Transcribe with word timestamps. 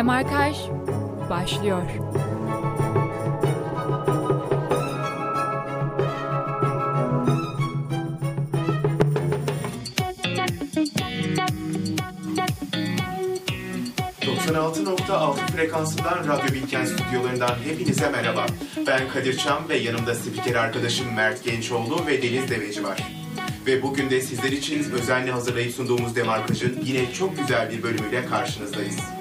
Demarkaj 0.00 0.56
başlıyor. 1.30 1.82
...96.6 14.22 15.36
frekansından 15.36 16.18
Radyo 16.18 16.54
Bilken 16.54 16.84
stüdyolarından 16.84 17.56
hepinize 17.64 18.10
merhaba. 18.10 18.46
Ben 18.86 19.08
Kadir 19.08 19.38
Çam 19.38 19.68
ve 19.68 19.76
yanımda 19.76 20.14
spiker 20.14 20.54
arkadaşım 20.54 21.14
Mert 21.14 21.44
Gençoğlu 21.44 22.06
ve 22.06 22.22
Deniz 22.22 22.50
Deveci 22.50 22.84
var. 22.84 23.02
Ve 23.66 23.82
bugün 23.82 24.10
de 24.10 24.20
sizler 24.20 24.52
için 24.52 24.90
özenle 24.92 25.30
hazırlayıp 25.30 25.72
sunduğumuz 25.72 26.16
Demarkaj'ın 26.16 26.80
yine 26.84 27.12
çok 27.12 27.38
güzel 27.38 27.70
bir 27.70 27.82
bölümüyle 27.82 28.26
karşınızdayız. 28.26 29.19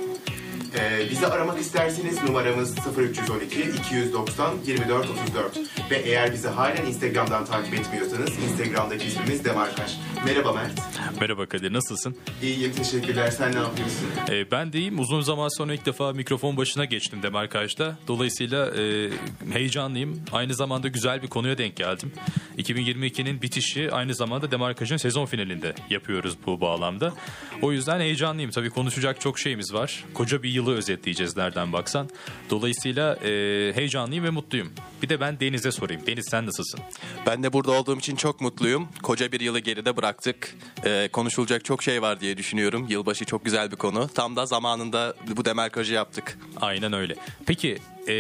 Ee, 0.76 1.10
bizi 1.10 1.28
aramak 1.28 1.60
isterseniz 1.60 2.24
numaramız 2.24 2.76
0312 2.98 3.62
290 3.62 4.54
24 4.66 5.08
34 5.10 5.58
ve 5.92 5.96
eğer 5.96 6.34
bizi 6.34 6.48
halen 6.48 6.86
Instagram'dan 6.86 7.46
takip 7.46 7.74
etmiyorsanız 7.74 8.30
Instagram'daki 8.30 9.08
ismimiz 9.08 9.46
Demarkaj. 9.46 9.98
Merhaba 10.26 10.54
Mert. 10.54 10.72
Merhaba 11.20 11.46
Kadir 11.46 11.74
nasılsın? 11.74 12.16
İyiyim 12.42 12.74
teşekkürler. 12.74 13.32
Sen 13.32 13.52
ne 13.52 13.58
yapıyorsun? 13.58 14.08
Ee, 14.30 14.52
ben 14.52 14.74
de 14.74 14.80
iyiyim. 14.80 15.00
Uzun 15.00 15.22
zaman 15.22 15.58
sonra 15.58 15.74
ilk 15.74 15.86
defa 15.86 16.14
mikrofon 16.14 16.58
başına 16.58 16.86
geçtim 16.86 17.24
Demarkaj'da. 17.24 17.98
Dolayısıyla 18.08 18.72
e, 18.78 19.10
heyecanlıyım. 19.54 20.22
Aynı 20.32 20.54
zamanda 20.54 20.88
güzel 20.88 21.22
bir 21.22 21.28
konuya 21.28 21.58
denk 21.58 21.76
geldim. 21.76 22.12
2022'nin 22.58 23.42
bitişi 23.42 23.92
aynı 23.92 24.16
zamanda 24.16 24.52
Demarkaj'ın 24.52 24.98
sezon 24.98 25.26
finalinde 25.26 25.76
yapıyoruz 25.90 26.38
bu 26.46 26.62
bağlamda. 26.62 27.14
O 27.62 27.72
yüzden 27.72 28.00
heyecanlıyım. 28.00 28.52
Tabii 28.52 28.70
konuşacak 28.70 29.22
çok 29.22 29.40
şeyimiz 29.40 29.74
var. 29.74 30.04
Koca 30.14 30.44
bir 30.44 30.50
yılı 30.50 30.76
özetleyeceğiz 30.76 31.38
nereden 31.38 31.74
baksan. 31.74 32.10
Dolayısıyla 32.50 33.16
e, 33.16 33.30
heyecanlıyım 33.76 34.24
ve 34.24 34.30
mutluyum. 34.30 34.72
Bir 35.02 35.10
de 35.10 35.20
ben 35.20 35.40
Deniz'e 35.40 35.72
sorayım. 35.72 36.02
Deniz 36.08 36.26
sen 36.30 36.46
nasılsın? 36.46 36.80
Ben 37.26 37.44
de 37.44 37.54
burada 37.54 37.72
olduğum 37.72 37.98
için 37.98 38.16
çok 38.16 38.42
mutluyum. 38.42 38.88
Koca 39.04 39.32
bir 39.32 39.40
yılı 39.40 39.60
geride 39.60 39.98
bıraktık. 39.98 40.56
Ee, 40.86 41.09
konuşulacak 41.12 41.66
çok 41.66 41.84
şey 41.84 42.02
var 42.02 42.20
diye 42.20 42.38
düşünüyorum. 42.38 42.86
Yılbaşı 42.90 43.26
çok 43.26 43.46
güzel 43.46 43.72
bir 43.72 43.76
konu. 43.76 44.10
Tam 44.16 44.36
da 44.36 44.46
zamanında 44.46 45.14
bu 45.38 45.46
demarkajı 45.46 45.94
yaptık. 45.94 46.38
Aynen 46.62 46.94
öyle. 46.94 47.16
Peki 47.46 47.78
e, 48.08 48.14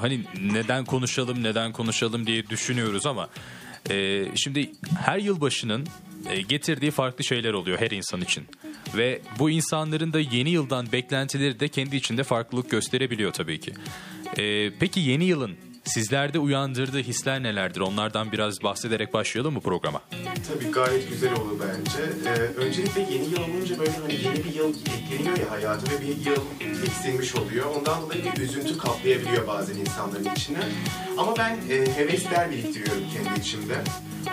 hani 0.00 0.20
neden 0.52 0.84
konuşalım 0.84 1.42
neden 1.42 1.72
konuşalım 1.72 2.26
diye 2.26 2.48
düşünüyoruz 2.48 3.06
ama 3.06 3.28
e, 3.90 4.24
şimdi 4.36 4.72
her 5.04 5.18
yılbaşının 5.18 5.86
getirdiği 6.48 6.90
farklı 6.90 7.24
şeyler 7.24 7.52
oluyor 7.52 7.80
her 7.80 7.90
insan 7.90 8.20
için. 8.20 8.46
Ve 8.96 9.20
bu 9.38 9.50
insanların 9.50 10.12
da 10.12 10.20
yeni 10.20 10.50
yıldan 10.50 10.92
beklentileri 10.92 11.60
de 11.60 11.68
kendi 11.68 11.96
içinde 11.96 12.24
farklılık 12.24 12.70
gösterebiliyor 12.70 13.32
tabii 13.32 13.60
ki. 13.60 13.72
E, 14.38 14.70
peki 14.70 15.00
yeni 15.00 15.24
yılın 15.24 15.56
sizlerde 15.88 16.38
uyandırdığı 16.38 16.98
hisler 16.98 17.42
nelerdir? 17.42 17.80
Onlardan 17.80 18.32
biraz 18.32 18.62
bahsederek 18.62 19.12
başlayalım 19.12 19.54
mı 19.54 19.60
programa? 19.60 20.00
Tabii 20.48 20.70
gayet 20.70 21.08
güzel 21.08 21.32
olur 21.32 21.60
bence. 21.60 22.30
Ee, 22.30 22.40
öncelikle 22.40 23.00
yeni 23.00 23.24
yıl 23.24 23.40
olunca 23.40 23.78
böyle 23.78 23.90
hani 23.90 24.14
yeni 24.14 24.44
bir 24.44 24.54
yıl 24.54 24.74
ekleniyor 24.98 25.38
ya 25.38 25.50
hayata 25.50 25.92
ve 25.92 26.00
bir 26.00 26.26
yıl 26.26 26.42
eksilmiş 26.82 27.34
oluyor. 27.34 27.66
Ondan 27.78 28.02
dolayı 28.02 28.24
bir 28.24 28.40
üzüntü 28.40 28.78
kaplayabiliyor 28.78 29.46
bazen 29.46 29.76
insanların 29.76 30.28
içine. 30.36 30.58
Ama 31.18 31.36
ben 31.38 31.58
e, 31.70 31.96
hevesler 31.96 32.50
biriktiriyorum 32.50 33.02
kendi 33.14 33.40
içimde. 33.40 33.74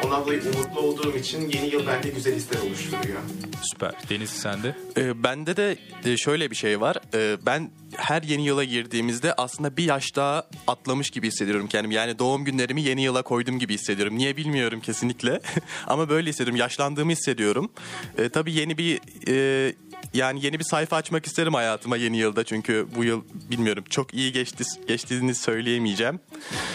Ondan 0.05 0.23
dolayı 0.25 0.41
umutlu 0.41 0.79
olduğum 0.81 1.17
için 1.17 1.49
yeni 1.49 1.67
yıl 1.67 1.87
bende 1.87 2.09
güzel 2.09 2.35
hisler 2.35 2.59
oluşturuyor. 2.61 3.19
Süper. 3.61 3.91
Deniz 4.09 4.29
sende? 4.29 4.75
Ee, 4.97 5.23
bende 5.23 5.57
de 5.57 5.77
şöyle 6.17 6.51
bir 6.51 6.55
şey 6.55 6.81
var. 6.81 6.97
Ee, 7.13 7.37
ben 7.45 7.71
her 7.97 8.21
yeni 8.21 8.45
yıla 8.45 8.63
girdiğimizde 8.63 9.33
aslında 9.33 9.77
bir 9.77 9.83
yaş 9.83 10.15
daha 10.15 10.47
atlamış 10.67 11.09
gibi 11.09 11.27
hissediyorum 11.27 11.67
kendimi. 11.67 11.93
Yani 11.93 12.19
doğum 12.19 12.45
günlerimi 12.45 12.81
yeni 12.81 13.01
yıla 13.01 13.21
koydum 13.21 13.59
gibi 13.59 13.73
hissediyorum. 13.73 14.17
Niye 14.17 14.37
bilmiyorum 14.37 14.79
kesinlikle. 14.79 15.39
Ama 15.87 16.09
böyle 16.09 16.29
hissediyorum. 16.29 16.59
Yaşlandığımı 16.59 17.11
hissediyorum. 17.11 17.71
Ee, 18.17 18.29
tabii 18.29 18.53
yeni 18.53 18.77
bir... 18.77 18.99
e, 19.27 19.73
yani 20.15 20.45
yeni 20.45 20.59
bir 20.59 20.63
sayfa 20.63 20.95
açmak 20.95 21.25
isterim 21.25 21.53
hayatıma 21.53 21.97
yeni 21.97 22.17
yılda 22.17 22.43
çünkü 22.43 22.87
bu 22.95 23.03
yıl 23.03 23.21
bilmiyorum 23.51 23.83
çok 23.89 24.13
iyi 24.13 24.31
geçti 24.31 24.63
geçtiğini 24.87 25.35
söyleyemeyeceğim. 25.35 26.19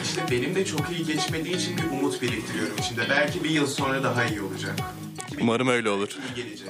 İşte 0.04 0.22
benim 0.30 0.54
de 0.54 0.64
çok 0.64 0.90
iyi 0.90 1.06
geçmediği 1.06 1.56
için 1.56 1.76
bir 1.76 1.82
umut 1.82 2.22
biriktiriyorum 2.22 2.76
içinde. 2.78 3.02
Belki 3.10 3.44
bir 3.44 3.50
yıl 3.50 3.66
sonra 3.66 4.02
daha 4.02 4.24
iyi 4.24 4.40
olacak. 4.40 4.80
Umarım 5.40 5.68
öyle 5.68 5.90
olur. 5.90 6.08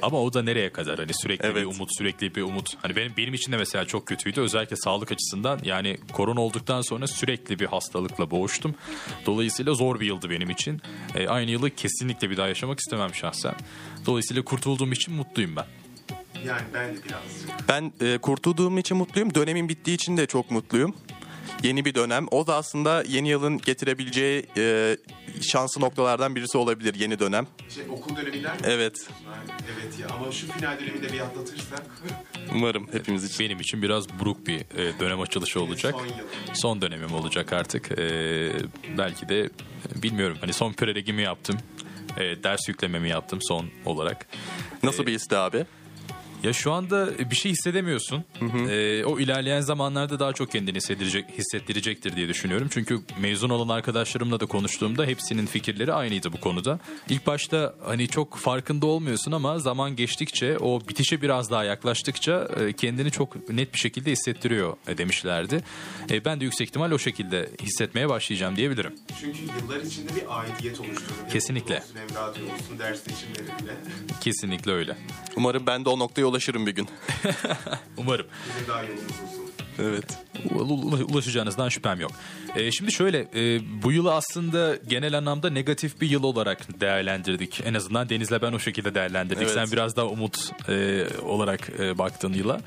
Ama 0.01 0.21
o 0.21 0.33
da 0.33 0.43
nereye 0.43 0.71
kadar? 0.71 0.99
Hani 0.99 1.11
sürekli 1.13 1.43
bir 1.43 1.49
Evet. 1.49 1.65
umut, 1.65 1.89
sürekli 1.97 2.35
bir 2.35 2.41
umut. 2.41 2.77
Hani 2.81 2.95
benim 2.95 3.13
benim 3.17 3.33
için 3.33 3.51
de 3.51 3.57
mesela 3.57 3.85
çok 3.85 4.05
kötüydü. 4.05 4.41
Özellikle 4.41 4.75
sağlık 4.75 5.11
açısından. 5.11 5.59
Yani 5.63 5.97
korona 6.13 6.41
olduktan 6.41 6.81
sonra 6.81 7.07
sürekli 7.07 7.59
bir 7.59 7.65
hastalıkla 7.65 8.31
boğuştum. 8.31 8.75
Dolayısıyla 9.25 9.73
zor 9.73 9.99
bir 9.99 10.05
yıldı 10.05 10.29
benim 10.29 10.49
için. 10.49 10.81
E, 11.15 11.27
aynı 11.27 11.51
yılı 11.51 11.69
kesinlikle 11.69 12.29
bir 12.29 12.37
daha 12.37 12.47
yaşamak 12.47 12.79
istemem 12.79 13.15
şahsen. 13.15 13.55
Dolayısıyla 14.05 14.43
kurtulduğum 14.43 14.91
için 14.91 15.13
mutluyum 15.13 15.55
ben. 15.55 15.65
Yani 16.45 16.61
ben 16.73 16.89
de 16.89 17.03
birazcık. 17.03 17.69
Ben 17.69 17.91
e, 18.01 18.17
kurtulduğum 18.17 18.77
için 18.77 18.97
mutluyum. 18.97 19.35
Dönemin 19.35 19.69
bittiği 19.69 19.95
için 19.95 20.17
de 20.17 20.25
çok 20.25 20.51
mutluyum. 20.51 20.95
Yeni 21.63 21.85
bir 21.85 21.95
dönem. 21.95 22.27
O 22.31 22.47
da 22.47 22.55
aslında 22.55 23.03
yeni 23.07 23.29
yılın 23.29 23.57
getirebileceği 23.57 24.45
e, 24.57 24.97
şanslı 25.41 25.81
noktalardan 25.81 26.35
birisi 26.35 26.57
olabilir 26.57 26.95
yeni 26.95 27.19
dönem. 27.19 27.47
Şey, 27.69 27.83
okul 27.89 28.15
döneminden 28.15 28.55
mi? 28.55 28.61
Evet. 28.63 29.07
Yani 29.25 29.61
Evet 29.75 29.99
ya 29.99 30.07
ama 30.15 30.31
şu 30.31 30.47
final 30.51 30.79
döneminde 30.79 31.13
bir 31.13 31.19
atlatırsak 31.19 31.83
Umarım 32.55 32.87
hepimiz 32.91 33.23
için. 33.23 33.45
Benim 33.45 33.59
için 33.59 33.81
biraz 33.81 34.19
buruk 34.19 34.47
bir 34.47 34.59
e, 34.59 34.99
dönem 34.99 35.21
açılışı 35.21 35.61
olacak. 35.61 35.95
son 35.97 36.05
yıl. 36.05 36.13
Son 36.53 36.81
dönemim 36.81 37.13
olacak 37.13 37.53
artık. 37.53 37.91
E, 37.91 37.97
belki 38.97 39.29
de 39.29 39.39
e, 39.39 39.49
bilmiyorum. 40.03 40.37
Hani 40.41 40.53
son 40.53 40.73
prelegimi 40.73 41.21
yaptım. 41.21 41.57
E, 42.17 42.43
ders 42.43 42.67
yüklememi 42.67 43.09
yaptım 43.09 43.39
son 43.41 43.65
olarak. 43.85 44.27
Nasıl 44.83 45.05
bir 45.05 45.13
histi 45.13 45.37
abi? 45.37 45.65
Ya 46.43 46.53
şu 46.53 46.71
anda 46.71 47.29
bir 47.31 47.35
şey 47.35 47.51
hissedemiyorsun. 47.51 48.23
Ee, 48.69 49.05
o 49.05 49.19
ilerleyen 49.19 49.61
zamanlarda 49.61 50.19
daha 50.19 50.33
çok 50.33 50.51
kendini 50.51 50.77
hissettirecek, 50.77 51.25
hissettirecektir 51.37 52.15
diye 52.15 52.27
düşünüyorum. 52.27 52.67
Çünkü 52.71 52.99
mezun 53.19 53.49
olan 53.49 53.75
arkadaşlarımla 53.75 54.39
da 54.39 54.45
konuştuğumda 54.45 55.05
hepsinin 55.05 55.45
fikirleri 55.45 55.93
aynıydı 55.93 56.33
bu 56.33 56.39
konuda. 56.39 56.79
İlk 57.09 57.27
başta 57.27 57.75
hani 57.85 58.07
çok 58.07 58.37
farkında 58.37 58.85
olmuyorsun 58.85 59.31
ama 59.31 59.59
zaman 59.59 59.95
geçtikçe 59.95 60.57
o 60.57 60.81
bitişe 60.87 61.21
biraz 61.21 61.51
daha 61.51 61.63
yaklaştıkça 61.63 62.49
e, 62.59 62.73
kendini 62.73 63.11
çok 63.11 63.49
net 63.49 63.73
bir 63.73 63.79
şekilde 63.79 64.11
hissettiriyor 64.11 64.77
e, 64.87 64.97
demişlerdi. 64.97 65.63
E, 66.09 66.25
ben 66.25 66.39
de 66.39 66.43
yüksek 66.45 66.67
ihtimal 66.67 66.91
o 66.91 66.99
şekilde 66.99 67.49
hissetmeye 67.61 68.09
başlayacağım 68.09 68.55
diyebilirim. 68.55 68.93
Çünkü 69.21 69.39
yıllar 69.39 69.81
içinde 69.85 70.15
bir 70.15 70.39
aidiyet 70.39 70.79
oluşturdu. 70.79 71.13
Kesinlikle. 71.33 71.75
Olsun, 71.75 72.43
olsun, 72.53 72.79
ders 72.79 72.99
seçimleri 73.03 73.63
bile. 73.63 73.75
Kesinlikle 74.21 74.71
öyle. 74.71 74.97
Umarım 75.35 75.67
ben 75.67 75.85
de 75.85 75.89
o 75.89 75.99
noktaya 75.99 76.30
ulaşırım 76.31 76.65
bir 76.65 76.75
gün. 76.75 76.87
Umarım. 77.97 78.27
Daha 78.67 78.83
yolumuz. 78.83 79.11
Evet. 79.79 80.05
Ula- 80.49 81.03
ulaşacağınızdan 81.03 81.69
şüphem 81.69 81.99
yok. 81.99 82.11
Ee, 82.55 82.71
şimdi 82.71 82.91
şöyle 82.91 83.19
e, 83.35 83.61
bu 83.83 83.91
yılı 83.91 84.13
aslında 84.13 84.75
genel 84.87 85.17
anlamda 85.17 85.49
negatif 85.49 86.01
bir 86.01 86.09
yıl 86.09 86.23
olarak 86.23 86.81
değerlendirdik. 86.81 87.61
En 87.65 87.73
azından 87.73 88.09
Deniz'le 88.09 88.41
ben 88.41 88.53
o 88.53 88.59
şekilde 88.59 88.95
değerlendirdik. 88.95 89.43
Evet. 89.43 89.53
Sen 89.53 89.71
biraz 89.71 89.95
daha 89.95 90.05
umut 90.05 90.51
e, 90.69 91.05
olarak 91.21 91.69
e, 91.79 91.97
baktın 91.97 92.33
yıla. 92.33 92.61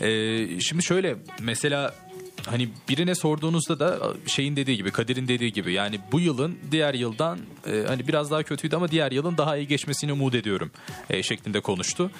E, 0.00 0.60
şimdi 0.60 0.82
şöyle 0.82 1.16
mesela 1.40 1.94
hani 2.46 2.68
birine 2.88 3.14
sorduğunuzda 3.14 3.80
da 3.80 4.14
şeyin 4.26 4.56
dediği 4.56 4.76
gibi 4.76 4.90
Kadir'in 4.90 5.28
dediği 5.28 5.52
gibi 5.52 5.72
yani 5.72 6.00
bu 6.12 6.20
yılın 6.20 6.58
diğer 6.70 6.94
yıldan 6.94 7.38
e, 7.66 7.84
hani 7.88 8.08
biraz 8.08 8.30
daha 8.30 8.42
kötüydü 8.42 8.76
ama 8.76 8.90
diğer 8.90 9.12
yılın 9.12 9.38
daha 9.38 9.56
iyi 9.56 9.68
geçmesini 9.68 10.12
umut 10.12 10.34
ediyorum 10.34 10.70
e, 11.10 11.22
şeklinde 11.22 11.60
konuştu. 11.60 12.10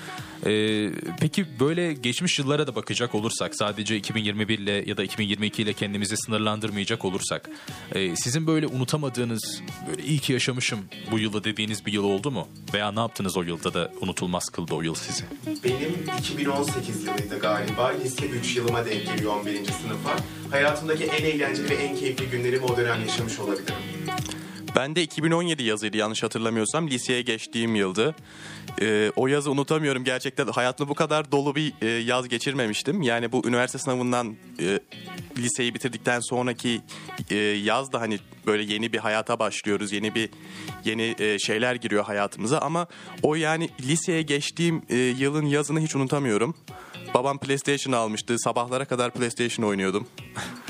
E, 0.46 0.90
peki 1.20 1.60
böyle 1.60 1.92
geçmiş 1.92 2.38
yıllara 2.38 2.66
da 2.66 2.74
bakacak 2.74 3.14
olursak 3.14 3.54
sadece 3.56 3.96
2021 3.96 4.58
ile 4.58 4.84
ya 4.86 4.96
da 4.96 5.02
2022 5.02 5.62
ile 5.62 5.72
kendimizi 5.72 6.16
sınırlandırmayacak 6.16 7.04
olursak 7.04 7.50
e, 7.94 8.16
sizin 8.16 8.46
böyle 8.46 8.66
unutamadığınız 8.66 9.62
böyle 9.88 10.02
iyi 10.02 10.18
ki 10.18 10.32
yaşamışım 10.32 10.80
bu 11.10 11.18
yılı 11.18 11.44
dediğiniz 11.44 11.86
bir 11.86 11.92
yıl 11.92 12.04
oldu 12.04 12.30
mu? 12.30 12.48
Veya 12.74 12.92
ne 12.92 13.00
yaptınız 13.00 13.36
o 13.36 13.42
yılda 13.42 13.74
da 13.74 13.92
unutulmaz 14.00 14.44
kıldı 14.48 14.74
o 14.74 14.82
yıl 14.82 14.94
sizi? 14.94 15.24
Benim 15.64 15.94
2018 16.18 17.04
yılıydı 17.04 17.38
galiba. 17.40 17.92
Lise 18.04 18.26
3 18.26 18.56
yılıma 18.56 18.86
denk 18.86 19.06
geliyor 19.06 19.36
11. 19.40 19.52
sınıfa. 19.64 20.09
Hayatımdaki 20.50 21.04
en 21.04 21.24
eğlenceli 21.24 21.70
ve 21.70 21.74
en 21.74 21.96
keyifli 21.96 22.30
günlerimi 22.30 22.64
o 22.64 22.76
dönem 22.76 23.00
yaşamış 23.00 23.38
olabilirim. 23.38 23.74
Ben 24.76 24.96
de 24.96 25.02
2017 25.02 25.62
yazıydı 25.62 25.96
yanlış 25.96 26.22
hatırlamıyorsam. 26.22 26.88
Liseye 26.88 27.22
geçtiğim 27.22 27.74
yıldı. 27.74 28.14
Ee, 28.80 29.12
o 29.16 29.26
yazı 29.26 29.50
unutamıyorum 29.50 30.04
gerçekten. 30.04 30.46
Hayatımda 30.46 30.90
bu 30.90 30.94
kadar 30.94 31.32
dolu 31.32 31.54
bir 31.54 31.72
e, 31.82 31.86
yaz 31.86 32.28
geçirmemiştim. 32.28 33.02
Yani 33.02 33.32
bu 33.32 33.48
üniversite 33.48 33.78
sınavından 33.78 34.36
e, 34.60 34.80
liseyi 35.38 35.74
bitirdikten 35.74 36.20
sonraki 36.20 36.80
e, 37.30 37.36
yaz 37.36 37.92
da 37.92 38.00
hani 38.00 38.18
böyle 38.46 38.72
yeni 38.72 38.92
bir 38.92 38.98
hayata 38.98 39.38
başlıyoruz. 39.38 39.92
Yeni 39.92 40.14
bir 40.14 40.28
yeni 40.84 41.14
e, 41.18 41.38
şeyler 41.38 41.74
giriyor 41.74 42.04
hayatımıza 42.04 42.58
ama 42.58 42.86
o 43.22 43.34
yani 43.34 43.70
liseye 43.80 44.22
geçtiğim 44.22 44.82
e, 44.88 44.96
yılın 44.96 45.46
yazını 45.46 45.80
hiç 45.80 45.96
unutamıyorum. 45.96 46.54
Babam 47.14 47.38
PlayStation 47.38 47.92
almıştı. 47.92 48.38
Sabahlara 48.38 48.84
kadar 48.84 49.10
PlayStation 49.10 49.66
oynuyordum. 49.66 50.06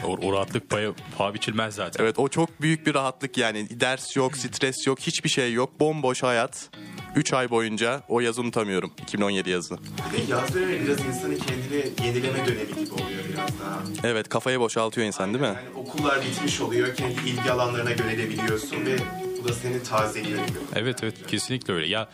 O, 0.04 0.16
o 0.26 0.32
rahatlık 0.32 0.70
payı 0.70 0.94
paha 1.18 1.34
biçilmez 1.34 1.74
zaten. 1.74 2.04
Evet 2.04 2.18
o 2.18 2.28
çok 2.28 2.60
büyük 2.62 2.86
bir 2.86 2.94
rahatlık 2.94 3.38
yani. 3.38 3.80
Ders 3.80 4.16
yok, 4.16 4.36
stres 4.36 4.86
yok, 4.86 5.00
hiçbir 5.00 5.28
şey 5.28 5.52
yok. 5.52 5.80
Bomboş 5.80 6.22
hayat. 6.22 6.70
3 7.16 7.32
ay 7.32 7.50
boyunca 7.50 8.02
o 8.08 8.20
yazı 8.20 8.40
unutamıyorum. 8.40 8.92
2017 9.02 9.50
yazı. 9.50 9.76
Bir 10.12 10.18
de 10.18 10.32
yaz 10.32 10.54
dönemi 10.54 10.86
biraz 10.86 11.00
insanın 11.00 11.36
kendini 11.36 12.06
yenileme 12.06 12.46
dönemi 12.46 12.68
gibi 12.68 12.92
oluyor 12.94 13.24
biraz 13.32 13.60
daha. 13.60 13.80
Evet 14.04 14.28
kafayı 14.28 14.60
boşaltıyor 14.60 15.06
insan 15.06 15.34
değil 15.34 15.40
mi? 15.40 15.46
Yani 15.46 15.58
okullar 15.76 16.20
bitmiş 16.22 16.60
oluyor, 16.60 16.94
kendi 16.94 17.28
ilgi 17.28 17.52
alanlarına 17.52 17.90
yönelebiliyorsun 17.90 18.86
ve 18.86 18.96
bu 19.42 19.48
da 19.48 19.52
seni 19.52 19.82
tazeliyor 19.82 20.46
gibi. 20.46 20.58
Evet 20.76 20.98
evet 21.02 21.26
kesinlikle 21.26 21.74
öyle. 21.74 21.86
Ya 21.86 22.08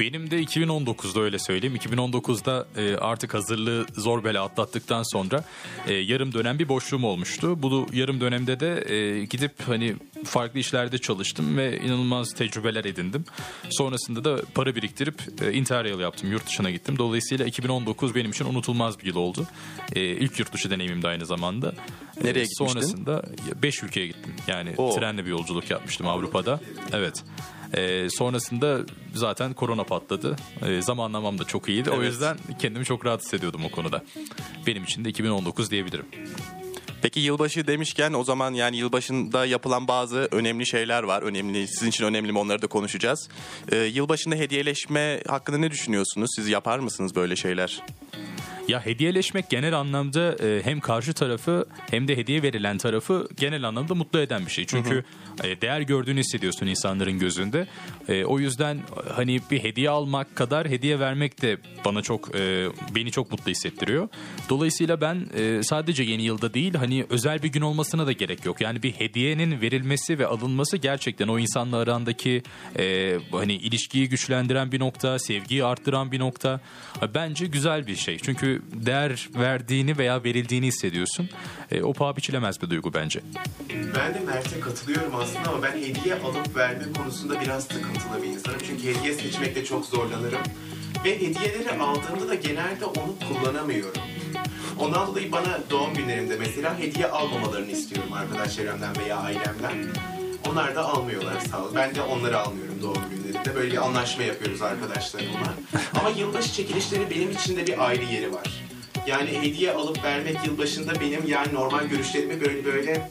benim 0.00 0.30
de 0.30 0.42
2019'da 0.42 1.20
öyle 1.20 1.38
söyleyeyim. 1.38 1.76
2019'da 1.76 2.66
e, 2.76 2.96
artık 2.96 3.34
hazırlığı 3.34 3.86
zor 3.96 4.24
bela 4.24 4.44
atlattıktan 4.44 5.02
sonra 5.12 5.44
e, 5.86 5.94
yarım 5.94 6.32
dönem 6.32 6.58
bir 6.58 6.68
boşluğum 6.68 7.04
olmuştu. 7.04 7.62
Bu 7.62 7.86
yarım 7.92 8.20
dönemde 8.20 8.60
de 8.60 8.92
e, 8.94 9.24
gidip 9.24 9.52
hani 9.66 9.94
farklı 10.24 10.60
işlerde 10.60 10.98
çalıştım 10.98 11.56
ve 11.56 11.80
inanılmaz 11.80 12.34
tecrübeler 12.34 12.84
edindim. 12.84 13.24
Sonrasında 13.70 14.24
da 14.24 14.42
para 14.54 14.76
biriktirip 14.76 15.22
e, 15.42 15.52
Interrail 15.52 16.00
yaptım. 16.00 16.32
Yurt 16.32 16.46
dışına 16.46 16.70
gittim. 16.70 16.98
Dolayısıyla 16.98 17.46
2019 17.46 18.14
benim 18.14 18.30
için 18.30 18.44
unutulmaz 18.44 18.98
bir 18.98 19.06
yıl 19.06 19.16
oldu. 19.16 19.46
E, 19.96 20.00
ilk 20.02 20.38
yurt 20.38 20.52
dışı 20.52 20.70
deneyimim 20.70 21.02
de 21.02 21.08
aynı 21.08 21.26
zamanda. 21.26 21.74
E, 22.20 22.24
Nereye 22.24 22.44
gitmiştin? 22.44 22.66
Sonrasında 22.66 23.22
5 23.62 23.82
ülkeye 23.82 24.06
gittim. 24.06 24.34
Yani 24.46 24.74
Oo. 24.76 24.94
trenle 24.94 25.24
bir 25.24 25.30
yolculuk 25.30 25.70
yapmıştım 25.70 26.08
Avrupa'da. 26.08 26.60
Evet. 26.92 27.24
Ee, 27.76 28.06
sonrasında 28.10 28.78
zaten 29.14 29.54
korona 29.54 29.84
patladı. 29.84 30.36
Ee, 30.66 30.82
zamanlamam 30.82 31.38
da 31.38 31.44
çok 31.44 31.68
iyiydi. 31.68 31.90
O 31.90 31.94
Evet. 31.94 32.06
yüzden 32.06 32.36
kendimi 32.58 32.84
çok 32.84 33.06
rahat 33.06 33.22
hissediyordum 33.24 33.64
o 33.64 33.70
konuda. 33.70 34.04
Benim 34.66 34.84
için 34.84 35.04
de 35.04 35.08
2019 35.08 35.70
diyebilirim. 35.70 36.06
Peki 37.02 37.20
yılbaşı 37.20 37.66
demişken 37.66 38.12
o 38.12 38.24
zaman 38.24 38.54
yani 38.54 38.76
yılbaşında 38.76 39.46
yapılan 39.46 39.88
bazı 39.88 40.28
önemli 40.30 40.66
şeyler 40.66 41.02
var. 41.02 41.22
Önemli, 41.22 41.68
sizin 41.68 41.88
için 41.88 42.04
önemli 42.04 42.32
mi 42.32 42.38
onları 42.38 42.62
da 42.62 42.66
konuşacağız. 42.66 43.28
Ee, 43.72 43.76
yılbaşında 43.76 44.34
hediyeleşme 44.34 45.22
hakkında 45.28 45.58
ne 45.58 45.70
düşünüyorsunuz? 45.70 46.30
Siz 46.36 46.48
yapar 46.48 46.78
mısınız 46.78 47.14
böyle 47.14 47.36
şeyler? 47.36 47.82
Ya 48.70 48.86
hediyeleşmek 48.86 49.50
genel 49.50 49.78
anlamda 49.78 50.36
e, 50.44 50.60
hem 50.64 50.80
karşı 50.80 51.12
tarafı 51.12 51.66
hem 51.90 52.08
de 52.08 52.16
hediye 52.16 52.42
verilen 52.42 52.78
tarafı 52.78 53.28
genel 53.36 53.64
anlamda 53.64 53.94
mutlu 53.94 54.20
eden 54.20 54.46
bir 54.46 54.50
şey. 54.50 54.66
Çünkü 54.66 55.04
e, 55.44 55.60
değer 55.60 55.80
gördüğünü 55.80 56.20
hissediyorsun 56.20 56.66
insanların 56.66 57.18
gözünde. 57.18 57.66
E, 58.08 58.24
o 58.24 58.38
yüzden 58.38 58.80
hani 59.14 59.40
bir 59.50 59.64
hediye 59.64 59.90
almak 59.90 60.36
kadar 60.36 60.68
hediye 60.68 61.00
vermek 61.00 61.42
de 61.42 61.56
bana 61.84 62.02
çok 62.02 62.34
beni 62.94 63.10
çok 63.10 63.30
mutlu 63.30 63.50
hissettiriyor. 63.50 64.08
Dolayısıyla 64.48 65.00
ben 65.00 65.26
sadece 65.62 66.02
yeni 66.02 66.22
yılda 66.22 66.54
değil 66.54 66.74
hani 66.74 67.06
özel 67.10 67.42
bir 67.42 67.48
gün 67.48 67.60
olmasına 67.60 68.06
da 68.06 68.12
gerek 68.12 68.44
yok. 68.44 68.60
Yani 68.60 68.82
bir 68.82 68.92
hediyenin 68.92 69.60
verilmesi 69.60 70.18
ve 70.18 70.26
alınması 70.26 70.76
gerçekten 70.76 71.28
o 71.28 71.38
insanla 71.38 71.76
arandaki 71.76 72.42
hani 73.32 73.52
ilişkiyi 73.52 74.08
güçlendiren 74.08 74.72
bir 74.72 74.80
nokta, 74.80 75.18
sevgiyi 75.18 75.64
arttıran 75.64 76.12
bir 76.12 76.18
nokta. 76.18 76.60
Bence 77.14 77.46
güzel 77.46 77.86
bir 77.86 77.96
şey. 77.96 78.18
Çünkü 78.18 78.59
değer 78.72 79.28
verdiğini 79.34 79.98
veya 79.98 80.24
verildiğini 80.24 80.66
hissediyorsun. 80.66 81.28
E, 81.70 81.82
o 81.82 81.92
paha 81.92 82.16
biçilemez 82.16 82.62
bir 82.62 82.70
duygu 82.70 82.94
bence. 82.94 83.20
Ben 83.96 84.14
de 84.14 84.20
Mert'e 84.20 84.60
katılıyorum 84.60 85.14
aslında 85.14 85.48
ama 85.50 85.62
ben 85.62 85.72
hediye 85.72 86.14
alıp 86.14 86.56
verme 86.56 86.84
konusunda 86.96 87.40
biraz 87.40 87.64
sıkıntılı 87.64 88.22
bir 88.22 88.28
insanım. 88.28 88.60
Çünkü 88.66 88.94
hediye 88.94 89.14
seçmekte 89.14 89.64
çok 89.64 89.86
zorlanırım. 89.86 90.42
Ve 91.04 91.16
hediyeleri 91.16 91.70
aldığımda 91.70 92.28
da 92.28 92.34
genelde 92.34 92.84
onu 92.84 93.14
kullanamıyorum. 93.28 94.02
Ondan 94.78 95.06
dolayı 95.06 95.32
bana 95.32 95.58
doğum 95.70 95.94
günlerimde 95.94 96.36
mesela 96.36 96.78
hediye 96.78 97.06
almamalarını 97.06 97.70
istiyorum 97.70 98.12
arkadaş 98.12 98.58
veya 98.58 99.16
ailemden. 99.16 99.74
Onlar 100.48 100.74
da 100.74 100.84
almıyorlar 100.84 101.40
sağ 101.50 101.64
ol. 101.64 101.68
Ben 101.74 101.94
de 101.94 102.02
onları 102.02 102.38
almıyorum 102.38 102.74
doğum 102.82 103.10
günlerinde. 103.10 103.54
Böyle 103.54 103.72
bir 103.72 103.84
anlaşma 103.86 104.22
yapıyoruz 104.22 104.62
arkadaşlarımla. 104.62 105.54
Ama 106.00 106.10
yılbaşı 106.10 106.52
çekilişleri 106.52 107.10
benim 107.10 107.30
için 107.30 107.56
de 107.56 107.66
bir 107.66 107.86
ayrı 107.86 108.04
yeri 108.04 108.32
var. 108.32 108.64
Yani 109.06 109.30
hediye 109.42 109.72
alıp 109.72 110.04
vermek 110.04 110.36
yılbaşında 110.46 111.00
benim 111.00 111.26
yani 111.26 111.54
normal 111.54 111.84
görüşlerimi 111.86 112.40
böyle 112.40 112.64
böyle 112.64 113.10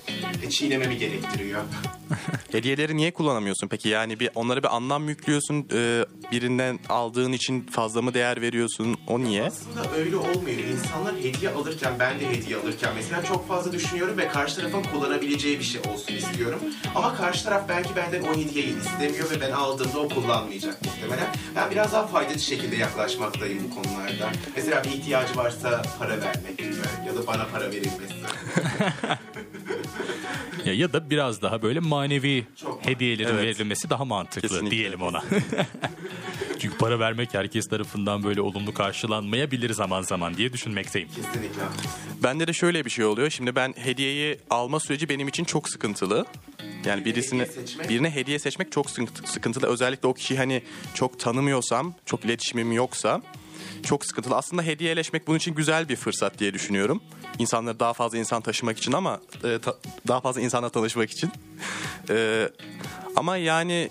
çiğnememi 0.50 0.98
gerektiriyor. 0.98 1.62
Hediyeleri 2.52 2.98
niye 2.98 3.12
kullanamıyorsun 3.12 3.68
peki? 3.68 3.90
Yani 3.90 4.20
bir 4.20 4.30
onlara 4.36 4.64
bir 4.64 4.76
anlam 4.76 5.10
yüklüyorsun? 5.10 5.68
Ee, 5.74 6.06
birinden 6.32 6.80
aldığın 6.90 7.32
için 7.32 7.62
fazla 7.72 8.02
mı 8.02 8.14
değer 8.14 8.42
veriyorsun? 8.42 8.98
O 9.08 9.20
niye? 9.20 9.44
Aslında 9.44 9.96
öyle 9.98 10.16
olmuyor. 10.16 10.58
İnsanlar 10.58 11.16
hediye 11.16 11.52
alırken, 11.52 11.94
ben 12.00 12.20
de 12.20 12.30
hediye 12.30 12.58
alırken 12.58 12.90
mesela 12.96 13.24
çok 13.24 13.48
fazla 13.48 13.72
düşünüyorum 13.72 14.18
ve 14.18 14.28
karşı 14.28 14.56
tarafın 14.56 14.84
kullanabileceği 14.84 15.60
bir 15.60 15.64
şey 15.64 15.82
olsun 15.94 16.14
istiyorum. 16.14 16.60
Ama 16.96 17.16
karşı 17.16 17.44
taraf 17.44 17.70
belki 17.70 17.96
benden 17.96 18.22
o 18.22 18.34
hediyeyi 18.38 18.78
istemiyor 18.78 19.32
ve 19.32 19.42
ben 19.42 19.52
aldığımda 19.52 20.00
o 20.00 20.10
kullanmayacak 20.10 20.78
muhtemelen. 20.86 21.28
Ben 21.56 21.72
biraz 21.72 21.94
daha 21.94 22.08
faydalı 22.08 22.40
şekilde 22.40 22.76
yaklaşmaktayım 22.76 23.64
bu 23.72 23.76
konularda. 23.76 24.30
Mesela 24.56 24.84
bir 24.84 24.90
ihtiyacı 24.90 25.36
varsa 25.38 25.79
para 26.00 26.22
vermek 26.22 26.58
gibi 26.58 26.70
ya 27.08 27.16
da 27.16 27.28
bana 27.28 27.46
para 27.48 27.66
verilmesi. 27.72 28.14
Ya, 30.66 30.74
ya 30.74 30.94
da 30.94 31.10
biraz 31.10 31.42
daha 31.42 31.62
böyle 31.62 31.80
manevi 31.80 32.46
Çok 32.62 32.86
hediyelerin 32.86 33.34
Evet. 33.34 33.60
verilmesi 33.60 33.90
daha 33.90 34.06
mantıklı 34.06 34.42
Kesinlikle. 34.50 34.72
diyelim 34.78 35.02
ona. 35.02 35.24
Çünkü 36.60 36.78
para 36.78 37.00
vermek 37.00 37.34
herkes 37.34 37.68
tarafından 37.70 38.24
böyle 38.24 38.42
olumlu 38.42 38.74
karşılanmayabilir 38.74 39.74
zaman 39.74 40.02
zaman 40.02 40.38
diye 40.38 40.54
düşünmekteyim. 40.54 41.08
Kesinlikle. 41.10 41.62
Bende 42.24 42.48
de 42.48 42.54
şöyle 42.54 42.86
bir 42.86 42.90
şey 42.90 43.06
oluyor. 43.06 43.30
Şimdi 43.30 43.56
ben 43.56 43.74
hediyeyi 43.78 44.38
alma 44.50 44.80
süreci 44.80 45.10
benim 45.10 45.28
için 45.28 45.44
çok 45.44 45.70
sıkıntılı. 45.70 46.26
Yani 46.86 47.06
birisine 47.06 47.44
hediye 47.44 47.90
birine 47.90 48.16
hediye 48.16 48.40
seçmek 48.40 48.72
çok 48.72 48.86
sıkıntı- 48.90 49.28
sıkıntılı. 49.28 49.68
Özellikle 49.68 50.08
o 50.08 50.14
kişiyi 50.14 50.38
hani 50.38 50.62
çok 50.94 51.20
tanımıyorsam, 51.20 51.94
çok 52.06 52.26
iletişimim 52.26 52.72
yoksa 52.72 53.22
çok 53.84 54.06
sıkıntılı. 54.06 54.36
Aslında 54.36 54.64
hediyeleşmek 54.64 55.28
bunun 55.28 55.38
için 55.38 55.56
güzel 55.56 55.90
bir 55.90 55.96
fırsat 55.96 56.40
diye 56.40 56.54
düşünüyorum. 56.54 57.02
İnsanları 57.40 57.80
daha 57.80 57.94
fazla 57.94 58.18
insan 58.18 58.42
taşımak 58.42 58.78
için 58.78 58.92
ama 58.92 59.20
e, 59.44 59.60
ta- 59.60 59.78
daha 60.08 60.22
fazla 60.22 60.42
insanla 60.42 60.70
tanışmak 60.70 61.12
için. 61.12 61.32
E, 62.10 62.50
ama 63.16 63.38
yani 63.38 63.90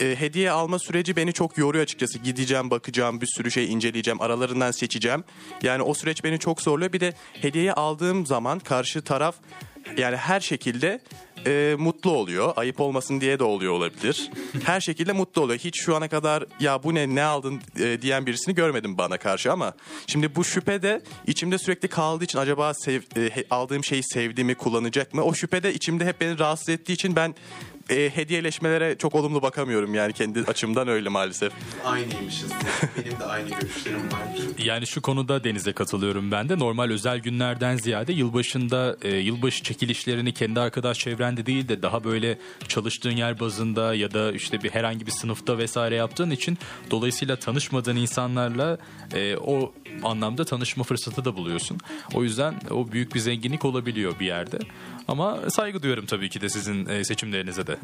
e, 0.00 0.16
hediye 0.20 0.50
alma 0.50 0.78
süreci 0.78 1.16
beni 1.16 1.32
çok 1.32 1.58
yoruyor 1.58 1.82
açıkçası. 1.82 2.18
Gideceğim, 2.18 2.70
bakacağım, 2.70 3.20
bir 3.20 3.28
sürü 3.36 3.50
şey 3.50 3.72
inceleyeceğim, 3.72 4.20
aralarından 4.20 4.70
seçeceğim. 4.70 5.24
Yani 5.62 5.82
o 5.82 5.94
süreç 5.94 6.24
beni 6.24 6.38
çok 6.38 6.62
zorluyor. 6.62 6.92
Bir 6.92 7.00
de 7.00 7.14
hediyeyi 7.32 7.72
aldığım 7.72 8.26
zaman 8.26 8.58
karşı 8.58 9.02
taraf 9.02 9.34
yani 9.96 10.16
her 10.16 10.40
şekilde 10.40 11.00
e, 11.46 11.76
mutlu 11.78 12.10
oluyor. 12.10 12.52
Ayıp 12.56 12.80
olmasın 12.80 13.20
diye 13.20 13.38
de 13.38 13.44
oluyor 13.44 13.72
olabilir. 13.72 14.30
Her 14.64 14.80
şekilde 14.80 15.12
mutlu 15.12 15.42
oluyor. 15.42 15.58
Hiç 15.58 15.80
şu 15.80 15.96
ana 15.96 16.08
kadar 16.08 16.44
ya 16.60 16.82
bu 16.82 16.94
ne 16.94 17.14
ne 17.14 17.22
aldın 17.22 17.60
e, 17.80 18.02
diyen 18.02 18.26
birisini 18.26 18.54
görmedim 18.54 18.98
bana 18.98 19.18
karşı 19.18 19.52
ama 19.52 19.74
şimdi 20.06 20.34
bu 20.36 20.44
şüphe 20.44 20.82
de 20.82 21.02
içimde 21.26 21.58
sürekli 21.58 21.88
kaldığı 21.88 22.24
için 22.24 22.38
acaba 22.38 22.74
sev, 22.74 23.00
e, 23.16 23.30
aldığım 23.50 23.84
şeyi 23.84 24.02
sevdi 24.02 24.44
mi, 24.44 24.54
kullanacak 24.54 25.14
mı? 25.14 25.22
O 25.22 25.34
şüphe 25.34 25.62
de 25.62 25.74
içimde 25.74 26.04
hep 26.04 26.20
beni 26.20 26.38
rahatsız 26.38 26.68
ettiği 26.68 26.92
için 26.92 27.16
ben 27.16 27.34
e, 27.90 28.10
hediyeleşmelere 28.14 28.98
çok 28.98 29.14
olumlu 29.14 29.42
bakamıyorum 29.42 29.94
yani 29.94 30.12
kendi 30.12 30.40
açımdan 30.40 30.88
öyle 30.88 31.08
maalesef. 31.08 31.52
Aynıymışız. 31.84 32.52
Benim 33.04 33.20
de 33.20 33.24
aynı 33.24 33.48
görüşlerim 33.48 34.12
var. 34.12 34.22
Yani 34.64 34.86
şu 34.86 35.02
konuda 35.02 35.44
Deniz'e 35.44 35.72
katılıyorum 35.72 36.30
ben 36.30 36.48
de. 36.48 36.58
Normal 36.58 36.90
özel 36.90 37.18
günlerden 37.18 37.76
ziyade 37.76 38.12
yılbaşında 38.12 38.96
e, 39.02 39.16
yılbaşı 39.16 39.62
çekilişlerini 39.62 40.34
kendi 40.34 40.60
arkadaş 40.60 40.98
çevrende 40.98 41.46
değil 41.46 41.68
de 41.68 41.82
daha 41.82 42.04
böyle 42.04 42.38
çalıştığın 42.68 43.10
yer 43.16 43.40
bazında 43.40 43.94
ya 43.94 44.12
da 44.12 44.32
işte 44.32 44.62
bir 44.62 44.70
herhangi 44.70 45.06
bir 45.06 45.12
sınıfta 45.12 45.58
vesaire 45.58 45.94
yaptığın 45.94 46.30
için 46.30 46.58
dolayısıyla 46.90 47.36
tanışmadığın 47.36 47.96
insanlarla 47.96 48.78
e, 49.14 49.36
o 49.36 49.72
anlamda 50.02 50.44
tanışma 50.44 50.84
fırsatı 50.84 51.24
da 51.24 51.36
buluyorsun. 51.36 51.78
O 52.14 52.22
yüzden 52.22 52.54
o 52.70 52.92
büyük 52.92 53.14
bir 53.14 53.20
zenginlik 53.20 53.64
olabiliyor 53.64 54.20
bir 54.20 54.26
yerde. 54.26 54.58
Ama 55.08 55.50
saygı 55.50 55.82
duyuyorum 55.82 56.06
tabii 56.06 56.28
ki 56.28 56.40
de 56.40 56.48
sizin 56.48 56.86
e, 56.86 57.04
seçimlerinize 57.04 57.66
de. 57.66 57.76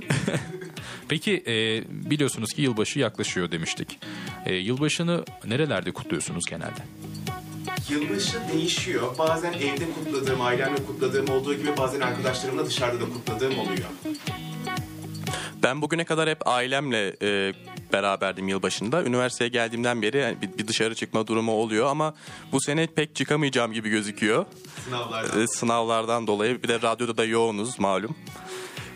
Peki 1.09 1.43
e, 1.47 1.85
biliyorsunuz 2.11 2.53
ki 2.53 2.63
yılbaşı 2.63 2.99
yaklaşıyor 2.99 3.51
demiştik. 3.51 3.99
E, 4.47 4.55
yılbaşını 4.55 5.25
nerelerde 5.45 5.93
kutluyorsunuz 5.93 6.45
genelde? 6.51 6.83
Yılbaşı 7.91 8.37
değişiyor. 8.53 9.19
Bazen 9.19 9.53
evde 9.53 9.85
kutladığım, 9.91 10.41
ailemle 10.41 10.85
kutladığım 10.85 11.29
olduğu 11.29 11.55
gibi 11.55 11.77
bazen 11.79 12.01
arkadaşlarımla 12.01 12.67
dışarıda 12.67 13.01
da 13.01 13.05
kutladığım 13.05 13.59
oluyor. 13.59 13.89
Ben 15.63 15.83
bugüne 15.83 16.05
kadar 16.05 16.29
hep 16.31 16.47
ailemle 16.49 17.17
e, 17.23 17.53
beraberdim 17.93 18.49
yılbaşında. 18.49 19.05
Üniversiteye 19.05 19.51
geldiğimden 19.51 20.03
beri 20.03 20.17
yani 20.17 20.37
bir, 20.59 20.69
dışarı 20.69 20.95
çıkma 20.95 21.27
durumu 21.27 21.53
oluyor 21.53 21.87
ama 21.87 22.15
bu 22.53 22.61
sene 22.61 22.87
pek 22.87 23.15
çıkamayacağım 23.15 23.73
gibi 23.73 23.91
gözüküyor. 23.91 24.47
Sınavlardan. 24.85 25.43
E, 25.43 25.47
sınavlardan 25.47 26.27
dolayı 26.27 26.63
bir 26.63 26.69
de 26.69 26.83
radyoda 26.83 27.17
da 27.17 27.25
yoğunuz 27.25 27.79
malum. 27.79 28.17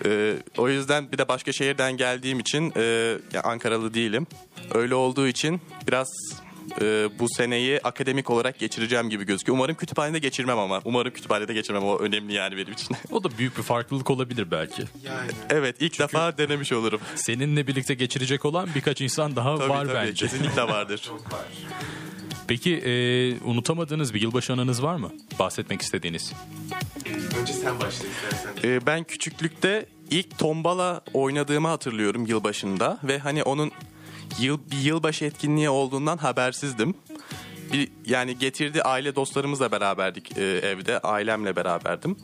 E, 0.05 0.35
o 0.59 0.69
yüzden 0.69 1.13
bir 1.13 1.19
de 1.19 1.29
başka 1.29 1.53
şehirden 1.53 1.97
geldiğim 1.97 2.41
için 2.41 2.73
e, 2.77 3.17
Ankaralı 3.45 3.95
değilim. 3.95 4.27
Öyle 4.75 4.95
olduğu 4.95 5.27
için 5.27 5.61
biraz 5.89 6.09
e, 6.83 7.09
bu 7.19 7.27
seneyi 7.29 7.81
akademik 7.81 8.31
olarak 8.31 8.59
geçireceğim 8.59 9.11
gibi 9.11 9.25
gözüküyor. 9.25 9.57
Umarım 9.59 9.75
kütüphanede 9.77 10.19
geçirmem 10.19 10.59
ama. 10.59 10.81
Umarım 10.85 11.13
kütüphanede 11.13 11.55
geçirmem. 11.55 11.83
O 11.85 11.99
önemli 11.99 12.33
yani 12.33 12.57
benim 12.57 12.73
için. 12.73 12.97
O 13.11 13.25
da 13.25 13.39
büyük 13.39 13.59
bir 13.59 13.63
farklılık 13.63 14.11
olabilir 14.11 14.51
belki. 14.51 14.83
Yani 15.05 15.31
evet 15.51 15.77
ilk 15.81 15.99
defa 15.99 16.39
denemiş 16.39 16.73
olurum. 16.73 17.01
Seninle 17.15 17.67
birlikte 17.67 17.95
geçirecek 17.95 18.45
olan 18.45 18.69
birkaç 18.75 19.01
insan 19.01 19.37
daha 19.37 19.57
Tabii 19.59 19.69
var 19.69 19.85
tabii 19.85 19.95
bence. 19.95 20.27
kesinlikle 20.27 20.63
vardır. 20.69 20.99
çok 20.99 21.33
var. 21.33 21.45
Peki 22.49 22.77
e, 22.77 22.91
unutamadığınız 23.45 24.15
bir 24.15 24.21
yılbaşı 24.23 24.53
anınız 24.53 24.83
var 24.83 24.97
mı? 24.97 25.13
Bahsetmek 25.39 25.83
istediğiniz. 25.83 26.33
Önce 27.41 27.53
sen 27.53 27.81
başla 27.81 28.09
istersen. 28.09 28.51
Ee, 28.65 28.87
ben 28.87 29.05
küçüklükte 29.05 29.87
ilk 30.11 30.39
tombala 30.39 31.01
oynadığımı 31.15 31.69
hatırlıyorum 31.69 32.27
yılbaşında 32.27 32.99
ve 33.05 33.19
hani 33.19 33.43
onun 33.43 33.73
yıl 34.41 34.59
bir 34.71 34.77
yılbaşı 34.77 35.25
etkinliği 35.25 35.69
olduğundan 35.71 36.19
habersizdim. 36.19 36.95
Bir, 37.73 37.89
yani 38.07 38.39
getirdi 38.39 38.83
aile 38.83 39.17
dostlarımızla 39.17 39.73
beraberdik 39.73 40.39
e, 40.39 40.43
evde 40.43 40.99
ailemle 40.99 41.57
beraberdim. 41.57 42.17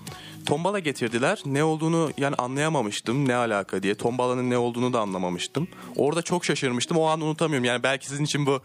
Tombala 0.46 0.78
getirdiler. 0.78 1.42
Ne 1.46 1.64
olduğunu 1.64 2.10
yani 2.18 2.34
anlayamamıştım. 2.36 3.28
Ne 3.28 3.34
alaka 3.34 3.82
diye. 3.82 3.94
Tombalanın 3.94 4.50
ne 4.50 4.58
olduğunu 4.58 4.92
da 4.92 5.00
anlamamıştım. 5.00 5.68
Orada 5.96 6.22
çok 6.22 6.44
şaşırmıştım. 6.44 6.96
O 6.96 7.04
an 7.04 7.20
unutamıyorum. 7.20 7.64
Yani 7.64 7.82
belki 7.82 8.06
sizin 8.08 8.24
için 8.24 8.46
bu 8.46 8.60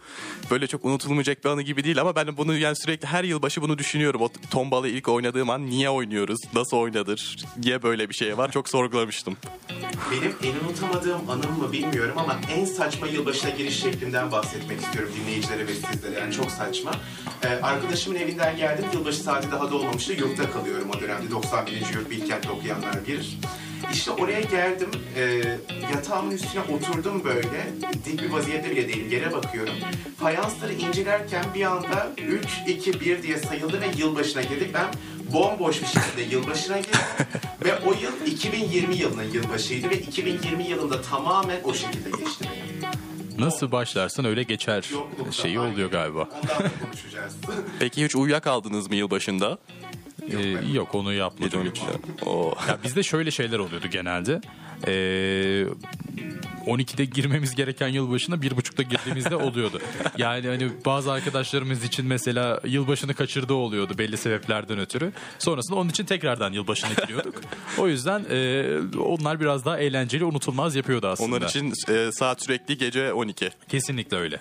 böyle 0.50 0.66
çok 0.66 0.84
unutulmayacak 0.84 1.44
bir 1.44 1.48
anı 1.50 1.62
gibi 1.62 1.84
değil 1.84 2.00
ama 2.00 2.16
ben 2.16 2.36
bunu 2.36 2.56
yani 2.56 2.76
sürekli 2.76 3.06
her 3.06 3.24
yılbaşı 3.24 3.62
bunu 3.62 3.78
düşünüyorum. 3.78 4.20
O 4.20 4.28
tombalı 4.50 4.88
ilk 4.88 5.08
oynadığım 5.08 5.50
an 5.50 5.66
niye 5.66 5.90
oynuyoruz? 5.90 6.40
Nasıl 6.54 6.76
oynadır? 6.76 7.36
Niye 7.64 7.82
böyle 7.82 8.08
bir 8.08 8.14
şey 8.14 8.38
var? 8.38 8.52
Çok 8.52 8.68
sorgulamıştım. 8.68 9.36
Benim 10.12 10.34
en 10.44 10.66
unutamadığım 10.68 11.30
anım 11.30 11.58
mı 11.58 11.72
bilmiyorum 11.72 12.14
ama 12.18 12.36
en 12.56 12.64
saçma 12.64 13.06
yılbaşına 13.06 13.50
giriş 13.50 13.80
şeklimden 13.80 14.32
bahsetmek 14.32 14.80
istiyorum 14.80 15.12
dinleyicilere 15.20 15.66
ve 15.66 15.74
sizlere. 15.74 16.20
Yani 16.20 16.32
çok 16.32 16.50
saçma. 16.50 16.90
Ee, 17.44 17.48
arkadaşımın 17.48 18.18
evinden 18.18 18.56
geldim. 18.56 18.84
Yılbaşı 18.94 19.18
saati 19.18 19.50
daha 19.50 19.70
dolmamıştı. 19.70 20.12
Yurtta 20.12 20.50
kalıyorum 20.50 20.90
o 20.96 21.00
dönemde. 21.00 21.30
91. 21.30 21.67
yurt 21.94 22.10
Bilkent'te 22.10 22.50
okuyanlar 22.50 23.06
bilir. 23.06 23.38
İşte 23.92 24.10
oraya 24.10 24.40
geldim. 24.40 24.90
Ee, 25.16 25.42
yatağımın 25.94 26.30
üstüne 26.30 26.62
oturdum 26.62 27.24
böyle. 27.24 27.66
Dik 28.04 28.22
bir 28.22 28.30
vaziyette 28.30 28.70
bile 28.70 28.88
değilim. 28.88 29.10
Yere 29.10 29.32
bakıyorum. 29.32 29.74
Fayansları 30.20 30.72
incelerken 30.72 31.44
bir 31.54 31.62
anda 31.62 32.12
3, 32.18 32.44
2, 32.66 33.00
1 33.00 33.22
diye 33.22 33.36
sayıldı 33.38 33.80
ve 33.80 33.86
yılbaşına 33.96 34.42
girdik. 34.42 34.74
Ben 34.74 34.86
bomboş 35.32 35.82
bir 35.82 35.86
şekilde 35.86 36.34
yılbaşına 36.36 36.78
girdim. 36.78 37.00
ve 37.64 37.78
o 37.86 37.92
yıl 37.92 38.26
2020 38.26 38.96
yılının 38.96 39.32
yılbaşıydı 39.32 39.90
ve 39.90 39.98
2020 39.98 40.64
yılında 40.64 41.02
tamamen 41.02 41.60
o 41.64 41.74
şekilde 41.74 42.10
geçti 42.10 42.44
benim. 42.44 42.78
Nasıl 43.38 43.72
başlarsın 43.72 44.24
öyle 44.24 44.42
geçer 44.42 44.90
Yoklukta, 44.92 45.32
şeyi 45.32 45.60
oluyor 45.60 45.90
galiba. 45.90 46.20
Ondan 46.20 46.64
da 46.64 46.70
konuşacağız. 46.84 47.36
Peki 47.78 48.04
hiç 48.04 48.16
uyuyakaldınız 48.16 48.88
mı 48.88 48.96
yılbaşında? 48.96 49.58
Ee, 50.32 50.72
yok 50.72 50.94
onu 50.94 51.12
yapmadım. 51.12 51.62
12'de. 51.62 52.24
Oo. 52.26 52.54
Ya 52.68 52.78
bizde 52.84 53.02
şöyle 53.02 53.30
şeyler 53.30 53.58
oluyordu 53.58 53.86
genelde. 53.90 54.40
Ee, 54.86 55.64
12'de 56.68 57.04
girmemiz 57.04 57.54
gereken 57.54 57.88
yılbaşına 57.88 58.34
1.30'da 58.34 58.82
girdiğimizde 58.82 59.36
oluyordu. 59.36 59.80
Yani 60.18 60.46
hani 60.46 60.70
bazı 60.86 61.12
arkadaşlarımız 61.12 61.84
için 61.84 62.06
mesela 62.06 62.60
yılbaşını 62.64 63.14
kaçırdığı 63.14 63.54
oluyordu 63.54 63.98
belli 63.98 64.16
sebeplerden 64.16 64.78
ötürü. 64.78 65.12
Sonrasında 65.38 65.76
onun 65.76 65.90
için 65.90 66.04
tekrardan 66.04 66.52
yılbaşına 66.52 66.88
giriyorduk. 67.02 67.34
O 67.78 67.88
yüzden 67.88 68.24
e, 68.30 68.98
onlar 68.98 69.40
biraz 69.40 69.64
daha 69.64 69.78
eğlenceli, 69.78 70.24
unutulmaz 70.24 70.76
yapıyordu 70.76 71.06
aslında. 71.06 71.36
Onlar 71.36 71.48
için 71.48 71.72
e, 71.88 72.12
saat 72.12 72.42
sürekli 72.42 72.78
gece 72.78 73.12
12. 73.12 73.50
Kesinlikle 73.68 74.16
öyle. 74.16 74.40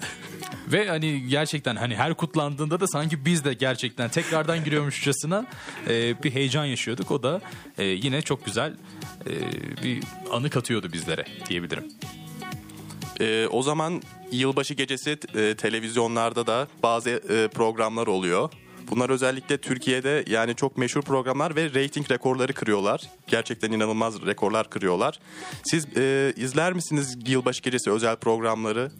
Ve 0.68 0.88
hani 0.88 1.28
gerçekten 1.28 1.76
hani 1.76 1.96
her 1.96 2.14
kutlandığında 2.14 2.80
da 2.80 2.88
sanki 2.88 3.26
biz 3.26 3.46
de 3.46 3.54
gerçekten 3.54 4.10
tekrardan 4.10 4.64
giriyormuşçasına 4.64 5.46
e, 5.90 6.24
bir 6.24 6.32
heyecan 6.32 6.66
yaşıyorduk. 6.66 7.12
O 7.12 7.24
da 7.24 7.42
e, 7.78 7.84
yine 7.84 8.22
çok 8.22 8.46
güzel 8.46 8.74
e, 9.26 9.32
bir 9.84 10.04
anı 10.32 10.50
katıyordu 10.50 10.94
bizlere 10.94 11.26
diyebilirim. 11.50 11.88
E, 13.20 13.48
o 13.48 13.64
zaman 13.64 14.02
yılbaşı 14.32 14.74
gecesi 14.74 15.18
e, 15.36 15.56
televizyonlarda 15.56 16.48
da 16.48 16.68
bazı 16.84 17.10
e, 17.10 17.48
programlar 17.48 18.08
oluyor. 18.08 18.50
Bunlar 18.90 19.10
özellikle 19.10 19.58
Türkiye'de 19.58 20.24
yani 20.28 20.56
çok 20.56 20.78
meşhur 20.78 21.02
programlar 21.02 21.56
ve 21.56 21.74
reyting 21.74 22.12
rekorları 22.12 22.54
kırıyorlar. 22.54 23.02
Gerçekten 23.28 23.72
inanılmaz 23.72 24.26
rekorlar 24.26 24.70
kırıyorlar. 24.70 25.20
Siz 25.64 25.98
e, 25.98 26.34
izler 26.38 26.74
misiniz 26.74 27.18
yılbaşı 27.28 27.62
gecesi 27.62 27.92
özel 27.92 28.16
programları? 28.16 28.92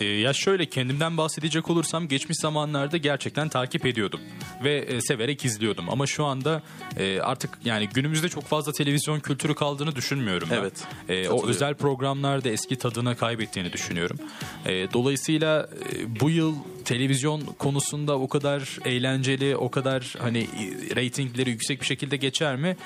E, 0.00 0.04
ya 0.04 0.32
şöyle 0.32 0.66
kendimden 0.66 1.16
bahsedecek 1.16 1.70
olursam 1.70 2.08
geçmiş 2.08 2.38
zamanlarda 2.38 2.96
gerçekten 2.96 3.48
takip 3.48 3.86
ediyordum 3.86 4.20
ve 4.64 4.76
e, 4.76 5.00
severek 5.00 5.44
izliyordum 5.44 5.90
ama 5.90 6.06
şu 6.06 6.24
anda 6.24 6.62
e, 6.96 7.20
artık 7.20 7.58
yani 7.64 7.88
günümüzde 7.94 8.28
çok 8.28 8.44
fazla 8.44 8.72
televizyon 8.72 9.20
kültürü 9.20 9.54
kaldığını 9.54 9.96
düşünmüyorum 9.96 10.48
ben. 10.50 10.56
Evet, 10.56 10.84
E, 11.08 11.28
o 11.28 11.46
özel 11.48 11.74
programlarda 11.74 12.48
eski 12.48 12.76
tadını 12.76 13.16
kaybettiğini 13.16 13.72
düşünüyorum. 13.72 14.18
E, 14.66 14.92
dolayısıyla 14.92 15.68
e, 15.92 16.20
bu 16.20 16.30
yıl 16.30 16.54
televizyon 16.84 17.40
konusunda 17.40 18.18
o 18.18 18.28
kadar 18.28 18.78
eğlenceli, 18.84 19.56
o 19.56 19.70
kadar 19.70 20.14
hani 20.18 20.38
e, 20.38 20.96
reytingleri 20.96 21.50
yüksek 21.50 21.80
bir 21.80 21.86
şekilde 21.86 22.16
geçer 22.16 22.56
mi? 22.56 22.76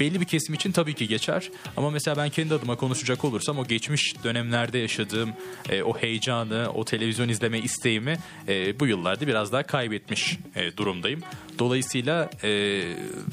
Belli 0.00 0.20
bir 0.20 0.24
kesim 0.24 0.54
için 0.54 0.72
tabii 0.72 0.94
ki 0.94 1.08
geçer. 1.08 1.50
Ama 1.76 1.90
mesela 1.90 2.16
ben 2.16 2.30
kendi 2.30 2.54
adıma 2.54 2.76
konuşacak 2.76 3.24
olursam 3.24 3.58
o 3.58 3.66
geçmiş 3.66 4.24
dönemlerde 4.24 4.78
yaşadığım 4.78 5.32
e, 5.68 5.82
o 5.82 5.98
heyecanı, 5.98 6.70
o 6.74 6.84
televizyon 6.84 7.28
izleme 7.28 7.58
isteğimi 7.58 8.18
e, 8.48 8.80
bu 8.80 8.86
yıllarda 8.86 9.26
biraz 9.26 9.52
daha 9.52 9.62
kaybetmiş 9.62 10.38
e, 10.54 10.76
durumdayım. 10.76 11.20
Dolayısıyla 11.58 12.30
e, 12.42 12.82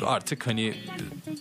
artık 0.06 0.48
hani 0.48 0.74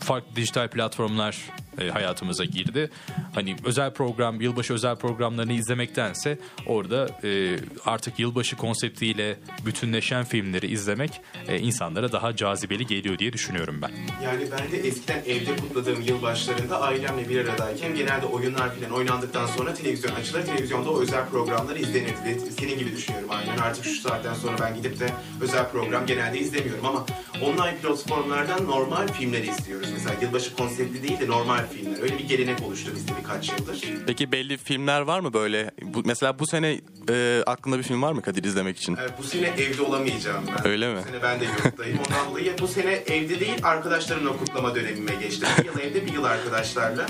farklı 0.00 0.36
dijital 0.36 0.68
platformlar 0.68 1.36
e, 1.80 1.88
hayatımıza 1.88 2.44
girdi. 2.44 2.90
Hani 3.34 3.56
özel 3.64 3.92
program, 3.92 4.40
yılbaşı 4.40 4.74
özel 4.74 4.96
programlarını 4.96 5.52
izlemektense 5.52 6.38
orada 6.66 7.08
e, 7.24 7.58
artık 7.84 8.18
yılbaşı 8.18 8.56
konseptiyle 8.56 9.38
bütünleşen 9.66 10.24
filmleri 10.24 10.66
izlemek 10.66 11.20
e, 11.48 11.58
insanlara 11.58 12.12
daha 12.12 12.36
cazibeli 12.36 12.86
geliyor 12.86 13.18
diye 13.18 13.32
düşünüyorum 13.32 13.82
ben. 13.82 13.90
Yani 14.24 14.48
ben 14.52 14.72
de 14.72 14.88
eskiden 15.16 15.34
evde 15.34 15.56
kutladığım 15.56 16.00
yılbaşlarında 16.00 16.80
ailemle 16.80 17.28
bir 17.28 17.48
aradayken 17.48 17.94
genelde 17.94 18.26
oyunlar 18.26 18.74
falan 18.74 18.90
oynandıktan 18.90 19.46
sonra 19.46 19.74
televizyon 19.74 20.14
açılır. 20.14 20.46
Televizyonda 20.46 20.90
o 20.90 21.00
özel 21.00 21.28
programlar 21.28 21.76
izlenirdi. 21.76 22.40
Senin 22.58 22.78
gibi 22.78 22.96
düşünüyorum 22.96 23.28
aynen. 23.30 23.58
Artık 23.58 23.84
şu 23.84 24.00
saatten 24.00 24.34
sonra 24.34 24.56
ben 24.60 24.74
gidip 24.74 25.00
de 25.00 25.06
özel 25.40 25.70
program 25.70 26.06
genelde 26.06 26.38
izlemiyorum 26.38 26.86
ama 26.86 27.06
online 27.42 27.76
platformlardan 27.82 28.66
normal 28.66 29.08
filmler 29.08 29.42
izliyoruz. 29.42 29.88
Mesela 29.92 30.14
yılbaşı 30.22 30.56
konseptli 30.56 31.08
değil 31.08 31.20
de 31.20 31.26
normal 31.28 31.66
filmler. 31.72 32.02
Öyle 32.02 32.18
bir 32.18 32.28
gelenek 32.28 32.62
oluştu 32.62 32.90
bizde 32.96 33.12
birkaç 33.20 33.48
yıldır. 33.48 33.84
Peki 34.06 34.32
belli 34.32 34.56
filmler 34.56 35.00
var 35.00 35.20
mı 35.20 35.32
böyle? 35.32 35.70
Bu, 35.82 36.02
mesela 36.04 36.38
bu 36.38 36.46
sene 36.46 36.80
e, 37.10 37.42
aklında 37.46 37.78
bir 37.78 37.82
film 37.82 38.02
var 38.02 38.12
mı 38.12 38.22
Kadir 38.22 38.44
izlemek 38.44 38.76
için? 38.76 38.96
Ee, 38.96 39.18
bu 39.18 39.22
sene 39.22 39.46
evde 39.46 39.82
olamayacağım 39.82 40.44
ben. 40.48 40.66
Öyle 40.68 40.94
mi? 40.94 41.00
Bu 41.00 41.10
sene 41.10 41.22
ben 41.22 41.40
de 41.40 41.44
yurttayım. 41.44 41.98
Ondan 41.98 42.30
dolayı 42.30 42.54
bu 42.60 42.68
sene 42.68 42.92
evde 42.92 43.40
değil 43.40 43.58
arkadaşlarımla 43.62 44.36
kutlama 44.36 44.74
dönemime 45.06 45.24
geçti. 45.28 45.46
Bir 45.58 45.64
yıl 45.64 45.78
evde 45.78 46.06
bir 46.06 46.12
yıl 46.12 46.24
arkadaşlarla. 46.24 47.06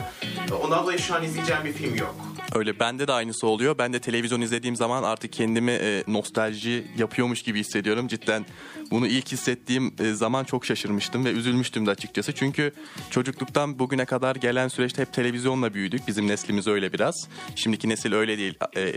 Ondan 0.63 0.83
dolayı 0.83 0.99
şu 0.99 1.15
an 1.15 1.23
izleyeceğim 1.23 1.65
bir 1.65 1.73
film 1.73 1.97
yok. 1.97 2.15
Öyle 2.55 2.81
bende 2.81 3.09
de 3.09 3.13
aynısı 3.13 3.47
oluyor. 3.47 3.79
Ben 3.79 3.93
de 3.93 4.01
televizyon 4.01 4.41
izlediğim 4.41 4.77
zaman 4.77 5.03
artık 5.03 5.33
kendimi 5.33 5.71
e, 5.71 6.05
nostalji 6.07 6.87
yapıyormuş 6.99 7.43
gibi 7.43 7.61
hissediyorum. 7.61 8.09
Cidden 8.09 8.47
bunu 8.91 9.07
ilk 9.07 9.33
hissettiğim 9.33 9.95
e, 9.99 10.13
zaman 10.13 10.45
çok 10.45 10.67
şaşırmıştım 10.67 11.25
ve 11.25 11.31
üzülmüştüm 11.31 11.87
de 11.87 11.91
açıkçası. 11.91 12.33
Çünkü 12.33 12.73
çocukluktan 13.11 13.79
bugüne 13.79 14.05
kadar 14.05 14.37
gelen 14.37 14.69
süreçte 14.69 15.03
hep 15.03 15.13
televizyonla 15.13 15.75
büyüdük. 15.75 16.09
Bizim 16.09 16.29
neslimiz 16.29 16.67
öyle 16.67 16.93
biraz. 16.93 17.29
Şimdiki 17.57 17.89
nesil 17.89 18.13
öyle 18.13 18.39
değil. 18.39 18.55
E, 18.77 18.93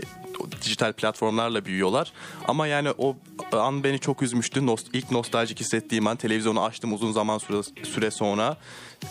dijital 0.62 0.92
platformlarla 0.92 1.64
büyüyorlar. 1.64 2.12
Ama 2.48 2.66
yani 2.66 2.90
o 2.98 3.16
an 3.52 3.84
beni 3.84 3.98
çok 3.98 4.22
üzmüştü. 4.22 4.60
Nost- 4.60 4.90
ilk 4.92 5.10
nostaljik 5.10 5.60
hissettiğim 5.60 6.06
an 6.06 6.16
televizyonu 6.16 6.62
açtım 6.62 6.92
uzun 6.92 7.12
zaman 7.12 7.38
süre, 7.38 7.62
süre 7.84 8.10
sonra. 8.10 8.56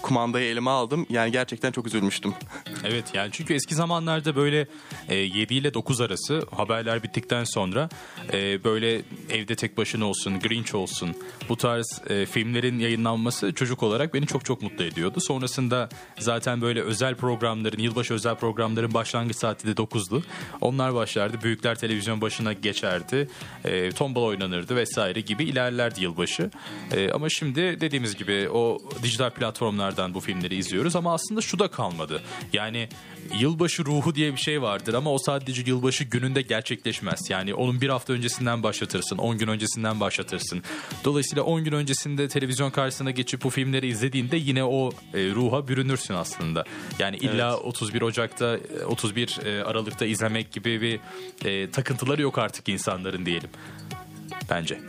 Kumandayı 0.02 0.52
elime 0.52 0.70
aldım. 0.70 1.06
Yani 1.10 1.32
gerçekten 1.32 1.72
çok 1.72 1.88
üzülmüştüm. 1.88 2.34
Evet 2.84 3.06
yani 3.14 3.30
çünkü 3.32 3.54
eski 3.54 3.76
zamanlarda 3.76 4.36
böyle 4.36 4.68
e, 5.10 5.16
7 5.16 5.54
ile 5.54 5.74
9 5.74 6.02
arası 6.02 6.48
haberler 6.56 7.04
bittikten 7.04 7.44
sonra 7.44 7.90
e, 8.34 8.64
böyle 8.64 9.02
evde 9.30 9.56
tek 9.56 9.78
başına 9.78 10.06
olsun, 10.06 10.40
Grinch 10.40 10.76
olsun 10.76 11.16
bu 11.50 11.58
tarz 11.58 12.02
e, 12.10 12.26
filmlerin 12.26 12.80
yayınlanması 12.80 13.54
çocuk 13.54 13.84
olarak 13.84 14.14
beni 14.14 14.28
çok 14.28 14.46
çok 14.46 14.62
mutlu 14.62 14.84
ediyordu. 14.84 15.20
Sonrasında 15.20 15.90
zaten 16.20 16.62
böyle 16.62 16.82
özel 16.82 17.16
programların, 17.16 17.80
yılbaşı 17.80 18.14
özel 18.14 18.36
programların 18.36 18.94
başlangıç 18.94 19.36
saati 19.36 19.68
de 19.68 19.72
9'du. 19.72 20.24
Onlar 20.62 20.94
başlardı. 20.94 21.38
Büyükler 21.44 21.76
televizyon 21.76 22.22
başına 22.22 22.54
geçerdi. 22.54 23.30
E, 23.66 23.92
tombala 23.92 24.26
oynanırdı 24.26 24.76
vesaire 24.76 25.22
gibi 25.22 25.44
ilerlerdi 25.44 26.04
yılbaşı. 26.04 26.52
E, 26.92 27.12
ama 27.12 27.30
şimdi 27.30 27.82
dediğimiz 27.82 28.16
gibi 28.16 28.50
o 28.50 28.78
dijital 29.04 29.30
platformlardan 29.80 30.14
bu 30.14 30.20
filmleri 30.20 30.56
izliyoruz 30.56 30.96
ama 30.96 31.14
aslında 31.14 31.42
şu 31.42 31.60
da 31.60 31.68
kalmadı. 31.68 32.22
Yani 32.54 32.90
yılbaşı 33.40 33.86
ruhu 33.86 34.16
diye 34.16 34.32
bir 34.32 34.38
şey 34.38 34.62
vardır 34.62 34.94
ama 34.94 35.12
o 35.12 35.18
sadece 35.18 35.64
yılbaşı 35.66 36.04
gününde 36.04 36.42
gerçekleşmez. 36.42 37.30
Yani 37.30 37.54
onun 37.54 37.82
bir 37.82 37.90
hafta 37.90 38.14
öncesinden 38.14 38.64
başlatırsın, 38.64 39.18
10 39.18 39.38
gün 39.38 39.48
öncesinden 39.48 40.00
başlatırsın. 40.00 40.64
Dolayısıyla 41.04 41.44
10 41.44 41.64
gün 41.64 41.72
öncesinde 41.72 42.28
televizyon 42.28 42.72
karşısına 42.72 43.12
geçip 43.12 43.44
bu 43.44 43.50
filmleri 43.50 43.88
izlediğinde 43.88 44.38
yine 44.38 44.64
o 44.64 44.92
e, 45.14 45.32
ruha 45.32 45.68
bürünürsün 45.68 46.14
aslında. 46.14 46.64
Yani 47.00 47.18
illa 47.18 47.58
31 47.58 48.02
Ocak'ta, 48.02 48.58
e, 48.82 48.86
31 48.86 49.40
e, 49.46 49.64
Aralık'ta 49.64 50.06
izlemek 50.06 50.52
gibi 50.52 50.82
bir 50.82 51.00
e, 51.46 51.72
takıntıları 51.72 52.22
yok 52.22 52.38
artık 52.38 52.70
insanların 52.70 53.26
diyelim. 53.26 53.50
Bence. 54.50 54.80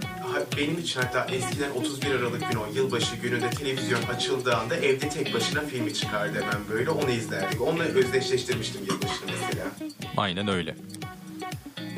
Benim 0.56 0.78
için 0.78 1.00
hatta 1.00 1.35
eskiden 1.35 1.70
31 1.70 2.11
Aralık 2.11 2.50
günü 2.50 2.61
o 2.61 2.66
yılbaşı 2.75 3.16
gününde 3.16 3.50
televizyon 3.50 4.02
açıldığında 4.02 4.76
evde 4.76 5.09
tek 5.09 5.35
başına 5.35 5.61
filmi 5.61 5.94
çıkardı 5.94 6.35
hemen 6.35 6.68
böyle 6.70 6.90
onu 6.90 7.11
izlerdik. 7.11 7.61
Onunla 7.61 7.82
özdeşleştirmiştim 7.82 8.80
yılbaşını 8.80 9.26
mesela. 9.26 9.66
Aynen 10.16 10.49
öyle. 10.49 10.76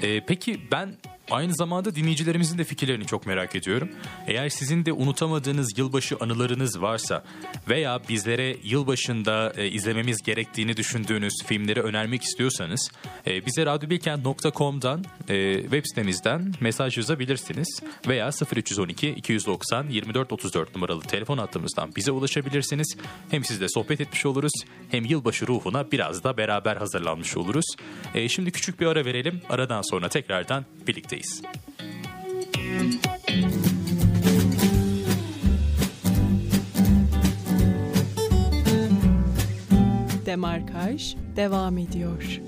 Ee, 0.03 0.21
peki 0.27 0.61
ben 0.71 0.95
aynı 1.31 1.55
zamanda 1.55 1.95
dinleyicilerimizin 1.95 2.59
de 2.59 2.64
fikirlerini 2.64 3.07
çok 3.07 3.26
merak 3.26 3.55
ediyorum. 3.55 3.88
Eğer 4.26 4.49
sizin 4.49 4.85
de 4.85 4.93
unutamadığınız 4.93 5.79
yılbaşı 5.79 6.17
anılarınız 6.21 6.83
varsa 6.83 7.25
veya 7.69 8.00
bizlere 8.09 8.57
yılbaşında 8.62 9.52
e, 9.57 9.69
izlememiz 9.69 10.23
gerektiğini 10.23 10.76
düşündüğünüz 10.76 11.35
filmleri 11.47 11.83
önermek 11.83 12.23
istiyorsanız 12.23 12.91
e, 13.26 13.47
bize 13.47 13.67
radyobilkent.com'dan 13.67 15.05
e, 15.29 15.62
web 15.62 15.85
sitemizden 15.85 16.55
mesaj 16.61 16.97
yazabilirsiniz 16.97 17.81
veya 18.09 18.31
0312 18.57 19.09
290 19.09 19.88
24 19.88 20.33
34 20.33 20.75
numaralı 20.75 21.02
telefon 21.02 21.38
hattımızdan 21.38 21.97
bize 21.97 22.11
ulaşabilirsiniz. 22.11 22.97
Hem 23.31 23.45
sizle 23.45 23.69
sohbet 23.69 24.00
etmiş 24.00 24.26
oluruz 24.26 24.52
hem 24.91 25.05
yılbaşı 25.05 25.47
ruhuna 25.47 25.93
biraz 25.93 26.25
da 26.25 26.37
beraber 26.37 26.76
hazırlanmış 26.76 27.37
oluruz. 27.37 27.64
E, 28.14 28.29
şimdi 28.29 28.50
küçük 28.50 28.81
bir 28.81 28.87
ara 28.87 29.05
verelim. 29.05 29.41
Aradan 29.49 29.83
sonra 29.83 30.09
tekrardan 30.09 30.64
birlikteyiz. 31.12 31.42
Demarkaj 40.26 41.16
devam 41.37 41.78
ediyor. 41.78 42.40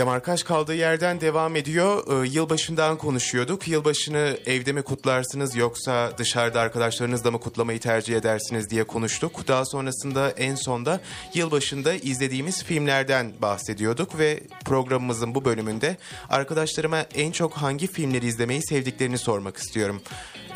Demarkaj 0.00 0.42
kaldığı 0.42 0.74
yerden 0.74 1.20
devam 1.20 1.56
ediyor. 1.56 2.24
Ee, 2.24 2.28
yılbaşından 2.28 2.98
konuşuyorduk. 2.98 3.68
Yılbaşını 3.68 4.38
evde 4.46 4.72
mi 4.72 4.82
kutlarsınız 4.82 5.56
yoksa 5.56 6.12
dışarıda 6.18 6.60
arkadaşlarınızla 6.60 7.30
mı 7.30 7.40
kutlamayı 7.40 7.80
tercih 7.80 8.16
edersiniz 8.16 8.70
diye 8.70 8.84
konuştuk. 8.84 9.48
Daha 9.48 9.64
sonrasında 9.64 10.30
en 10.30 10.54
sonda 10.54 11.00
yılbaşında 11.34 11.94
izlediğimiz 11.94 12.64
filmlerden 12.64 13.32
bahsediyorduk 13.42 14.18
ve 14.18 14.40
programımızın 14.64 15.34
bu 15.34 15.44
bölümünde 15.44 15.96
arkadaşlarıma 16.28 17.00
en 17.14 17.32
çok 17.32 17.52
hangi 17.52 17.86
filmleri 17.86 18.26
izlemeyi 18.26 18.62
sevdiklerini 18.62 19.18
sormak 19.18 19.56
istiyorum. 19.56 20.02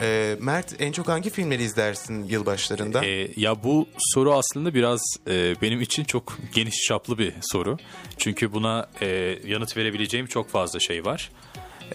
Ee, 0.00 0.36
Mert 0.40 0.80
en 0.80 0.92
çok 0.92 1.08
hangi 1.08 1.30
filmleri 1.30 1.62
izlersin 1.62 2.24
yılbaşlarında? 2.24 3.06
Ee, 3.06 3.28
ya 3.36 3.64
bu 3.64 3.88
soru 3.98 4.34
aslında 4.34 4.74
biraz 4.74 5.00
e, 5.28 5.54
benim 5.62 5.80
için 5.80 6.04
çok 6.04 6.38
geniş 6.54 6.76
çaplı 6.88 7.18
bir 7.18 7.32
soru. 7.40 7.76
Çünkü 8.18 8.52
buna 8.52 8.88
e, 9.02 9.33
yanıt 9.46 9.76
verebileceğim 9.76 10.26
çok 10.26 10.50
fazla 10.50 10.80
şey 10.80 11.04
var. 11.04 11.30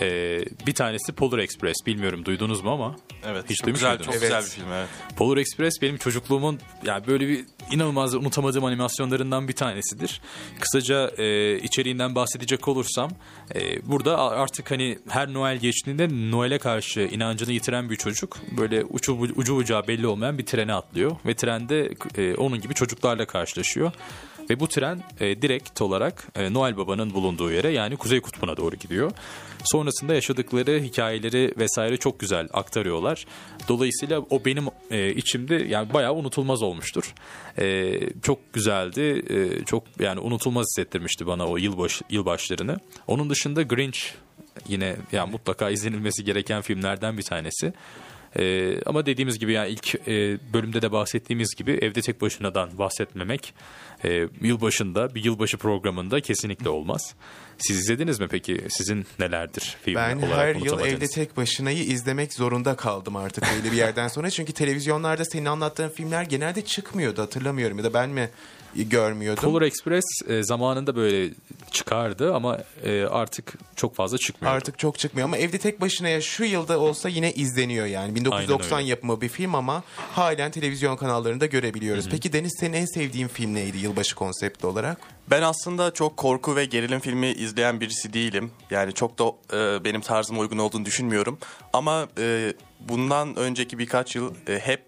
E, 0.01 0.39
bir 0.67 0.74
tanesi 0.74 1.13
Polar 1.13 1.38
Express. 1.39 1.75
Bilmiyorum 1.86 2.25
duydunuz 2.25 2.62
mu 2.62 2.72
ama. 2.72 2.96
Evet. 3.25 3.46
Hiç 3.50 3.58
çok 3.58 3.65
duymuş 3.65 3.79
güzel, 3.79 3.89
muydunuz? 3.89 4.05
çok 4.05 4.15
Evet. 4.15 4.24
güzel 4.24 4.41
bir 4.41 4.47
film 4.47 4.73
evet. 4.73 4.89
Polar 5.17 5.38
Express 5.38 5.82
benim 5.82 5.97
çocukluğumun 5.97 6.60
yani 6.86 7.08
böyle 7.08 7.28
bir 7.28 7.45
inanılmaz 7.71 8.15
unutamadığım 8.15 8.65
animasyonlarından 8.65 9.47
bir 9.47 9.54
tanesidir. 9.54 10.21
Kısaca 10.60 11.12
e, 11.17 11.58
içeriğinden 11.58 12.15
bahsedecek 12.15 12.67
olursam 12.67 13.12
e, 13.56 13.88
burada 13.88 14.17
artık 14.17 14.71
hani 14.71 14.99
her 15.10 15.34
Noel 15.34 15.58
geçtiğinde 15.58 16.08
Noel'e 16.32 16.58
karşı 16.58 16.99
inancını 16.99 17.52
yitiren 17.52 17.89
bir 17.89 17.95
çocuk 17.95 18.38
böyle 18.58 18.84
ucu, 18.84 19.13
ucu 19.13 19.56
bucağı 19.56 19.88
belli 19.88 20.08
olmayan 20.08 20.38
bir 20.38 20.45
trene 20.45 20.73
atlıyor 20.73 21.15
ve 21.25 21.34
trende 21.34 21.91
e, 22.17 22.36
onun 22.36 22.62
gibi 22.62 22.73
çocuklarla 22.73 23.25
karşılaşıyor. 23.25 23.91
Ve 24.49 24.59
bu 24.59 24.67
tren 24.67 25.03
e, 25.19 25.41
direkt 25.41 25.81
olarak 25.81 26.27
e, 26.35 26.53
Noel 26.53 26.77
Baba'nın 26.77 27.13
bulunduğu 27.13 27.51
yere 27.51 27.69
yani 27.69 27.97
Kuzey 27.97 28.21
Kutbu'na 28.21 28.57
doğru 28.57 28.75
gidiyor. 28.75 29.12
Sonrasında 29.63 30.13
yaşadıkları 30.13 30.79
hikayeleri 30.79 31.53
vesaire 31.57 31.97
çok 31.97 32.19
güzel 32.19 32.47
aktarıyorlar. 32.53 33.25
Dolayısıyla 33.67 34.19
o 34.29 34.45
benim 34.45 34.65
e, 34.91 35.13
içimde 35.13 35.55
yani 35.55 35.93
bayağı 35.93 36.13
unutulmaz 36.13 36.62
olmuştur. 36.62 37.13
E, 37.59 37.93
çok 38.21 38.53
güzeldi. 38.53 39.23
E, 39.29 39.65
çok 39.65 39.83
yani 39.99 40.19
unutulmaz 40.19 40.65
hissettirmişti 40.65 41.27
bana 41.27 41.47
o 41.47 41.57
yılbaş 41.57 42.01
yılbaşlarını. 42.09 42.77
Onun 43.07 43.29
dışında 43.29 43.62
Grinch 43.62 43.99
yine 44.67 44.95
yani 45.12 45.31
mutlaka 45.31 45.69
izlenilmesi 45.69 46.23
gereken 46.23 46.62
filmlerden 46.62 47.17
bir 47.17 47.23
tanesi. 47.23 47.73
Ee, 48.36 48.82
ama 48.86 49.06
dediğimiz 49.06 49.39
gibi 49.39 49.54
yani 49.54 49.70
ilk 49.70 49.96
e, 49.96 50.38
bölümde 50.54 50.82
de 50.82 50.92
bahsettiğimiz 50.92 51.56
gibi 51.56 51.72
evde 51.72 52.02
tek 52.02 52.22
başınadan 52.22 52.78
bahsetmemek 52.78 53.54
e, 54.06 54.28
yılbaşında 54.42 55.15
bir 55.15 55.24
yılbaşı 55.24 55.58
programında 55.58 56.22
kesinlikle 56.22 56.70
olmaz. 56.70 57.15
Siz 57.58 57.80
izlediniz 57.80 58.20
mi 58.20 58.28
peki? 58.28 58.62
Sizin 58.70 59.06
nelerdir 59.20 59.78
film 59.82 59.96
Ben 59.96 60.18
olarak 60.18 60.38
her 60.38 60.56
yıl 60.56 60.80
evde 60.80 61.08
tek 61.08 61.38
başınayı 61.38 61.84
izlemek 61.84 62.34
zorunda 62.34 62.76
kaldım 62.76 63.15
artık 63.15 63.44
belli 63.44 63.72
bir 63.72 63.78
yerden 63.78 64.08
sonra. 64.08 64.30
Çünkü 64.30 64.54
televizyonlarda 64.54 65.26
senin 65.26 65.46
anlattığın 65.46 65.89
filmler 65.89 66.24
genelde 66.24 66.62
çıkmıyordu 66.62 67.22
hatırlamıyorum 67.22 67.78
ya 67.78 67.84
da 67.84 67.94
ben 67.94 68.10
mi 68.10 68.30
görmüyordum. 68.75 69.43
Polar 69.43 69.62
Express 69.62 70.05
e, 70.27 70.43
zamanında 70.43 70.95
böyle 70.95 71.34
çıkardı 71.71 72.34
ama 72.36 72.58
e, 72.84 73.03
artık 73.03 73.53
çok 73.75 73.95
fazla 73.95 74.17
çıkmıyor. 74.17 74.55
Artık 74.55 74.79
çok 74.79 74.99
çıkmıyor 74.99 75.27
ama 75.27 75.38
evde 75.38 75.58
tek 75.58 75.82
başına 75.82 76.21
şu 76.21 76.43
yılda 76.43 76.79
olsa 76.79 77.10
yine 77.10 77.34
izleniyor 77.34 77.86
yani. 77.86 78.15
1990 78.15 78.75
Aynen 78.75 78.84
öyle. 78.84 78.89
yapımı 78.89 79.21
bir 79.21 79.29
film 79.29 79.55
ama 79.55 79.84
halen 80.12 80.51
televizyon 80.51 80.97
kanallarında 80.97 81.45
görebiliyoruz. 81.45 82.10
Peki 82.10 82.34
Deniz 82.34 82.58
senin 82.60 82.73
en 82.73 82.86
sevdiğin 82.86 83.27
film 83.27 83.53
neydi 83.53 83.77
yılbaşı 83.77 84.15
konsepti 84.15 84.67
olarak? 84.67 84.97
Ben 85.32 85.41
aslında 85.41 85.91
çok 85.93 86.17
korku 86.17 86.55
ve 86.55 86.65
gerilim 86.65 86.99
filmi 86.99 87.27
izleyen 87.27 87.82
birisi 87.82 88.13
değilim. 88.13 88.51
Yani 88.69 88.93
çok 88.93 89.19
da 89.19 89.23
e, 89.58 89.84
benim 89.84 90.01
tarzıma 90.01 90.39
uygun 90.39 90.58
olduğunu 90.58 90.86
düşünmüyorum. 90.86 91.38
Ama 91.73 92.08
e, 92.17 92.53
bundan 92.79 93.36
önceki 93.36 93.79
birkaç 93.79 94.15
yıl 94.15 94.34
e, 94.47 94.60
hep 94.60 94.84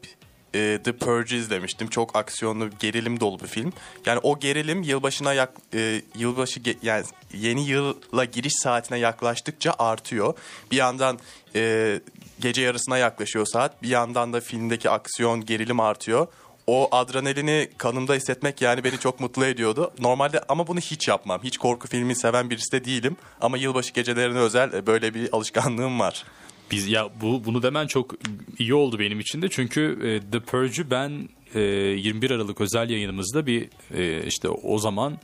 e, 0.55 0.79
The 0.83 0.91
Purge 0.91 1.37
izlemiştim. 1.37 1.87
Çok 1.87 2.15
aksiyonlu, 2.15 2.69
gerilim 2.79 3.19
dolu 3.19 3.39
bir 3.39 3.47
film. 3.47 3.73
Yani 4.05 4.19
o 4.23 4.39
gerilim 4.39 4.83
yılbaşına 4.83 5.33
yak, 5.33 5.53
e, 5.73 6.01
yılbaşı 6.15 6.59
ge- 6.59 6.77
yani 6.83 7.05
yeni 7.33 7.65
yıla 7.67 8.25
giriş 8.25 8.53
saatine 8.63 8.99
yaklaştıkça 8.99 9.75
artıyor. 9.79 10.33
Bir 10.71 10.77
yandan 10.77 11.19
e, 11.55 11.99
gece 12.39 12.61
yarısına 12.61 12.97
yaklaşıyor 12.97 13.45
saat. 13.45 13.83
Bir 13.83 13.89
yandan 13.89 14.33
da 14.33 14.41
filmdeki 14.41 14.89
aksiyon, 14.89 15.45
gerilim 15.45 15.79
artıyor 15.79 16.27
o 16.67 16.87
adrenalini 16.91 17.69
kanımda 17.77 18.13
hissetmek 18.13 18.61
yani 18.61 18.83
beni 18.83 18.99
çok 18.99 19.19
mutlu 19.19 19.45
ediyordu. 19.45 19.93
Normalde 19.99 20.41
ama 20.49 20.67
bunu 20.67 20.79
hiç 20.79 21.07
yapmam. 21.07 21.43
Hiç 21.43 21.57
korku 21.57 21.87
filmi 21.87 22.15
seven 22.15 22.49
birisi 22.49 22.71
de 22.71 22.85
değilim. 22.85 23.17
Ama 23.41 23.57
yılbaşı 23.57 23.93
gecelerine 23.93 24.39
özel 24.39 24.73
e, 24.73 24.87
böyle 24.87 25.13
bir 25.13 25.33
alışkanlığım 25.33 25.99
var. 25.99 26.25
Biz 26.71 26.87
ya 26.87 27.09
bu 27.21 27.45
bunu 27.45 27.63
demen 27.63 27.87
çok 27.87 28.15
iyi 28.59 28.73
oldu 28.73 28.99
benim 28.99 29.19
için 29.19 29.41
de 29.41 29.49
çünkü 29.49 29.99
e, 30.03 30.31
The 30.31 30.39
Purge'ü 30.39 30.91
ben 30.91 31.29
e, 31.55 31.59
21 31.61 32.31
Aralık 32.31 32.61
özel 32.61 32.89
yayınımızda 32.89 33.45
bir 33.45 33.69
e, 33.93 34.25
işte 34.27 34.49
o 34.49 34.79
zaman 34.79 35.17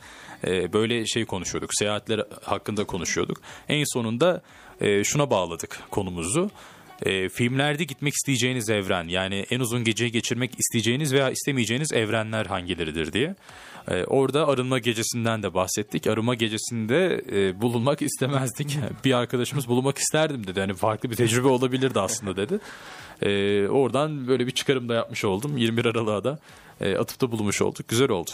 e, 0.46 0.72
böyle 0.72 1.06
şey 1.06 1.24
konuşuyorduk. 1.24 1.70
Seyahatler 1.74 2.24
hakkında 2.44 2.84
konuşuyorduk. 2.84 3.40
En 3.68 3.84
sonunda 3.94 4.42
e, 4.80 5.04
şuna 5.04 5.30
bağladık 5.30 5.80
konumuzu. 5.90 6.50
E, 7.02 7.28
filmlerde 7.28 7.84
gitmek 7.84 8.14
isteyeceğiniz 8.14 8.70
evren 8.70 9.08
yani 9.08 9.46
en 9.50 9.60
uzun 9.60 9.84
geceyi 9.84 10.12
geçirmek 10.12 10.50
isteyeceğiniz 10.58 11.12
veya 11.12 11.30
istemeyeceğiniz 11.30 11.92
evrenler 11.92 12.46
hangileridir 12.46 13.12
diye. 13.12 13.34
E, 13.90 14.04
orada 14.04 14.48
arınma 14.48 14.78
gecesinden 14.78 15.42
de 15.42 15.54
bahsettik. 15.54 16.06
Arınma 16.06 16.34
gecesinde 16.34 17.24
e, 17.32 17.60
bulunmak 17.60 18.02
istemezdik. 18.02 18.78
Bir 19.04 19.12
arkadaşımız 19.12 19.68
bulunmak 19.68 19.98
isterdim 19.98 20.46
dedi. 20.46 20.60
Hani 20.60 20.74
farklı 20.74 21.10
bir 21.10 21.16
tecrübe 21.16 21.48
olabilirdi 21.48 22.00
aslında 22.00 22.36
dedi. 22.36 22.60
E, 23.22 23.68
oradan 23.68 24.28
böyle 24.28 24.46
bir 24.46 24.52
çıkarım 24.52 24.88
da 24.88 24.94
yapmış 24.94 25.24
oldum. 25.24 25.56
21 25.56 25.84
Aralık'a 25.84 26.24
da 26.24 26.38
e, 26.80 26.96
atıfta 26.96 27.32
bulunmuş 27.32 27.62
olduk. 27.62 27.88
Güzel 27.88 28.10
oldu. 28.10 28.30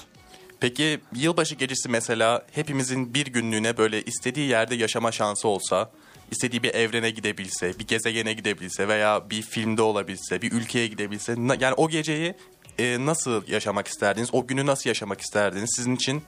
Peki 0.60 1.00
yılbaşı 1.16 1.54
gecesi 1.54 1.88
mesela 1.88 2.46
hepimizin 2.52 3.14
bir 3.14 3.26
günlüğüne 3.26 3.76
böyle 3.76 4.02
istediği 4.02 4.48
yerde 4.48 4.74
yaşama 4.74 5.12
şansı 5.12 5.48
olsa 5.48 5.90
istediği 6.30 6.62
bir 6.62 6.74
evrene 6.74 7.10
gidebilse, 7.10 7.78
bir 7.78 7.86
gezegene 7.86 8.32
gidebilse 8.32 8.88
veya 8.88 9.30
bir 9.30 9.42
filmde 9.42 9.82
olabilse, 9.82 10.42
bir 10.42 10.52
ülkeye 10.52 10.86
gidebilse 10.86 11.34
yani 11.60 11.74
o 11.74 11.88
geceyi 11.88 12.34
e, 12.78 13.06
nasıl 13.06 13.42
yaşamak 13.48 13.87
isterdiniz? 13.88 14.28
O 14.32 14.46
günü 14.46 14.66
nasıl 14.66 14.90
yaşamak 14.90 15.20
isterdiniz? 15.20 15.70
Sizin 15.76 15.94
için 15.96 16.22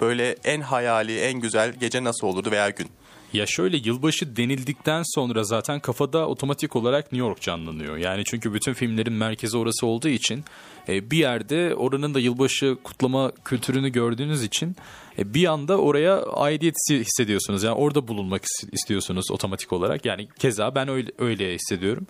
böyle 0.00 0.36
en 0.44 0.60
hayali, 0.60 1.18
en 1.18 1.40
güzel 1.40 1.72
gece 1.72 2.04
nasıl 2.04 2.26
olurdu 2.26 2.50
veya 2.50 2.70
gün? 2.70 2.88
Ya 3.32 3.46
şöyle 3.46 3.76
yılbaşı 3.76 4.36
denildikten 4.36 5.02
sonra 5.14 5.44
zaten 5.44 5.80
kafada 5.80 6.28
otomatik 6.28 6.76
olarak 6.76 7.12
New 7.12 7.28
York 7.28 7.40
canlanıyor. 7.40 7.96
Yani 7.96 8.24
çünkü 8.24 8.54
bütün 8.54 8.72
filmlerin 8.72 9.12
merkezi 9.12 9.56
orası 9.56 9.86
olduğu 9.86 10.08
için 10.08 10.44
e, 10.88 11.10
bir 11.10 11.18
yerde 11.18 11.74
oranın 11.74 12.14
da 12.14 12.20
yılbaşı 12.20 12.76
kutlama 12.84 13.32
kültürünü 13.44 13.88
gördüğünüz 13.88 14.42
için 14.42 14.76
e, 15.18 15.34
bir 15.34 15.46
anda 15.46 15.78
oraya 15.78 16.22
aidiyet 16.22 16.74
hissediyorsunuz. 16.90 17.62
Yani 17.62 17.74
orada 17.74 18.08
bulunmak 18.08 18.42
is- 18.44 18.68
istiyorsunuz 18.72 19.30
otomatik 19.30 19.72
olarak. 19.72 20.04
Yani 20.04 20.28
keza 20.38 20.74
ben 20.74 20.88
öyle, 20.88 21.10
öyle 21.18 21.54
hissediyorum. 21.54 22.06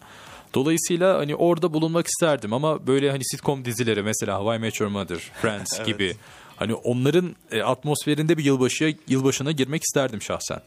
Dolayısıyla 0.54 1.18
hani 1.18 1.34
orada 1.34 1.72
bulunmak 1.72 2.06
isterdim 2.06 2.52
ama 2.52 2.86
böyle 2.86 3.10
hani 3.10 3.24
sitcom 3.24 3.64
dizileri 3.64 4.02
mesela 4.02 4.40
How 4.40 4.56
I 4.56 4.58
Met 4.58 4.80
Your 4.80 4.90
Mother, 4.90 5.18
Friends 5.18 5.84
gibi 5.86 6.16
hani 6.56 6.74
onların 6.74 7.36
e, 7.52 7.62
atmosferinde 7.62 8.38
bir 8.38 8.44
yılbaşıya 8.44 8.94
yılbaşına 9.08 9.52
girmek 9.52 9.82
isterdim 9.82 10.22
şahsen. 10.22 10.60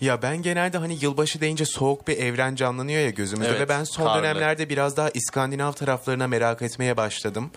Ya 0.00 0.22
ben 0.22 0.42
genelde 0.42 0.78
hani 0.78 0.98
yılbaşı 1.00 1.40
deyince 1.40 1.64
soğuk 1.66 2.08
bir 2.08 2.16
evren 2.18 2.54
canlanıyor 2.54 3.00
ya 3.00 3.10
gözümüzde 3.10 3.50
Evet, 3.50 3.60
ve 3.60 3.68
ben 3.68 3.84
son 3.84 4.04
karlı. 4.04 4.22
dönemlerde 4.22 4.68
biraz 4.68 4.96
daha 4.96 5.10
İskandinav 5.10 5.72
taraflarına 5.72 6.26
merak 6.26 6.62
etmeye 6.62 6.96
başladım. 6.96 7.50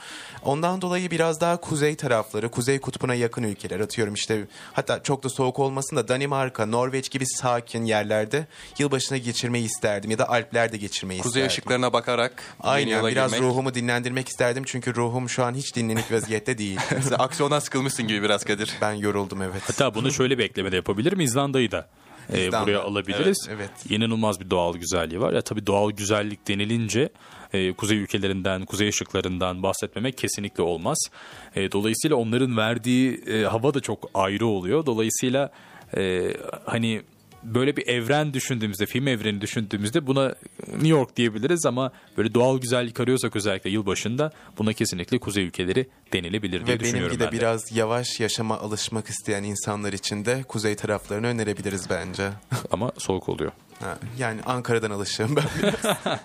Ondan 0.43 0.81
dolayı 0.81 1.11
biraz 1.11 1.41
daha 1.41 1.57
kuzey 1.57 1.95
tarafları, 1.95 2.49
kuzey 2.51 2.79
kutbuna 2.79 3.15
yakın 3.15 3.43
ülkeler 3.43 3.79
atıyorum 3.79 4.13
işte 4.13 4.45
hatta 4.73 5.03
çok 5.03 5.23
da 5.23 5.29
soğuk 5.29 5.59
olmasın 5.59 5.95
da 5.95 6.07
Danimarka, 6.07 6.65
Norveç 6.65 7.11
gibi 7.11 7.25
sakin 7.25 7.85
yerlerde 7.85 8.45
yılbaşına 8.79 9.17
geçirmeyi 9.17 9.65
isterdim 9.65 10.11
ya 10.11 10.17
da 10.17 10.29
Alplerde 10.29 10.77
geçirmeyi 10.77 11.21
Kuzey 11.21 11.29
isterdim. 11.41 11.47
ışıklarına 11.47 11.93
bakarak 11.93 12.43
Aynen 12.59 13.05
biraz 13.07 13.31
girmek. 13.31 13.49
ruhumu 13.49 13.73
dinlendirmek 13.73 14.27
isterdim 14.29 14.63
çünkü 14.67 14.95
ruhum 14.95 15.29
şu 15.29 15.43
an 15.45 15.53
hiç 15.53 15.75
dinlenik 15.75 16.11
vaziyette 16.11 16.57
değil. 16.57 16.79
Aksiyondan 17.19 17.59
sıkılmışsın 17.59 18.07
gibi 18.07 18.23
biraz 18.23 18.43
Kadir. 18.45 18.71
ben 18.81 18.93
yoruldum 18.93 19.41
evet. 19.41 19.61
Hatta 19.67 19.95
bunu 19.95 20.11
şöyle 20.11 20.37
bir 20.37 20.43
ekleme 20.43 20.71
de 20.71 20.75
yapabilirim. 20.75 21.19
İzlanda'yı 21.19 21.71
da 21.71 21.87
e, 22.33 22.51
buraya 22.51 22.81
alabiliriz. 22.81 23.47
Evet, 23.49 23.59
evet. 23.59 23.91
İnanılmaz 23.91 24.39
bir 24.39 24.49
doğal 24.49 24.77
güzelliği 24.77 25.21
var. 25.21 25.33
Ya 25.33 25.41
tabii 25.41 25.67
doğal 25.67 25.91
güzellik 25.91 26.47
denilince 26.47 27.09
e, 27.53 27.73
kuzey 27.73 27.97
ülkelerinden, 27.97 28.65
kuzey 28.65 28.89
ışıklarından 28.89 29.63
bahsetmemek 29.63 30.17
kesinlikle 30.17 30.63
olmaz. 30.63 30.97
E, 31.55 31.71
dolayısıyla 31.71 32.15
onların 32.15 32.57
verdiği 32.57 33.23
e, 33.27 33.43
hava 33.43 33.73
da 33.73 33.79
çok 33.79 34.09
ayrı 34.13 34.45
oluyor. 34.45 34.85
Dolayısıyla 34.85 35.51
e, 35.97 36.33
hani 36.65 37.01
böyle 37.43 37.77
bir 37.77 37.87
evren 37.87 38.33
düşündüğümüzde, 38.33 38.85
film 38.85 39.07
evreni 39.07 39.41
düşündüğümüzde 39.41 40.07
buna 40.07 40.35
New 40.67 40.87
York 40.87 41.17
diyebiliriz 41.17 41.65
ama 41.65 41.91
böyle 42.17 42.33
doğal 42.33 42.57
güzellik 42.57 42.99
arıyorsak 42.99 43.35
özellikle 43.35 43.69
yılbaşında 43.69 44.31
buna 44.57 44.73
kesinlikle 44.73 45.19
kuzey 45.19 45.43
ülkeleri 45.43 45.89
denilebilir 46.13 46.65
diye 46.65 46.75
Ve 46.75 46.79
düşünüyorum 46.79 47.09
benimki 47.09 47.19
de 47.19 47.25
ben 47.25 47.31
de. 47.31 47.41
biraz 47.41 47.71
yavaş 47.71 48.19
yaşama 48.19 48.59
alışmak 48.59 49.07
isteyen 49.09 49.43
insanlar 49.43 49.93
için 49.93 50.25
de 50.25 50.43
kuzey 50.47 50.75
taraflarını 50.75 51.27
önerebiliriz 51.27 51.89
bence. 51.89 52.29
Ama 52.71 52.91
soğuk 52.97 53.29
oluyor. 53.29 53.51
Ha, 53.79 53.97
yani 54.19 54.41
Ankara'dan 54.45 54.91
alışığım 54.91 55.35
ben. 55.35 55.43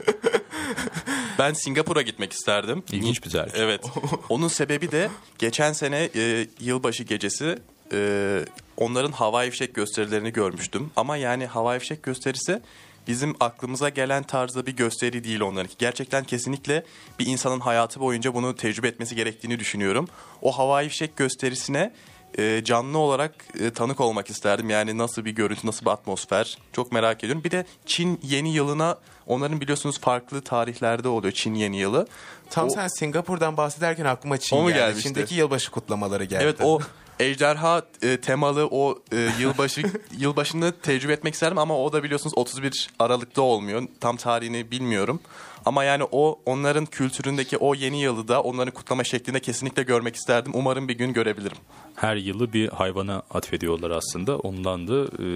Ben 1.38 1.52
Singapur'a 1.52 2.02
gitmek 2.02 2.32
isterdim. 2.32 2.82
İlginç 2.92 3.24
bir 3.24 3.30
tercih. 3.30 3.58
Evet. 3.58 3.84
Onun 4.28 4.48
sebebi 4.48 4.90
de 4.92 5.08
geçen 5.38 5.72
sene 5.72 6.10
e, 6.16 6.46
yılbaşı 6.60 7.02
gecesi 7.02 7.58
e, 7.92 8.44
onların 8.76 9.12
havai 9.12 9.50
fişek 9.50 9.74
gösterilerini 9.74 10.32
görmüştüm. 10.32 10.90
Ama 10.96 11.16
yani 11.16 11.46
havai 11.46 11.78
fişek 11.78 12.02
gösterisi 12.02 12.62
bizim 13.08 13.34
aklımıza 13.40 13.88
gelen 13.88 14.22
tarzda 14.22 14.66
bir 14.66 14.76
gösteri 14.76 15.24
değil 15.24 15.40
onların. 15.40 15.70
Gerçekten 15.78 16.24
kesinlikle 16.24 16.84
bir 17.18 17.26
insanın 17.26 17.60
hayatı 17.60 18.00
boyunca 18.00 18.34
bunu 18.34 18.56
tecrübe 18.56 18.88
etmesi 18.88 19.16
gerektiğini 19.16 19.58
düşünüyorum. 19.58 20.08
O 20.42 20.58
havai 20.58 20.88
fişek 20.88 21.16
gösterisine 21.16 21.92
e, 22.38 22.64
canlı 22.64 22.98
olarak 22.98 23.34
e, 23.60 23.70
tanık 23.70 24.00
olmak 24.00 24.30
isterdim. 24.30 24.70
Yani 24.70 24.98
nasıl 24.98 25.24
bir 25.24 25.30
görüntü, 25.30 25.66
nasıl 25.66 25.86
bir 25.86 25.90
atmosfer 25.90 26.58
çok 26.72 26.92
merak 26.92 27.24
ediyorum. 27.24 27.44
Bir 27.44 27.50
de 27.50 27.66
Çin 27.86 28.20
yeni 28.22 28.54
yılına 28.54 28.98
onların 29.26 29.60
biliyorsunuz 29.60 30.00
farklı 30.00 30.40
tarihlerde 30.40 31.08
oluyor 31.08 31.32
Çin 31.32 31.54
yeni 31.54 31.76
yılı. 31.76 32.06
Tam 32.50 32.66
O- 32.66 32.70
sen 32.70 32.88
Singapur'dan 32.88 33.56
bahsederken 33.56 34.04
aklıma 34.04 34.38
Çin 34.38 34.56
O 34.56 34.60
mu 34.62 34.68
geldi. 34.68 34.78
gelmişti? 34.78 35.02
Çin'deki 35.08 35.34
yılbaşı 35.34 35.70
kutlamaları 35.70 36.24
geldi. 36.24 36.42
Evet 36.44 36.56
o 36.60 36.80
ejderha 37.20 37.82
e, 38.02 38.20
temalı 38.20 38.66
o 38.70 38.98
e, 39.12 39.28
yılbaşı 39.40 39.82
yılbaşını 40.18 40.72
tecrübe 40.82 41.12
etmek 41.12 41.34
isterim 41.34 41.58
ama 41.58 41.78
o 41.78 41.92
da 41.92 42.02
biliyorsunuz 42.02 42.32
31 42.36 42.90
Aralık'ta 42.98 43.42
olmuyor. 43.42 43.82
Tam 44.00 44.16
tarihini 44.16 44.70
bilmiyorum. 44.70 45.20
Ama 45.64 45.84
yani 45.84 46.04
o 46.12 46.40
onların 46.46 46.86
kültüründeki 46.86 47.56
o 47.56 47.74
yeni 47.74 48.00
yılı 48.02 48.28
da 48.28 48.42
onların 48.42 48.74
kutlama 48.74 49.04
şeklinde 49.04 49.40
kesinlikle 49.40 49.82
görmek 49.82 50.16
isterdim. 50.16 50.52
Umarım 50.54 50.88
bir 50.88 50.98
gün 50.98 51.12
görebilirim. 51.12 51.56
her 51.96 52.16
yılı 52.16 52.52
bir 52.52 52.68
hayvana 52.68 53.22
atfediyorlar 53.30 53.90
aslında. 53.90 54.38
Ondan 54.38 54.88
da 54.88 55.04
e, 55.04 55.26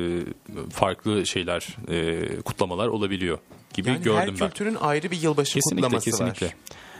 farklı 0.71 1.27
şeyler, 1.27 1.77
e, 1.91 2.27
kutlamalar 2.43 2.89
olabiliyor 2.89 3.39
gibi 3.75 3.89
yani 3.89 3.99
her 3.99 4.05
gördüm 4.05 4.37
ben. 4.41 4.49
kültürün 4.49 4.75
ayrı 4.75 5.11
bir 5.11 5.21
yılbaşı 5.23 5.55
Kesinlikle, 5.55 5.83
kutlaması 5.87 6.11
kesinlikle. 6.11 6.47
var. 6.47 6.55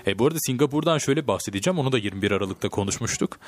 E, 0.07 0.19
bu 0.19 0.27
arada 0.27 0.39
Singapur'dan 0.41 0.99
şöyle 0.99 1.27
bahsedeceğim. 1.27 1.79
Onu 1.79 1.93
da 1.93 1.99
21 1.99 2.31
Aralık'ta 2.31 2.69
konuşmuştuk. 2.69 3.39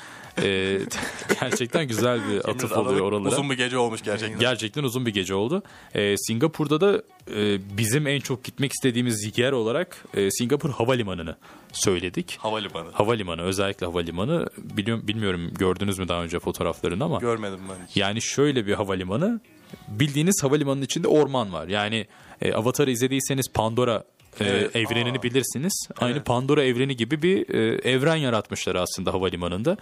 E, 0.41 0.79
gerçekten 1.41 1.87
güzel 1.87 2.29
bir 2.29 2.49
atıf 2.49 2.77
oluyor 2.77 3.01
oralara. 3.01 3.33
Uzun 3.33 3.49
bir 3.49 3.57
gece 3.57 3.77
olmuş 3.77 4.01
gerçekten. 4.03 4.39
Gerçekten 4.39 4.83
uzun 4.83 5.05
bir 5.05 5.13
gece 5.13 5.35
oldu. 5.35 5.63
Ee, 5.95 6.15
Singapur'da 6.17 6.81
da 6.81 7.03
e, 7.35 7.59
bizim 7.77 8.07
en 8.07 8.19
çok 8.19 8.43
gitmek 8.43 8.71
istediğimiz 8.71 9.37
yer 9.37 9.51
olarak 9.51 10.05
e, 10.13 10.31
Singapur 10.31 10.69
Havalimanı'nı 10.69 11.35
söyledik. 11.73 12.37
Havalimanı. 12.39 12.91
Havalimanı 12.91 13.41
özellikle 13.41 13.85
havalimanı 13.85 14.49
biliyorum 14.57 15.07
bilmiyorum 15.07 15.51
gördünüz 15.59 15.99
mü 15.99 16.07
daha 16.07 16.23
önce 16.23 16.39
fotoğraflarını 16.39 17.03
ama 17.03 17.19
Görmedim 17.19 17.59
ben 17.69 17.87
hiç. 17.87 17.97
yani 17.97 18.21
şöyle 18.21 18.65
bir 18.67 18.73
havalimanı 18.73 19.41
bildiğiniz 19.87 20.43
havalimanının 20.43 20.85
içinde 20.85 21.07
orman 21.07 21.53
var. 21.53 21.67
Yani 21.67 22.07
e, 22.41 22.53
Avatar'ı 22.53 22.91
izlediyseniz 22.91 23.45
Pandora 23.53 23.95
e, 23.95 24.03
Evet. 24.39 24.75
evrenini 24.75 25.23
bilirsiniz. 25.23 25.87
Aynı 25.97 26.13
Evet. 26.15 26.25
Pandora 26.25 26.63
evreni 26.63 26.95
gibi 26.95 27.21
bir 27.21 27.49
e, 27.49 27.89
evren 27.91 28.15
yaratmışlar 28.15 28.75
aslında 28.75 29.13
havalimanında. 29.13 29.77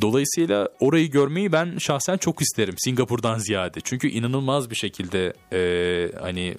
Dolayısıyla 0.00 0.68
orayı 0.80 1.10
görmeyi 1.10 1.52
ben 1.52 1.78
şahsen 1.78 2.16
çok 2.16 2.42
isterim 2.42 2.74
Singapur'dan 2.78 3.38
ziyade. 3.38 3.80
Çünkü 3.84 4.08
inanılmaz 4.08 4.70
bir 4.70 4.76
şekilde 4.76 5.32
e, 5.52 6.18
hani 6.20 6.54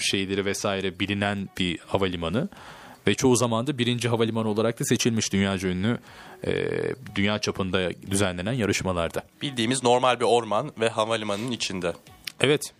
şeyleri 0.00 0.44
vesaire 0.44 1.00
bilinen 1.00 1.48
bir 1.58 1.78
havalimanı 1.78 2.48
ve 3.06 3.14
çoğu 3.14 3.36
zaman 3.36 3.66
da 3.66 3.78
birinci 3.78 4.08
havalimanı 4.08 4.48
olarak 4.48 4.80
da 4.80 4.84
seçilmiş 4.84 5.32
dünyaca 5.32 5.68
ünlü 5.68 5.98
e, 6.46 6.52
dünya 7.14 7.38
çapında 7.38 7.90
düzenlenen 8.10 8.52
yarışmalarda. 8.52 9.22
Bildiğimiz 9.42 9.82
normal 9.82 10.20
bir 10.20 10.24
orman 10.24 10.72
ve 10.80 10.88
havalimanının 10.88 11.50
içinde. 11.50 11.92
Evet 12.40 12.72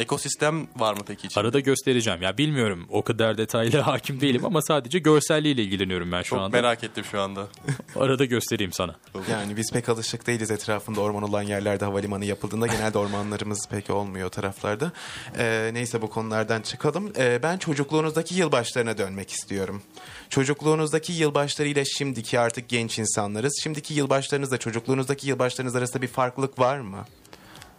Ekosistem 0.00 0.66
var 0.76 0.94
mı 0.94 1.00
peki 1.06 1.26
içinde? 1.26 1.40
arada 1.40 1.60
göstereceğim. 1.60 2.22
Ya 2.22 2.38
bilmiyorum 2.38 2.86
o 2.88 3.02
kadar 3.02 3.38
detaylı 3.38 3.78
hakim 3.80 4.20
değilim 4.20 4.44
ama 4.44 4.62
sadece 4.62 4.98
görselliğiyle 4.98 5.62
ilgileniyorum 5.62 6.12
ben 6.12 6.22
şu 6.22 6.28
Çok 6.30 6.38
anda. 6.38 6.56
merak 6.56 6.84
ettim 6.84 7.04
şu 7.10 7.20
anda. 7.20 7.46
Arada 7.96 8.24
göstereyim 8.24 8.72
sana. 8.72 8.94
Yani 9.30 9.56
biz 9.56 9.72
pek 9.72 9.88
alışık 9.88 10.26
değiliz 10.26 10.50
etrafında 10.50 11.00
orman 11.00 11.22
olan 11.22 11.42
yerlerde 11.42 11.84
havalimanı 11.84 12.24
yapıldığında 12.24 12.66
genelde 12.66 12.98
ormanlarımız 12.98 13.68
pek 13.68 13.90
olmuyor 13.90 14.26
o 14.26 14.30
taraflarda. 14.30 14.92
Ee, 15.38 15.70
neyse 15.72 16.02
bu 16.02 16.10
konulardan 16.10 16.62
çıkalım. 16.62 17.12
Ee, 17.18 17.40
ben 17.42 17.58
çocukluğunuzdaki 17.58 18.34
yılbaşlarına 18.34 18.98
dönmek 18.98 19.30
istiyorum. 19.30 19.82
Çocukluğunuzdaki 20.30 21.12
yılbaşlarıyla 21.12 21.84
şimdiki 21.84 22.38
artık 22.40 22.68
genç 22.68 22.98
insanlarız. 22.98 23.60
Şimdiki 23.62 23.94
yılbaşlarınızla 23.94 24.58
çocukluğunuzdaki 24.58 25.28
yılbaşlarınız 25.28 25.76
arasında 25.76 26.02
bir 26.02 26.08
farklılık 26.08 26.58
var 26.58 26.78
mı? 26.78 27.04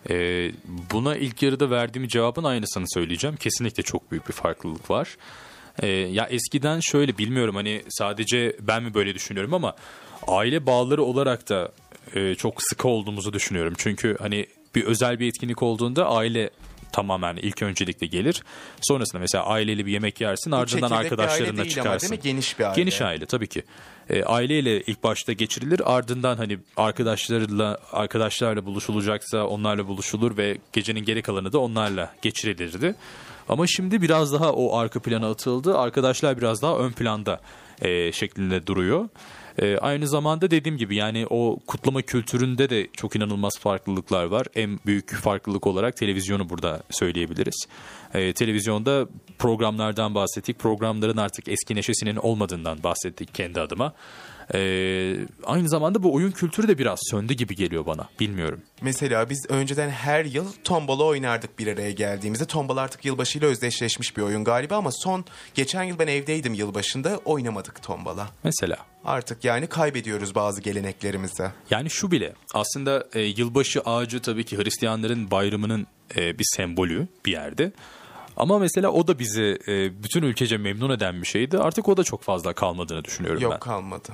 Ee, 0.09 0.51
buna 0.91 1.15
ilk 1.15 1.43
yarıda 1.43 1.69
verdiğim 1.69 2.07
cevabın 2.07 2.43
aynısını 2.43 2.85
söyleyeceğim. 2.87 3.35
Kesinlikle 3.35 3.83
çok 3.83 4.11
büyük 4.11 4.27
bir 4.27 4.33
farklılık 4.33 4.89
var. 4.89 5.17
Ee, 5.79 5.87
ya 5.87 6.25
eskiden 6.25 6.79
şöyle 6.79 7.17
bilmiyorum 7.17 7.55
hani 7.55 7.83
sadece 7.89 8.55
ben 8.61 8.83
mi 8.83 8.93
böyle 8.93 9.15
düşünüyorum 9.15 9.53
ama 9.53 9.75
aile 10.27 10.65
bağları 10.65 11.03
olarak 11.03 11.49
da 11.49 11.71
e, 12.15 12.35
çok 12.35 12.63
sıkı 12.63 12.87
olduğumuzu 12.87 13.33
düşünüyorum. 13.33 13.73
Çünkü 13.77 14.17
hani 14.19 14.47
bir 14.75 14.83
özel 14.83 15.19
bir 15.19 15.27
etkinlik 15.27 15.63
olduğunda 15.63 16.09
aile 16.09 16.49
tamamen 16.91 17.35
ilk 17.35 17.61
öncelikle 17.61 18.07
gelir. 18.07 18.43
Sonrasında 18.81 19.19
mesela 19.19 19.45
aileli 19.45 19.85
bir 19.85 19.91
yemek 19.91 20.21
yersin 20.21 20.51
ardından 20.51 20.91
arkadaşlarınla 20.91 21.47
değil 21.47 21.59
ama 21.59 21.69
çıkarsın. 21.69 22.09
değil 22.09 22.19
mi? 22.19 22.23
Geniş 22.23 22.59
bir 22.59 22.63
aile. 22.65 22.75
Geniş 22.75 23.01
aile 23.01 23.25
tabii 23.25 23.47
ki. 23.47 23.63
E, 24.09 24.23
aileyle 24.23 24.81
ilk 24.81 25.03
başta 25.03 25.33
geçirilir 25.33 25.81
ardından 25.95 26.37
hani 26.37 26.57
arkadaşlarla 26.77 27.77
arkadaşlarla 27.91 28.65
buluşulacaksa 28.65 29.43
onlarla 29.47 29.87
buluşulur 29.87 30.37
ve 30.37 30.57
gecenin 30.73 31.05
geri 31.05 31.21
kalanı 31.21 31.53
da 31.53 31.59
onlarla 31.59 32.13
geçirilirdi. 32.21 32.95
Ama 33.49 33.67
şimdi 33.67 34.01
biraz 34.01 34.33
daha 34.33 34.51
o 34.51 34.77
arka 34.77 34.99
plana 34.99 35.29
atıldı. 35.29 35.77
Arkadaşlar 35.77 36.37
biraz 36.37 36.61
daha 36.61 36.77
ön 36.77 36.91
planda 36.91 37.41
e, 37.81 38.11
şeklinde 38.11 38.67
duruyor. 38.67 39.09
E, 39.61 39.77
aynı 39.77 40.07
zamanda 40.07 40.51
dediğim 40.51 40.77
gibi 40.77 40.95
yani 40.95 41.27
o 41.29 41.59
kutlama 41.67 42.01
kültüründe 42.01 42.69
de 42.69 42.87
çok 42.93 43.15
inanılmaz 43.15 43.59
farklılıklar 43.59 44.23
var. 44.23 44.47
En 44.55 44.79
büyük 44.85 45.15
farklılık 45.15 45.67
olarak 45.67 45.97
televizyonu 45.97 46.49
burada 46.49 46.83
söyleyebiliriz. 46.89 47.67
E, 48.13 48.33
televizyonda 48.33 49.07
programlardan 49.39 50.15
bahsettik. 50.15 50.59
Programların 50.59 51.17
artık 51.17 51.47
eski 51.47 51.75
neşesinin 51.75 52.15
olmadığından 52.15 52.83
bahsettik 52.83 53.33
kendi 53.33 53.61
adıma. 53.61 53.93
E, 54.53 54.59
aynı 55.43 55.69
zamanda 55.69 56.03
bu 56.03 56.13
oyun 56.13 56.31
kültürü 56.31 56.67
de 56.67 56.77
biraz 56.77 56.99
söndü 57.11 57.33
gibi 57.33 57.55
geliyor 57.55 57.85
bana. 57.85 58.09
Bilmiyorum. 58.19 58.61
Mesela 58.81 59.29
biz 59.29 59.45
önceden 59.49 59.89
her 59.89 60.25
yıl 60.25 60.45
tombala 60.63 61.03
oynardık 61.03 61.59
bir 61.59 61.67
araya 61.67 61.91
geldiğimizde. 61.91 62.45
Tombala 62.45 62.81
artık 62.81 63.05
yılbaşıyla 63.05 63.47
özdeşleşmiş 63.47 64.17
bir 64.17 64.21
oyun 64.21 64.43
galiba 64.43 64.75
ama 64.77 64.91
son 64.91 65.25
geçen 65.53 65.83
yıl 65.83 65.99
ben 65.99 66.07
evdeydim 66.07 66.53
yılbaşında 66.53 67.19
oynamadık 67.25 67.83
tombala. 67.83 68.29
Mesela 68.43 68.77
Artık 69.05 69.43
yani 69.43 69.67
kaybediyoruz 69.67 70.35
bazı 70.35 70.61
geleneklerimizi. 70.61 71.43
Yani 71.69 71.89
şu 71.89 72.11
bile 72.11 72.33
aslında 72.53 73.07
e, 73.13 73.21
yılbaşı 73.21 73.81
ağacı 73.81 74.21
tabii 74.21 74.43
ki 74.43 74.57
Hristiyanların 74.57 75.31
bayramının 75.31 75.87
e, 76.15 76.39
bir 76.39 76.45
sembolü 76.55 77.07
bir 77.25 77.31
yerde. 77.31 77.71
Ama 78.37 78.59
mesela 78.59 78.89
o 78.89 79.07
da 79.07 79.19
bizi 79.19 79.59
e, 79.67 80.03
bütün 80.03 80.21
ülkece 80.21 80.57
memnun 80.57 80.89
eden 80.89 81.21
bir 81.21 81.27
şeydi. 81.27 81.57
Artık 81.57 81.89
o 81.89 81.97
da 81.97 82.03
çok 82.03 82.23
fazla 82.23 82.53
kalmadığını 82.53 83.05
düşünüyorum 83.05 83.41
Yok 83.41 83.51
ben. 83.53 83.59
kalmadı. 83.59 84.09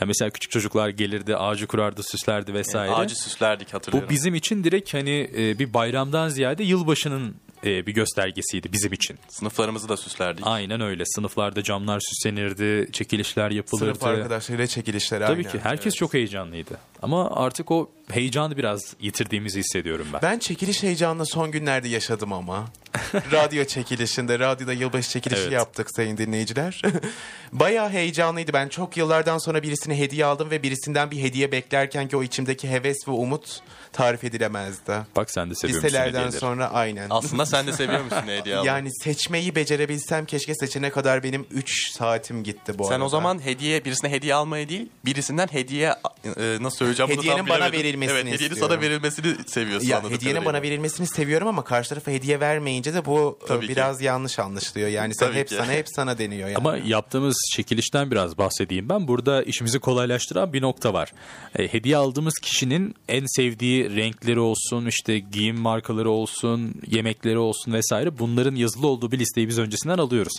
Ya 0.00 0.06
mesela 0.06 0.30
küçük 0.30 0.50
çocuklar 0.50 0.88
gelirdi, 0.88 1.36
ağacı 1.36 1.66
kurardı, 1.66 2.02
süslerdi 2.02 2.54
vesaire. 2.54 2.92
Ağacı 2.92 3.22
süslerdik 3.22 3.74
hatırlıyorum. 3.74 4.08
Bu 4.08 4.14
bizim 4.14 4.34
için 4.34 4.64
direkt 4.64 4.94
hani 4.94 5.30
e, 5.36 5.58
bir 5.58 5.74
bayramdan 5.74 6.28
ziyade 6.28 6.64
yılbaşının 6.64 7.34
e, 7.64 7.86
bir 7.86 7.92
göstergesiydi 7.92 8.72
bizim 8.72 8.92
için. 8.92 9.18
Sınıflarımızı 9.28 9.88
da 9.88 9.96
süslerdik. 9.96 10.46
Aynen 10.46 10.80
öyle. 10.80 11.04
Sınıflarda 11.06 11.62
camlar 11.62 12.00
süslenirdi, 12.00 12.92
çekilişler 12.92 13.50
yapılırdı. 13.50 13.84
Sınıf 13.84 14.04
arkadaşlarıyla 14.04 14.66
çekilişler 14.66 15.20
Tabii 15.20 15.38
aynen. 15.38 15.52
ki 15.52 15.58
herkes 15.62 15.94
çok 15.94 16.14
heyecanlıydı. 16.14 16.78
Ama 17.02 17.30
artık 17.30 17.70
o 17.70 17.90
heyecanı 18.10 18.56
biraz 18.56 18.94
yitirdiğimizi 19.00 19.58
hissediyorum 19.60 20.06
ben. 20.12 20.22
Ben 20.22 20.38
çekiliş 20.38 20.82
heyecanını 20.82 21.26
son 21.26 21.50
günlerde 21.50 21.88
yaşadım 21.88 22.32
ama. 22.32 22.66
Radyo 23.32 23.64
çekilişinde, 23.64 24.38
radyoda 24.38 24.72
yılbaşı 24.72 25.10
çekilişi 25.10 25.42
Evet. 25.42 25.52
yaptık 25.52 25.90
sayın 25.96 26.16
dinleyiciler. 26.16 26.82
Bayağı 27.52 27.90
heyecanlıydı. 27.90 28.52
Ben 28.52 28.68
çok 28.68 28.96
yıllardan 28.96 29.38
sonra 29.38 29.62
birisine 29.62 29.98
hediye 29.98 30.24
aldım 30.24 30.50
ve 30.50 30.62
birisinden 30.62 31.10
bir 31.10 31.22
hediye 31.22 31.52
beklerken 31.52 32.08
ki 32.08 32.16
o 32.16 32.22
içimdeki 32.22 32.70
heves 32.70 33.08
ve 33.08 33.12
umut 33.12 33.60
tarif 33.92 34.24
edilemezdi. 34.24 34.92
Bak 35.16 35.30
sen 35.30 35.50
de 35.50 35.54
seviyor 35.54 35.76
musun 35.76 35.88
Liselerden 35.88 36.08
hediyeleri? 36.18 36.40
sonra 36.40 36.70
aynen. 36.70 37.06
Aslında 37.10 37.46
sen 37.46 37.66
de 37.66 37.72
seviyor 37.72 38.04
musun 38.04 38.22
hediye 38.26 38.56
almayı? 38.56 38.74
Yani 38.74 38.88
seçmeyi 39.02 39.54
becerebilsem 39.54 40.24
keşke 40.26 40.54
seçene 40.54 40.90
kadar 40.90 41.22
benim 41.22 41.46
3 41.50 41.90
saatim 41.92 42.44
gitti 42.44 42.78
bu 42.78 42.84
arada. 42.84 42.94
Sen 42.94 43.00
o 43.00 43.08
zaman 43.08 43.44
hediye 43.44 43.84
birisine 43.84 44.10
hediye 44.10 44.34
almayı 44.34 44.68
değil 44.68 44.88
birisinden 45.04 45.46
hediye 45.50 45.94
e, 46.24 46.58
nasıl 46.60 46.76
söyleyeceğim 46.76 47.10
bunu 47.10 47.18
Hediyenin 47.18 47.38
tam 47.38 47.48
bana 47.48 47.56
bilemedim. 47.58 47.78
verilmesini 47.78 48.14
Evet 48.18 48.26
hediyenin 48.26 48.54
istiyorum. 48.54 48.68
sana 48.76 48.80
verilmesini 48.80 49.34
seviyorsun. 49.46 49.88
ya 49.88 49.98
hediyenin 49.98 50.18
kadarıyla. 50.18 50.44
bana 50.44 50.62
verilmesini 50.62 51.06
seviyorum 51.06 51.48
ama 51.48 51.64
karşı 51.64 51.88
tarafa 51.88 52.10
hediye 52.10 52.40
vermeyince 52.40 52.94
de 52.94 53.04
bu 53.04 53.38
e, 53.44 53.46
Tabii 53.46 53.66
ki. 53.66 53.72
biraz 53.72 54.00
yanlış 54.02 54.38
anlaşılıyor. 54.38 54.88
Yani 54.88 55.14
sen 55.14 55.26
Tabii 55.26 55.38
hep 55.38 55.48
ki. 55.48 55.54
sana 55.54 55.72
hep 55.72 55.86
sana 55.88 56.18
deniyor 56.18 56.48
yani. 56.48 56.56
Ama 56.56 56.76
yaptığımız 56.76 57.36
çekilişten 57.56 58.10
biraz 58.10 58.38
bahsedeyim 58.38 58.88
ben. 58.88 59.08
Burada 59.08 59.42
işimizi 59.42 59.78
kolaylaştıran 59.80 60.52
bir 60.52 60.62
nokta 60.62 60.94
var. 60.94 61.12
E, 61.58 61.72
hediye 61.72 61.96
aldığımız 61.96 62.34
kişinin 62.42 62.94
en 63.08 63.24
sevdiği 63.36 63.79
renkleri 63.84 64.40
olsun, 64.40 64.86
işte 64.86 65.18
giyim 65.18 65.60
markaları 65.60 66.10
olsun, 66.10 66.74
yemekleri 66.86 67.38
olsun 67.38 67.72
vesaire 67.72 68.18
bunların 68.18 68.54
yazılı 68.54 68.86
olduğu 68.86 69.12
bir 69.12 69.18
listeyi 69.18 69.48
biz 69.48 69.58
öncesinden 69.58 69.98
alıyoruz. 69.98 70.32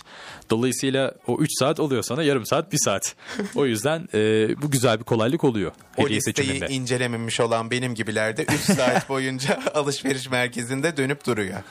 Dolayısıyla 0.50 1.14
o 1.26 1.38
3 1.38 1.50
saat 1.58 1.80
oluyor 1.80 2.02
sana 2.02 2.22
yarım 2.22 2.46
saat, 2.46 2.72
bir 2.72 2.78
saat. 2.78 3.14
O 3.54 3.66
yüzden 3.66 4.08
e, 4.14 4.48
bu 4.62 4.70
güzel 4.70 4.98
bir 4.98 5.04
kolaylık 5.04 5.44
oluyor 5.44 5.72
o 5.96 6.08
listeyi 6.08 6.22
seçiminde. 6.22 6.68
incelememiş 6.68 7.40
olan 7.40 7.70
benim 7.70 7.94
gibilerde 7.94 8.42
3 8.42 8.60
saat 8.60 9.08
boyunca 9.08 9.60
alışveriş 9.74 10.30
merkezinde 10.30 10.96
dönüp 10.96 11.26
duruyor. 11.26 11.62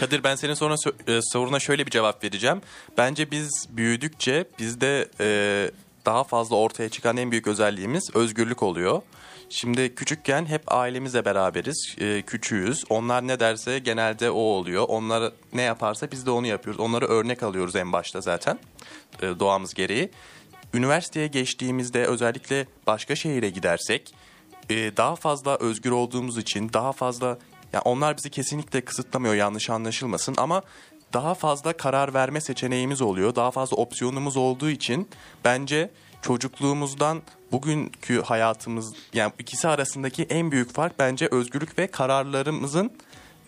Kadir 0.00 0.24
ben 0.24 0.36
senin 0.36 0.54
sonra 0.54 0.74
e, 1.08 1.20
soruna 1.22 1.60
şöyle 1.60 1.86
bir 1.86 1.90
cevap 1.90 2.24
vereceğim. 2.24 2.60
Bence 2.98 3.30
biz 3.30 3.68
büyüdükçe 3.70 4.44
bizde 4.58 5.08
e, 5.20 5.70
daha 6.06 6.24
fazla 6.24 6.56
ortaya 6.56 6.88
çıkan 6.88 7.16
en 7.16 7.30
büyük 7.30 7.46
özelliğimiz 7.46 8.10
özgürlük 8.14 8.62
oluyor. 8.62 9.02
Şimdi 9.48 9.94
küçükken 9.94 10.46
hep 10.46 10.72
ailemizle 10.72 11.24
beraberiz, 11.24 11.96
e, 12.00 12.22
küçüğüz. 12.22 12.84
Onlar 12.90 13.26
ne 13.26 13.40
derse 13.40 13.78
genelde 13.78 14.30
o 14.30 14.38
oluyor. 14.38 14.84
Onlar 14.88 15.32
ne 15.52 15.62
yaparsa 15.62 16.10
biz 16.10 16.26
de 16.26 16.30
onu 16.30 16.46
yapıyoruz. 16.46 16.80
Onları 16.80 17.06
örnek 17.06 17.42
alıyoruz 17.42 17.76
en 17.76 17.92
başta 17.92 18.20
zaten 18.20 18.58
e, 19.22 19.26
doğamız 19.26 19.74
gereği. 19.74 20.10
Üniversiteye 20.74 21.26
geçtiğimizde 21.26 22.06
özellikle 22.06 22.66
başka 22.86 23.16
şehire 23.16 23.50
gidersek 23.50 24.14
e, 24.70 24.96
daha 24.96 25.16
fazla 25.16 25.56
özgür 25.56 25.90
olduğumuz 25.90 26.38
için 26.38 26.70
daha 26.72 26.92
fazla 26.92 27.38
ya 27.72 27.80
onlar 27.84 28.16
bizi 28.16 28.30
kesinlikle 28.30 28.80
kısıtlamıyor 28.80 29.34
yanlış 29.34 29.70
anlaşılmasın 29.70 30.34
ama 30.38 30.62
daha 31.12 31.34
fazla 31.34 31.72
karar 31.72 32.14
verme 32.14 32.40
seçeneğimiz 32.40 33.02
oluyor. 33.02 33.34
Daha 33.34 33.50
fazla 33.50 33.76
opsiyonumuz 33.76 34.36
olduğu 34.36 34.70
için 34.70 35.08
bence 35.44 35.90
çocukluğumuzdan 36.22 37.22
bugünkü 37.52 38.22
hayatımız 38.22 38.94
yani 39.14 39.32
ikisi 39.38 39.68
arasındaki 39.68 40.22
en 40.22 40.50
büyük 40.50 40.74
fark 40.74 40.98
bence 40.98 41.28
özgürlük 41.30 41.78
ve 41.78 41.86
kararlarımızın 41.86 42.90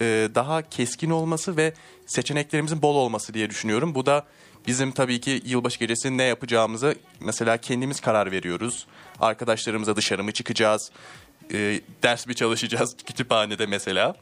e, 0.01 0.29
daha 0.35 0.69
keskin 0.69 1.11
olması 1.11 1.57
ve 1.57 1.75
seçeneklerimizin 2.07 2.83
bol 2.83 2.97
olması 2.97 3.35
diye 3.35 3.51
düşünüyorum. 3.51 3.95
Bu 3.95 4.07
da 4.07 4.27
bizim 4.67 4.93
tabii 4.93 5.21
ki 5.21 5.43
yılbaşı 5.45 5.79
gecesi 5.79 6.19
ne 6.19 6.23
yapacağımızı 6.23 6.95
mesela 7.21 7.57
kendimiz 7.57 8.01
karar 8.01 8.31
veriyoruz. 8.33 8.87
Arkadaşlarımıza 9.21 9.97
dışarı 9.97 10.25
mı 10.25 10.33
çıkacağız? 10.33 10.91
E, 11.53 11.81
ders 12.03 12.27
mi 12.27 12.35
çalışacağız 12.35 12.97
kütüphanede 13.07 13.67
mesela? 13.67 14.15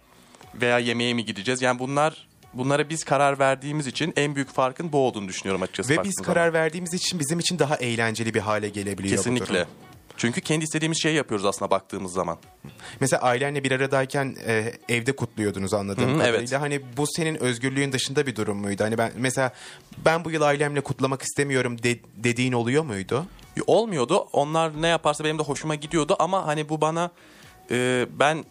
Veya 0.54 0.78
yemeğe 0.78 1.14
mi 1.14 1.24
gideceğiz? 1.24 1.62
Yani 1.62 1.78
bunlar 1.78 2.26
bunlara 2.58 2.88
biz 2.88 3.04
karar 3.04 3.38
verdiğimiz 3.38 3.86
için 3.86 4.12
en 4.16 4.34
büyük 4.34 4.50
farkın 4.50 4.92
bu 4.92 4.98
olduğunu 4.98 5.28
düşünüyorum 5.28 5.62
açıkçası. 5.62 5.88
Ve 5.92 6.04
biz 6.04 6.14
zaman. 6.14 6.34
karar 6.34 6.52
verdiğimiz 6.52 6.94
için 6.94 7.20
bizim 7.20 7.38
için 7.38 7.58
daha 7.58 7.76
eğlenceli 7.76 8.34
bir 8.34 8.40
hale 8.40 8.68
gelebiliyor 8.68 9.12
bu 9.18 9.22
Kesinlikle. 9.22 9.66
Çünkü 10.18 10.40
kendi 10.40 10.64
istediğimiz 10.64 11.02
şeyi 11.02 11.16
yapıyoruz 11.16 11.46
aslında 11.46 11.70
baktığımız 11.70 12.12
zaman. 12.12 12.38
Mesela 13.00 13.22
ailenle 13.22 13.64
bir 13.64 13.72
aradayken 13.72 14.36
e, 14.46 14.72
evde 14.88 15.16
kutluyordunuz 15.16 15.74
anladığım 15.74 16.10
hı, 16.14 16.18
kadarıyla. 16.18 16.38
evet. 16.38 16.52
Hani 16.52 16.80
bu 16.96 17.06
senin 17.06 17.34
özgürlüğün 17.42 17.92
dışında 17.92 18.26
bir 18.26 18.36
durum 18.36 18.58
muydu? 18.58 18.84
Hani 18.84 18.98
ben 18.98 19.12
mesela 19.16 19.52
ben 20.04 20.24
bu 20.24 20.30
yıl 20.30 20.42
ailemle 20.42 20.80
kutlamak 20.80 21.22
istemiyorum 21.22 21.82
de- 21.82 22.00
dediğin 22.16 22.52
oluyor 22.52 22.84
muydu? 22.84 23.26
Olmuyordu. 23.66 24.16
Onlar 24.32 24.82
ne 24.82 24.88
yaparsa 24.88 25.24
benim 25.24 25.38
de 25.38 25.42
hoşuma 25.42 25.74
gidiyordu 25.74 26.16
ama 26.18 26.46
hani 26.46 26.68
bu 26.68 26.80
bana 26.80 27.10
e, 27.70 28.06
ben 28.10 28.44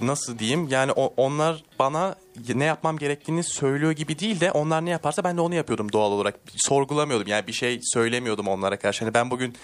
nasıl 0.00 0.38
diyeyim 0.38 0.68
yani 0.68 0.92
o- 0.92 1.14
onlar 1.16 1.64
bana 1.78 2.14
ne 2.54 2.64
yapmam 2.64 2.98
gerektiğini 2.98 3.42
söylüyor 3.42 3.92
gibi 3.92 4.18
değil 4.18 4.40
de 4.40 4.52
onlar 4.52 4.84
ne 4.84 4.90
yaparsa 4.90 5.24
ben 5.24 5.36
de 5.36 5.40
onu 5.40 5.54
yapıyordum 5.54 5.92
doğal 5.92 6.12
olarak. 6.12 6.34
Sorgulamıyordum 6.56 7.28
yani 7.28 7.46
bir 7.46 7.52
şey 7.52 7.80
söylemiyordum 7.82 8.48
onlara 8.48 8.78
karşı. 8.78 9.04
Hani 9.04 9.14
ben 9.14 9.30
bugün 9.30 9.54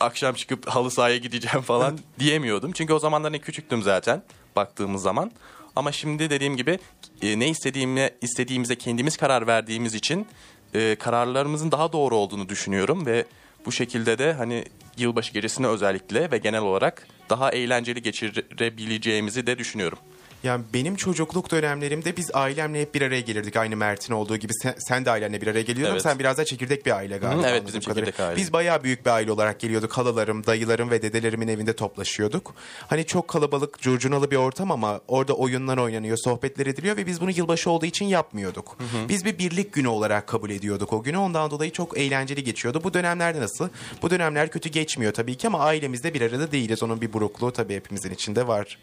akşam 0.00 0.34
çıkıp 0.34 0.68
halı 0.68 0.90
sahaya 0.90 1.16
gideceğim 1.16 1.60
falan 1.62 1.98
diyemiyordum. 2.18 2.72
Çünkü 2.72 2.92
o 2.92 2.98
zamanlar 2.98 3.32
ne 3.32 3.38
küçüktüm 3.38 3.82
zaten 3.82 4.22
baktığımız 4.56 5.02
zaman. 5.02 5.30
Ama 5.76 5.92
şimdi 5.92 6.30
dediğim 6.30 6.56
gibi 6.56 6.78
e, 7.22 7.38
ne 7.38 7.48
istediğime, 7.48 8.10
istediğimize 8.22 8.76
kendimiz 8.76 9.16
karar 9.16 9.46
verdiğimiz 9.46 9.94
için 9.94 10.26
e, 10.74 10.96
kararlarımızın 10.96 11.72
daha 11.72 11.92
doğru 11.92 12.16
olduğunu 12.16 12.48
düşünüyorum 12.48 13.06
ve 13.06 13.24
bu 13.66 13.72
şekilde 13.72 14.18
de 14.18 14.32
hani 14.32 14.64
yılbaşı 14.96 15.32
gecesini 15.32 15.66
özellikle 15.66 16.30
ve 16.30 16.38
genel 16.38 16.60
olarak 16.60 17.06
daha 17.30 17.50
eğlenceli 17.50 18.02
geçirebileceğimizi 18.02 19.46
de 19.46 19.58
düşünüyorum. 19.58 19.98
Yani 20.44 20.64
benim 20.74 20.96
çocukluk 20.96 21.50
dönemlerimde 21.50 22.16
biz 22.16 22.30
ailemle 22.34 22.80
hep 22.80 22.94
bir 22.94 23.02
araya 23.02 23.20
gelirdik. 23.20 23.56
Aynı 23.56 23.76
Mert'in 23.76 24.14
olduğu 24.14 24.36
gibi 24.36 24.52
sen, 24.54 24.74
sen 24.78 25.04
de 25.04 25.10
ailenle 25.10 25.40
bir 25.40 25.46
araya 25.46 25.62
geliyordun. 25.62 25.92
Evet. 25.92 26.02
Sen 26.02 26.18
biraz 26.18 26.38
da 26.38 26.44
çekirdek 26.44 26.86
bir 26.86 26.96
aile 26.96 27.18
galiba. 27.18 27.42
Hı, 27.42 27.46
evet, 27.46 27.66
bizim 27.66 27.80
kadarıyla. 27.80 28.06
çekirdek 28.06 28.20
aile. 28.20 28.36
Biz 28.36 28.52
bayağı 28.52 28.82
büyük 28.82 29.06
bir 29.06 29.10
aile 29.10 29.32
olarak 29.32 29.60
geliyorduk. 29.60 29.92
Halalarım, 29.92 30.46
dayılarım 30.46 30.90
ve 30.90 31.02
dedelerimin 31.02 31.48
evinde 31.48 31.76
toplaşıyorduk. 31.76 32.54
Hani 32.86 33.06
çok 33.06 33.28
kalabalık, 33.28 33.78
curcunalı 33.78 34.30
bir 34.30 34.36
ortam 34.36 34.70
ama 34.70 35.00
orada 35.08 35.32
oyunlar 35.32 35.78
oynanıyor, 35.78 36.16
sohbetler 36.16 36.66
ediliyor 36.66 36.96
ve 36.96 37.06
biz 37.06 37.20
bunu 37.20 37.30
yılbaşı 37.30 37.70
olduğu 37.70 37.86
için 37.86 38.04
yapmıyorduk. 38.04 38.78
Biz 39.08 39.24
bir 39.24 39.38
birlik 39.38 39.72
günü 39.72 39.88
olarak 39.88 40.26
kabul 40.26 40.50
ediyorduk 40.50 40.92
o 40.92 41.02
günü. 41.02 41.18
Ondan 41.18 41.50
dolayı 41.50 41.72
çok 41.72 41.98
eğlenceli 41.98 42.44
geçiyordu. 42.44 42.80
Bu 42.84 42.94
dönemlerde 42.94 43.40
nasıl? 43.40 43.68
Bu 44.02 44.10
dönemler 44.10 44.50
kötü 44.50 44.68
geçmiyor 44.68 45.12
tabii 45.12 45.34
ki 45.34 45.46
ama 45.46 45.58
ailemizde 45.60 46.14
bir 46.14 46.20
arada 46.20 46.52
değiliz. 46.52 46.82
Onun 46.82 47.00
bir 47.00 47.12
burukluğu 47.12 47.52
tabii 47.52 47.74
hepimizin 47.74 48.10
içinde 48.10 48.46
var. 48.46 48.78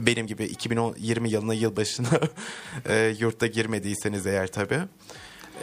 Benim 0.00 0.26
gibi 0.26 0.44
2020 0.44 1.30
yılına 1.30 1.54
yılbaşına 1.54 2.08
e, 2.88 3.14
yurtta 3.18 3.46
girmediyseniz 3.46 4.26
eğer 4.26 4.46
tabii. 4.52 4.80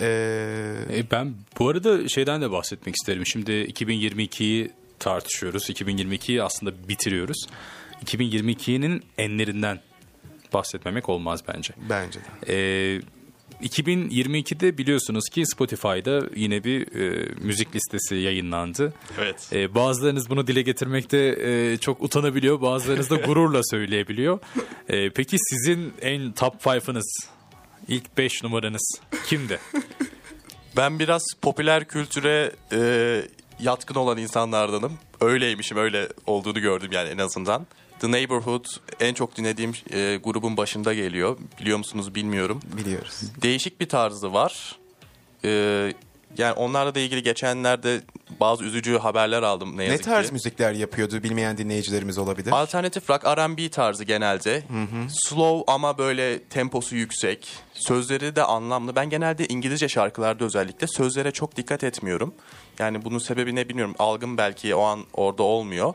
E, 0.02 0.76
E, 0.94 1.12
Ben 1.12 1.36
bu 1.60 1.70
arada 1.70 2.08
şeyden 2.10 2.42
de 2.42 2.52
bahsetmek 2.52 2.96
isterim. 2.96 3.26
Şimdi 3.26 3.52
2022'yi 3.52 4.72
tartışıyoruz. 5.00 5.70
2022'yi 5.70 6.44
aslında 6.44 6.88
bitiriyoruz. 6.90 7.48
2022'nin 8.06 9.04
enlerinden 9.18 9.80
bahsetmemek 10.54 11.10
olmaz 11.10 11.44
bence. 11.48 11.74
bence 11.90 12.20
de. 12.20 12.54
E, 12.54 13.02
2022'de 13.62 14.78
biliyorsunuz 14.78 15.30
ki 15.30 15.46
Spotify'da 15.46 16.22
yine 16.36 16.64
bir 16.64 16.96
e, 16.96 17.30
müzik 17.42 17.76
listesi 17.76 18.16
yayınlandı. 18.16 18.94
Evet. 19.20 19.50
E, 19.54 19.76
bazılarınız 19.76 20.30
bunu 20.30 20.48
dile 20.48 20.62
getirmekte 20.62 21.18
e, 21.18 21.78
çok 21.78 22.04
utanabiliyor, 22.04 22.62
bazılarınız 22.62 23.10
da 23.10 23.16
gururla 23.16 23.62
söyleyebiliyor. 23.64 24.40
E, 24.90 25.10
peki 25.10 25.38
sizin 25.40 25.94
en 26.02 26.32
top 26.32 26.66
5'ınız, 26.66 27.30
ilk 27.88 28.18
5 28.18 28.44
numaranız 28.44 29.02
kimdi? 29.26 29.60
Ben 30.78 31.00
biraz 31.00 31.24
popüler 31.42 31.88
kültüre 31.88 32.52
e, 32.72 33.22
yatkın 33.60 33.96
olan 33.96 34.18
insanlardanım. 34.18 34.94
Öyleymişim, 35.22 35.78
öyle 35.78 36.10
olduğunu 36.26 36.60
gördüm 36.60 36.90
yani 36.92 37.10
en 37.10 37.18
azından. 37.18 37.68
The 38.00 38.12
Neighborhood 38.12 38.66
en 39.00 39.14
çok 39.14 39.38
dinlediğim 39.38 39.74
e, 39.94 40.20
grubun 40.24 40.58
başında 40.58 40.94
geliyor. 40.94 41.38
Biliyor 41.62 41.78
musunuz 41.78 42.16
bilmiyorum. 42.16 42.60
Biliyoruz. 42.78 43.22
Değişik 43.42 43.82
bir 43.82 43.90
tarzı 43.90 44.34
var. 44.34 44.76
E, 45.46 45.50
yani 46.38 46.54
onlarla 46.54 46.96
da 46.96 47.00
ilgili 47.00 47.24
geçenlerde 47.24 48.02
bazı 48.40 48.64
üzücü 48.64 48.98
haberler 48.98 49.44
aldım 49.44 49.74
ne 49.74 49.78
Ne 49.78 49.84
yazık 49.86 50.04
tarz 50.06 50.28
ki. 50.28 50.34
müzikler 50.34 50.74
yapıyordu 50.74 51.24
bilmeyen 51.24 51.58
dinleyicilerimiz 51.58 52.18
olabilir. 52.18 52.52
Alternatif 52.52 53.10
rock 53.10 53.26
R&B 53.26 53.70
tarzı 53.70 54.04
genelde. 54.04 54.64
Slow 55.10 55.74
ama 55.74 55.98
böyle 55.98 56.44
temposu 56.44 56.96
yüksek. 56.96 57.48
Sözleri 57.74 58.36
de 58.36 58.44
anlamlı. 58.44 58.96
Ben 58.96 59.10
genelde 59.10 59.48
İngilizce 59.48 59.90
şarkılarda 59.90 60.46
özellikle 60.46 60.88
sözlere 60.88 61.32
çok 61.32 61.56
dikkat 61.56 61.84
etmiyorum. 61.84 62.34
Yani 62.80 63.06
bunun 63.06 63.20
sebebi 63.20 63.56
ne 63.56 63.70
bilmiyorum. 63.70 63.96
Algım 64.00 64.38
belki 64.38 64.76
o 64.76 64.82
an 64.84 65.00
orada 65.14 65.44
olmuyor. 65.44 65.94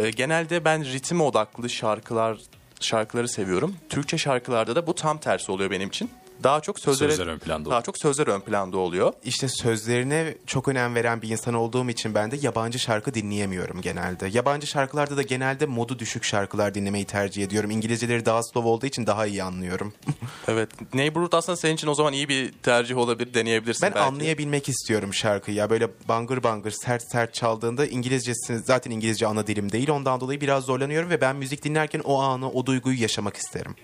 Ee, 0.00 0.10
genelde 0.10 0.64
ben 0.64 0.84
ritim 0.84 1.20
odaklı 1.20 1.70
şarkılar 1.70 2.38
şarkıları 2.80 3.28
seviyorum. 3.28 3.76
Türkçe 3.88 4.18
şarkılarda 4.18 4.76
da 4.76 4.86
bu 4.86 4.94
tam 4.94 5.18
tersi 5.18 5.52
oluyor 5.52 5.70
benim 5.70 5.88
için. 5.88 6.10
Daha 6.42 6.60
çok 6.60 6.80
sözlere 6.80 7.10
Sözler 7.10 7.26
ön 7.26 7.38
planda 7.38 7.70
Daha 7.70 7.82
çok 7.82 7.98
sözler 7.98 8.26
ön 8.26 8.40
planda 8.40 8.78
oluyor. 8.78 9.12
İşte 9.24 9.48
sözlerine 9.48 10.34
çok 10.46 10.68
önem 10.68 10.94
veren 10.94 11.22
bir 11.22 11.28
insan 11.28 11.54
olduğum 11.54 11.90
için 11.90 12.14
ben 12.14 12.30
de 12.30 12.36
yabancı 12.42 12.78
şarkı 12.78 13.14
dinleyemiyorum 13.14 13.80
genelde. 13.80 14.28
Yabancı 14.28 14.66
şarkılarda 14.66 15.16
da 15.16 15.22
genelde 15.22 15.66
modu 15.66 15.98
düşük 15.98 16.24
şarkılar 16.24 16.74
dinlemeyi 16.74 17.04
tercih 17.04 17.44
ediyorum. 17.44 17.70
İngilizceleri 17.70 18.26
daha 18.26 18.42
slow 18.42 18.68
olduğu 18.68 18.86
için 18.86 19.06
daha 19.06 19.26
iyi 19.26 19.42
anlıyorum. 19.42 19.92
Evet. 20.48 20.94
Neighborhood 20.94 21.32
aslında 21.32 21.56
senin 21.56 21.74
için 21.74 21.86
o 21.88 21.94
zaman 21.94 22.12
iyi 22.12 22.28
bir 22.28 22.52
tercih 22.52 22.96
olabilir. 22.96 23.34
Deneyebilirsin 23.34 23.82
ben 23.82 23.94
belki. 23.94 24.06
anlayabilmek 24.06 24.68
istiyorum 24.68 25.14
şarkıyı 25.14 25.56
ya. 25.56 25.70
Böyle 25.70 25.88
bangır 26.08 26.42
bangır 26.42 26.70
sert 26.70 27.02
sert 27.12 27.34
çaldığında 27.34 27.86
İngilizcesi 27.86 28.58
zaten 28.58 28.90
İngilizce 28.90 29.26
ana 29.26 29.46
dilim 29.46 29.72
değil. 29.72 29.90
Ondan 29.90 30.20
dolayı 30.20 30.40
biraz 30.40 30.64
zorlanıyorum 30.64 31.10
ve 31.10 31.20
ben 31.20 31.36
müzik 31.36 31.64
dinlerken 31.64 32.00
o 32.00 32.20
anı, 32.20 32.50
o 32.50 32.66
duyguyu 32.66 33.00
yaşamak 33.02 33.36
isterim. 33.36 33.74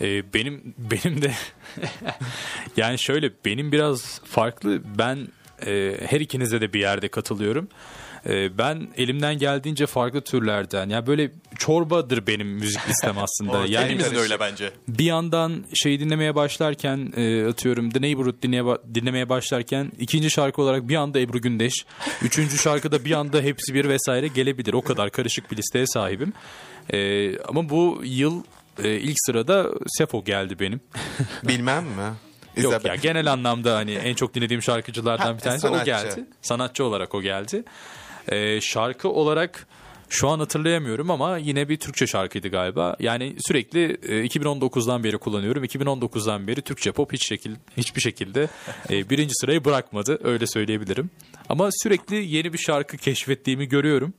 E, 0.00 0.34
benim 0.34 0.74
benim 0.78 1.22
de 1.22 1.32
yani 2.76 2.98
şöyle 2.98 3.30
benim 3.44 3.72
biraz 3.72 4.20
farklı. 4.24 4.82
Ben 4.98 5.28
e, 5.66 5.96
her 6.06 6.20
ikinize 6.20 6.60
de 6.60 6.72
bir 6.72 6.80
yerde 6.80 7.08
katılıyorum. 7.08 7.68
E, 8.28 8.58
ben 8.58 8.88
elimden 8.96 9.38
geldiğince 9.38 9.86
farklı 9.86 10.20
türlerden 10.20 10.88
ya 10.88 11.06
böyle 11.06 11.32
çorbadır 11.58 12.26
benim 12.26 12.48
müzik 12.48 12.88
listem 12.88 13.18
aslında. 13.22 13.58
Yani 13.58 13.70
yani 13.72 13.84
Hepimizin 13.84 14.16
öyle 14.16 14.40
bence. 14.40 14.70
bir 14.88 15.04
yandan 15.04 15.64
şey 15.74 16.00
dinlemeye 16.00 16.34
başlarken 16.34 17.12
e, 17.16 17.46
atıyorum 17.46 17.90
The 17.90 18.02
Neighborhood 18.02 18.42
dinleye, 18.42 18.64
dinlemeye 18.94 19.28
başlarken 19.28 19.92
ikinci 19.98 20.30
şarkı 20.30 20.62
olarak 20.62 20.88
bir 20.88 20.96
anda 20.96 21.20
Ebru 21.20 21.40
Gündeş, 21.40 21.72
üçüncü 22.22 22.58
şarkıda 22.58 23.04
bir 23.04 23.12
anda 23.12 23.40
hepsi 23.40 23.74
bir 23.74 23.88
vesaire 23.88 24.28
gelebilir. 24.28 24.72
O 24.72 24.82
kadar 24.82 25.10
karışık 25.10 25.50
bir 25.50 25.56
listeye 25.56 25.86
sahibim. 25.86 26.32
E, 26.92 27.38
ama 27.38 27.68
bu 27.68 28.00
yıl 28.04 28.42
e, 28.84 28.90
ilk 28.94 29.16
sırada 29.26 29.66
Sefo 29.86 30.24
geldi 30.24 30.58
benim. 30.60 30.80
Bilmem 31.48 31.84
mi? 31.84 32.12
Yok 32.56 32.72
Isabel- 32.72 32.88
ya 32.88 32.94
genel 32.94 33.32
anlamda 33.32 33.76
hani 33.76 33.92
en 33.94 34.14
çok 34.14 34.34
dinlediğim 34.34 34.62
şarkıcılardan 34.62 35.24
Ha, 35.26 35.34
bir 35.34 35.40
tanesi 35.40 35.60
sanatçı. 35.60 35.82
o 35.82 35.84
geldi. 35.84 36.24
Sanatçı 36.42 36.84
olarak 36.84 37.14
o 37.14 37.22
geldi. 37.22 37.64
Ee, 38.28 38.60
şarkı 38.60 39.08
olarak 39.08 39.66
şu 40.08 40.28
an 40.28 40.38
hatırlayamıyorum 40.38 41.10
ama 41.10 41.38
yine 41.38 41.68
bir 41.68 41.76
Türkçe 41.76 42.06
şarkıydı 42.06 42.48
galiba. 42.48 42.96
Yani 43.00 43.34
sürekli 43.46 43.84
e, 44.02 44.26
2019'dan 44.26 45.04
beri 45.04 45.18
kullanıyorum. 45.18 45.64
2019'dan 45.64 46.46
beri 46.46 46.60
Türkçe 46.62 46.92
pop 46.92 47.12
hiç 47.12 47.28
şekil 47.28 47.54
hiçbir 47.76 48.00
şekilde 48.00 48.48
e, 48.90 49.10
birinci 49.10 49.34
sırayı 49.34 49.64
bırakmadı. 49.64 50.18
Öyle 50.24 50.46
söyleyebilirim. 50.46 51.10
Ama 51.48 51.68
sürekli 51.82 52.16
yeni 52.36 52.52
bir 52.52 52.58
şarkı 52.58 52.96
keşfettiğimi 52.96 53.68
görüyorum. 53.68 54.14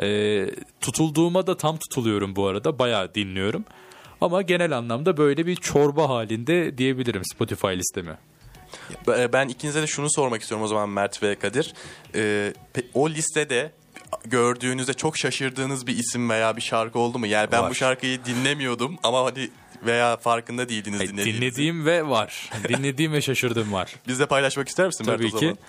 E, 0.00 0.46
tutulduğuma 0.80 1.46
da 1.46 1.56
tam 1.56 1.76
tutuluyorum 1.78 2.36
bu 2.36 2.46
arada. 2.46 2.78
Bayağı 2.78 3.14
dinliyorum. 3.14 3.64
Ama 4.20 4.42
genel 4.42 4.76
anlamda 4.78 5.16
böyle 5.16 5.46
bir 5.46 5.56
çorba 5.56 6.08
halinde 6.08 6.78
diyebilirim 6.78 7.22
Spotify 7.34 7.66
listemi. 7.66 8.16
B- 9.06 9.32
Ben 9.32 9.48
ikinize 9.48 9.82
de 9.82 9.86
şunu 9.86 10.06
sormak 10.10 10.42
istiyorum 10.42 10.64
o 10.64 10.68
zaman 10.68 10.88
Mert 10.88 11.22
ve 11.22 11.34
Kadir. 11.34 11.74
Pe- 12.14 12.84
o 12.94 13.10
listede 13.10 13.72
gördüğünüzde 14.24 14.94
çok 14.94 15.16
şaşırdığınız 15.18 15.86
bir 15.86 15.96
isim 15.98 16.30
veya 16.30 16.56
bir 16.56 16.62
şarkı 16.62 16.98
oldu 16.98 17.18
mu? 17.18 17.26
Yani 17.26 17.52
ben 17.52 17.62
Var. 17.62 17.70
bu 17.70 17.74
şarkıyı 17.74 18.24
dinlemiyordum 18.24 18.98
ama 19.02 19.24
hani 19.24 19.50
veya 19.86 20.16
farkında 20.16 20.68
değildiniz 20.68 21.00
Ay, 21.00 21.08
dinlediğinizi. 21.08 21.40
Dinlediğim 21.42 21.86
ve 21.86 22.08
var. 22.08 22.50
Dinlediğim 22.68 23.12
ve 23.12 23.20
şaşırdığım 23.20 23.72
var. 23.72 23.94
Bizle 24.08 24.26
paylaşmak 24.26 24.68
ister 24.68 24.86
misin 24.86 25.06
Mert 25.06 25.18
Tabii 25.18 25.26
o 25.36 25.38
zaman? 25.38 25.54
ki. 25.54 25.60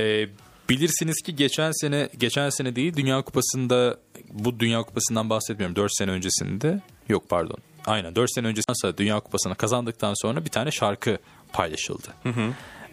Ee, 0.00 0.28
bilirsiniz 0.68 1.22
ki 1.22 1.36
geçen 1.36 1.72
sene 1.72 2.08
geçen 2.18 2.50
sene 2.50 2.76
değil 2.76 2.96
Dünya 2.96 3.22
Kupası'nda 3.22 3.98
bu 4.32 4.60
Dünya 4.60 4.82
Kupası'ndan 4.82 5.30
bahsetmiyorum. 5.30 5.76
4 5.76 5.96
sene 5.98 6.10
öncesinde 6.10 6.80
yok 7.08 7.28
pardon. 7.28 7.58
Aynen 7.86 8.16
4 8.16 8.34
sene 8.34 8.46
öncesinde 8.46 8.98
Dünya 8.98 9.20
Kupası'nı 9.20 9.54
kazandıktan 9.54 10.14
sonra 10.22 10.44
bir 10.44 10.50
tane 10.50 10.70
şarkı 10.70 11.18
paylaşıldı. 11.52 12.08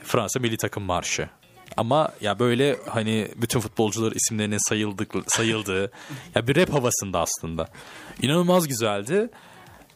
Fransa 0.03 0.39
Milli 0.39 0.57
Takım 0.57 0.83
Marşı. 0.83 1.29
Ama 1.77 2.11
ya 2.21 2.39
böyle 2.39 2.77
hani 2.89 3.27
bütün 3.35 3.59
futbolcular 3.59 4.11
isimlerinin 4.11 4.69
sayıldık, 4.69 5.13
sayıldığı 5.27 5.91
ya 6.35 6.47
bir 6.47 6.55
rap 6.55 6.73
havasında 6.73 7.19
aslında. 7.19 7.67
İnanılmaz 8.21 8.67
güzeldi. 8.67 9.29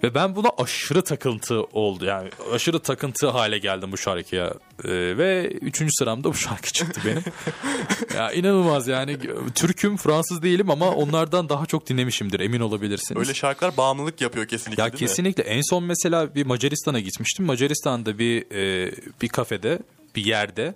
Ve 0.04 0.14
ben 0.14 0.36
buna 0.36 0.50
aşırı 0.58 1.02
takıntı 1.02 1.64
oldu. 1.64 2.06
Yani 2.06 2.30
aşırı 2.54 2.80
takıntı 2.80 3.28
hale 3.30 3.58
geldim 3.58 3.92
bu 3.92 3.98
şarkıya. 3.98 4.54
Ee, 4.84 4.90
ve 5.18 5.48
üçüncü 5.48 5.92
sıramda 6.00 6.30
bu 6.30 6.34
şarkı 6.34 6.72
çıktı 6.72 7.02
benim. 7.06 7.24
ya 8.16 8.32
inanılmaz 8.32 8.88
yani. 8.88 9.18
Türk'üm, 9.56 9.98
Fransız 9.98 10.42
değilim 10.44 10.70
ama 10.70 10.92
onlardan 10.92 11.50
daha 11.50 11.66
çok 11.66 11.90
dinlemişimdir 11.90 12.40
emin 12.40 12.60
olabilirsiniz. 12.60 13.20
Öyle 13.20 13.34
şarkılar 13.34 13.78
bağımlılık 13.78 14.22
yapıyor 14.22 14.48
kesinlikle 14.48 14.82
Ya 14.84 14.92
değil 14.92 15.02
mi? 15.02 15.08
kesinlikle. 15.08 15.44
En 15.44 15.62
son 15.70 15.84
mesela 15.84 16.36
bir 16.36 16.46
Macaristan'a 16.46 17.00
gitmiştim. 17.00 17.46
Macaristan'da 17.46 18.20
bir 18.20 18.52
e, 18.52 18.92
bir 19.22 19.28
kafede, 19.28 19.80
bir 20.16 20.26
yerde 20.26 20.76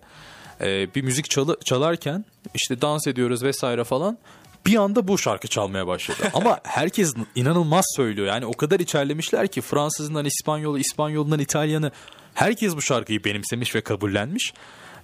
e, 0.62 0.96
bir 0.96 1.02
müzik 1.02 1.30
çalı, 1.30 1.58
çalarken 1.66 2.26
işte 2.56 2.82
dans 2.82 3.08
ediyoruz 3.08 3.44
vesaire 3.44 3.84
falan. 3.84 4.18
Bir 4.66 4.76
anda 4.76 5.08
bu 5.08 5.18
şarkı 5.18 5.48
çalmaya 5.48 5.88
başladı. 5.88 6.18
Ama 6.34 6.60
herkes 6.64 7.14
inanılmaz 7.36 7.86
söylüyor. 7.96 8.28
Yani 8.28 8.46
o 8.46 8.54
kadar 8.54 8.80
içerlemişler 8.80 9.48
ki 9.48 9.62
Fransızından 9.62 10.26
İspanyolu, 10.26 10.80
İspanyolundan 10.80 11.40
İtalyanı 11.40 11.92
herkes 12.34 12.76
bu 12.76 12.82
şarkıyı 12.82 13.24
benimsemiş 13.24 13.76
ve 13.76 13.82
kabullenmiş. 13.82 14.54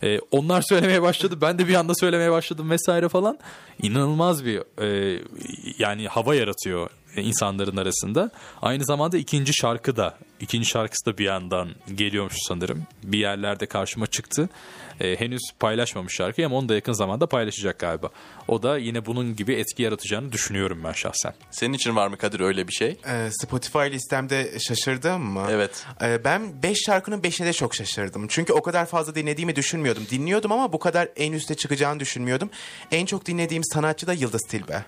E, 0.04 0.20
onlar 0.20 0.62
söylemeye 0.62 1.02
başladı. 1.02 1.38
Ben 1.41 1.60
de 1.60 1.67
bir 1.67 1.76
anda 1.76 1.93
söylemeye 1.96 2.32
başladım 2.32 2.70
vesaire 2.70 3.10
falan. 3.10 3.39
İnanılmaz 3.82 4.46
bir 4.46 4.82
e, 4.82 5.20
yani 5.80 6.08
hava 6.08 6.36
yaratıyor 6.36 6.89
insanların 7.15 7.78
arasında. 7.78 8.32
Aynı 8.62 8.86
zamanda 8.86 9.17
ikinci 9.17 9.54
şarkı 9.54 9.96
da 9.96 10.17
ikinci 10.39 10.67
şarkısı 10.67 11.06
da 11.06 11.17
bir 11.17 11.26
yandan 11.26 11.69
geliyormuş 11.95 12.36
sanırım. 12.47 12.84
Bir 13.04 13.17
yerlerde 13.17 13.65
karşıma 13.65 14.08
çıktı. 14.08 14.50
E, 15.00 15.19
henüz 15.19 15.41
paylaşmamış 15.60 16.13
şarkıyı 16.15 16.47
ama 16.47 16.56
onu 16.56 16.69
da 16.69 16.76
yakın 16.76 16.93
zamanda 16.93 17.28
paylaşacak 17.28 17.80
galiba. 17.80 18.10
O 18.47 18.63
da 18.63 18.78
yine 18.78 19.06
bunun 19.06 19.36
gibi 19.36 19.54
etki 19.54 19.84
yaratacağını 19.84 20.32
düşünüyorum 20.32 20.82
ben 20.84 20.91
şahsen. 20.91 21.34
Senin 21.52 21.73
için 21.73 21.95
var 21.95 22.08
mı 22.08 22.17
Kadir 22.17 22.39
öyle 22.39 22.67
bir 22.67 22.73
şey? 22.73 22.97
Ee, 23.08 23.30
Spotify 23.32 23.80
listemde 23.80 24.60
şaşırdım 24.60 25.21
mı? 25.21 25.47
Evet. 25.50 25.86
Ee, 26.02 26.23
ben 26.23 26.63
5 26.63 26.78
şarkının 26.86 27.21
5'ine 27.21 27.45
de 27.45 27.54
çok 27.54 27.76
şaşırdım. 27.76 28.28
Çünkü 28.28 28.54
o 28.54 28.62
kadar 28.62 28.86
fazla 28.86 29.15
dinlediğimi 29.15 29.56
düşünmüyordum. 29.56 30.04
Dinliyordum 30.12 30.52
ama 30.52 30.73
bu 30.73 30.80
kadar 30.80 31.10
en 31.15 31.32
üste 31.32 31.56
çıkacağını 31.56 32.00
düşünmüyordum. 32.00 32.50
En 32.91 33.06
çok 33.06 33.26
dinlediğim 33.26 33.63
sanatçı 33.63 34.08
da 34.08 34.13
Yıldız 34.13 34.41
Tilbe. 34.50 34.86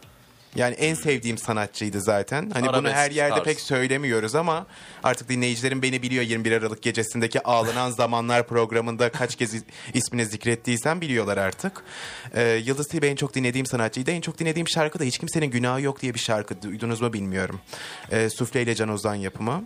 Yani 0.56 0.76
en 0.76 0.94
sevdiğim 0.94 1.38
sanatçıydı 1.38 2.02
zaten. 2.02 2.50
Hani 2.50 2.68
bunu 2.68 2.76
Arabesk 2.76 2.96
her 2.96 3.12
yerde 3.12 3.36
tarz. 3.36 3.44
pek 3.46 3.60
söylemiyoruz 3.60 4.36
ama 4.36 4.66
artık 5.04 5.30
dinleyicilerim 5.30 5.82
beni 5.82 6.02
biliyor 6.02 6.24
21 6.24 6.52
Aralık 6.52 6.82
gecesindeki 6.82 7.44
Ağlanan 7.44 7.92
Zamanlar 7.92 8.48
programında 8.48 9.12
kaç 9.12 9.36
kez 9.36 9.54
is- 9.56 9.64
ismini 9.94 10.26
zikrettiysem 10.26 11.02
biliyorlar 11.02 11.38
artık. 11.38 11.84
Ee, 12.36 12.44
Yıldız 12.66 12.88
Tilbe 12.88 13.08
en 13.08 13.16
çok 13.16 13.34
dinlediğim 13.36 13.66
sanatçıydı. 13.66 14.12
En 14.12 14.22
çok 14.22 14.40
dinlediğim 14.40 14.68
şarkı 14.70 15.00
da 15.00 15.04
Hiç 15.04 15.18
Kimsenin 15.18 15.52
Günahı 15.52 15.82
Yok 15.82 16.02
diye 16.02 16.14
bir 16.14 16.20
şarkı. 16.20 16.62
Duydunuz 16.62 17.02
mu 17.02 17.14
bilmiyorum. 17.14 17.60
Ee, 18.12 18.30
Sufle 18.30 18.62
ile 18.62 18.76
Can 18.76 18.90
Ozan 18.90 19.16
yapımı. 19.16 19.64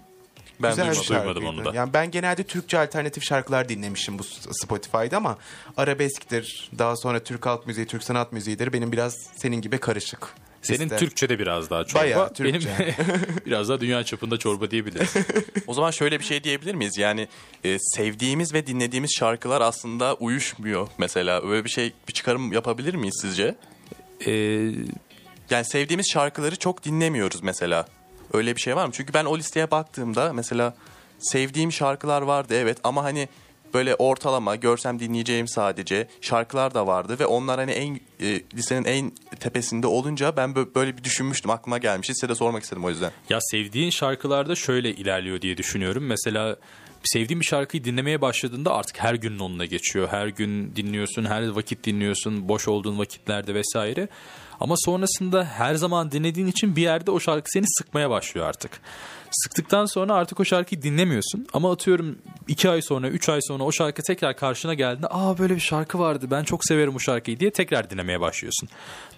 Ben 0.62 0.70
Güzel 0.70 0.86
duymadım. 0.86 1.08
Duymadım 1.16 1.46
onu 1.46 1.66
da. 1.66 1.72
Yani 1.76 1.94
ben 1.94 2.12
genelde 2.12 2.44
Türkçe 2.44 2.80
alternatif 2.80 3.24
şarkılar 3.24 3.70
dinlemişim 3.70 4.20
bu 4.20 4.24
Spotify'da 4.64 5.18
ama 5.18 5.38
arabesktir, 5.78 6.72
daha 6.78 6.96
sonra 6.96 7.20
Türk 7.20 7.46
halk 7.46 7.68
müziği, 7.68 7.88
Türk 7.88 8.04
sanat 8.04 8.32
müziğidir. 8.32 8.74
Benim 8.74 8.92
biraz 8.92 9.14
senin 9.36 9.62
gibi 9.62 9.78
karışık. 9.78 10.28
Senin 10.64 10.84
İster. 10.84 11.00
Türkçe'de 11.00 11.40
biraz 11.40 11.70
daha 11.70 11.84
çorba. 11.84 12.04
Bayağı 12.04 12.34
Türkçe. 12.34 12.70
Benim 12.80 12.94
biraz 13.46 13.70
daha 13.70 13.82
dünya 13.82 14.04
çapında 14.04 14.38
çorba 14.38 14.72
diyebiliriz. 14.72 15.14
O 15.68 15.74
zaman 15.74 15.92
şöyle 15.92 16.20
bir 16.20 16.26
şey 16.26 16.44
diyebilir 16.44 16.76
miyiz? 16.76 16.98
Yani 16.98 17.28
e, 17.64 17.78
sevdiğimiz 17.80 18.54
ve 18.54 18.68
dinlediğimiz 18.68 19.12
şarkılar 19.16 19.62
aslında 19.62 20.14
uyuşmuyor 20.16 20.88
mesela. 20.98 21.44
Böyle 21.44 21.66
bir 21.66 21.70
şey 21.70 21.94
bir 22.08 22.14
çıkarım 22.14 22.52
yapabilir 22.52 22.94
miyiz 22.96 23.18
sizce? 23.22 23.56
Ee, 24.26 24.32
Yani 25.50 25.66
sevdiğimiz 25.66 26.12
şarkıları 26.12 26.56
çok 26.56 26.84
dinlemiyoruz 26.86 27.44
mesela. 27.44 27.86
Öyle 28.34 28.56
bir 28.56 28.62
şey 28.62 28.76
var 28.76 28.86
mı? 28.86 28.92
Çünkü 28.96 29.14
ben 29.14 29.26
o 29.26 29.38
listeye 29.38 29.72
baktığımda 29.72 30.34
mesela 30.34 30.74
sevdiğim 31.20 31.72
şarkılar 31.72 32.22
vardı 32.22 32.54
evet 32.58 32.78
ama 32.84 33.04
hani 33.04 33.30
böyle 33.74 33.96
ortalama 33.96 34.56
görsem 34.56 35.00
dinleyeceğim 35.00 35.48
sadece 35.48 36.08
şarkılar 36.22 36.74
da 36.74 36.88
vardı 36.88 37.20
ve 37.20 37.26
onlar 37.26 37.60
hani 37.60 37.72
en 37.72 38.00
e, 38.20 38.42
listenin 38.56 38.86
en 38.86 39.12
tepesinde 39.40 39.88
olunca 39.88 40.38
ben 40.38 40.50
bö- 40.50 40.76
böyle 40.76 40.98
bir 40.98 41.04
düşünmüştüm 41.04 41.52
aklıma 41.52 41.78
gelmişti 41.78 42.16
size 42.16 42.30
de 42.30 42.36
sormak 42.36 42.64
istedim 42.64 42.86
o 42.86 42.90
yüzden. 42.90 43.12
Ya 43.30 43.40
sevdiğin 43.42 43.90
şarkılarda 43.90 44.56
şöyle 44.56 44.92
ilerliyor 44.92 45.42
diye 45.42 45.58
düşünüyorum. 45.58 46.06
Mesela 46.06 46.56
sevdiğin 47.04 47.40
bir 47.40 47.46
şarkıyı 47.46 47.84
dinlemeye 47.84 48.22
başladığında 48.22 48.74
artık 48.74 49.00
her 49.00 49.14
günün 49.14 49.40
onunla 49.40 49.66
geçiyor. 49.66 50.08
Her 50.12 50.28
gün 50.28 50.76
dinliyorsun, 50.76 51.26
her 51.26 51.48
vakit 51.48 51.86
dinliyorsun, 51.86 52.50
boş 52.50 52.68
olduğun 52.68 53.00
vakitlerde 53.00 53.56
vesaire. 53.56 54.08
Ama 54.60 54.76
sonrasında 54.78 55.46
her 55.46 55.76
zaman 55.76 56.12
dinlediğin 56.12 56.48
için 56.48 56.76
bir 56.76 56.82
yerde 56.82 57.12
o 57.12 57.20
şarkı 57.20 57.52
seni 57.52 57.66
sıkmaya 57.68 58.10
başlıyor 58.10 58.48
artık. 58.48 58.82
Sıktıktan 59.34 59.86
sonra 59.86 60.14
artık 60.14 60.40
o 60.40 60.46
şarkıyı 60.46 60.82
dinlemiyorsun. 60.82 61.48
Ama 61.54 61.72
atıyorum 61.72 62.18
iki 62.48 62.70
ay 62.70 62.82
sonra, 62.82 63.10
üç 63.10 63.30
ay 63.30 63.40
sonra 63.42 63.64
o 63.64 63.72
şarkı 63.72 64.02
tekrar 64.04 64.38
karşına 64.38 64.74
geldiğinde 64.74 65.08
aa 65.10 65.38
böyle 65.38 65.56
bir 65.56 65.60
şarkı 65.60 66.00
vardı 66.00 66.28
ben 66.32 66.44
çok 66.44 66.66
severim 66.66 66.96
o 66.96 67.00
şarkıyı 67.00 67.40
diye 67.40 67.52
tekrar 67.52 67.90
dinlemeye 67.90 68.22
başlıyorsun. 68.22 68.70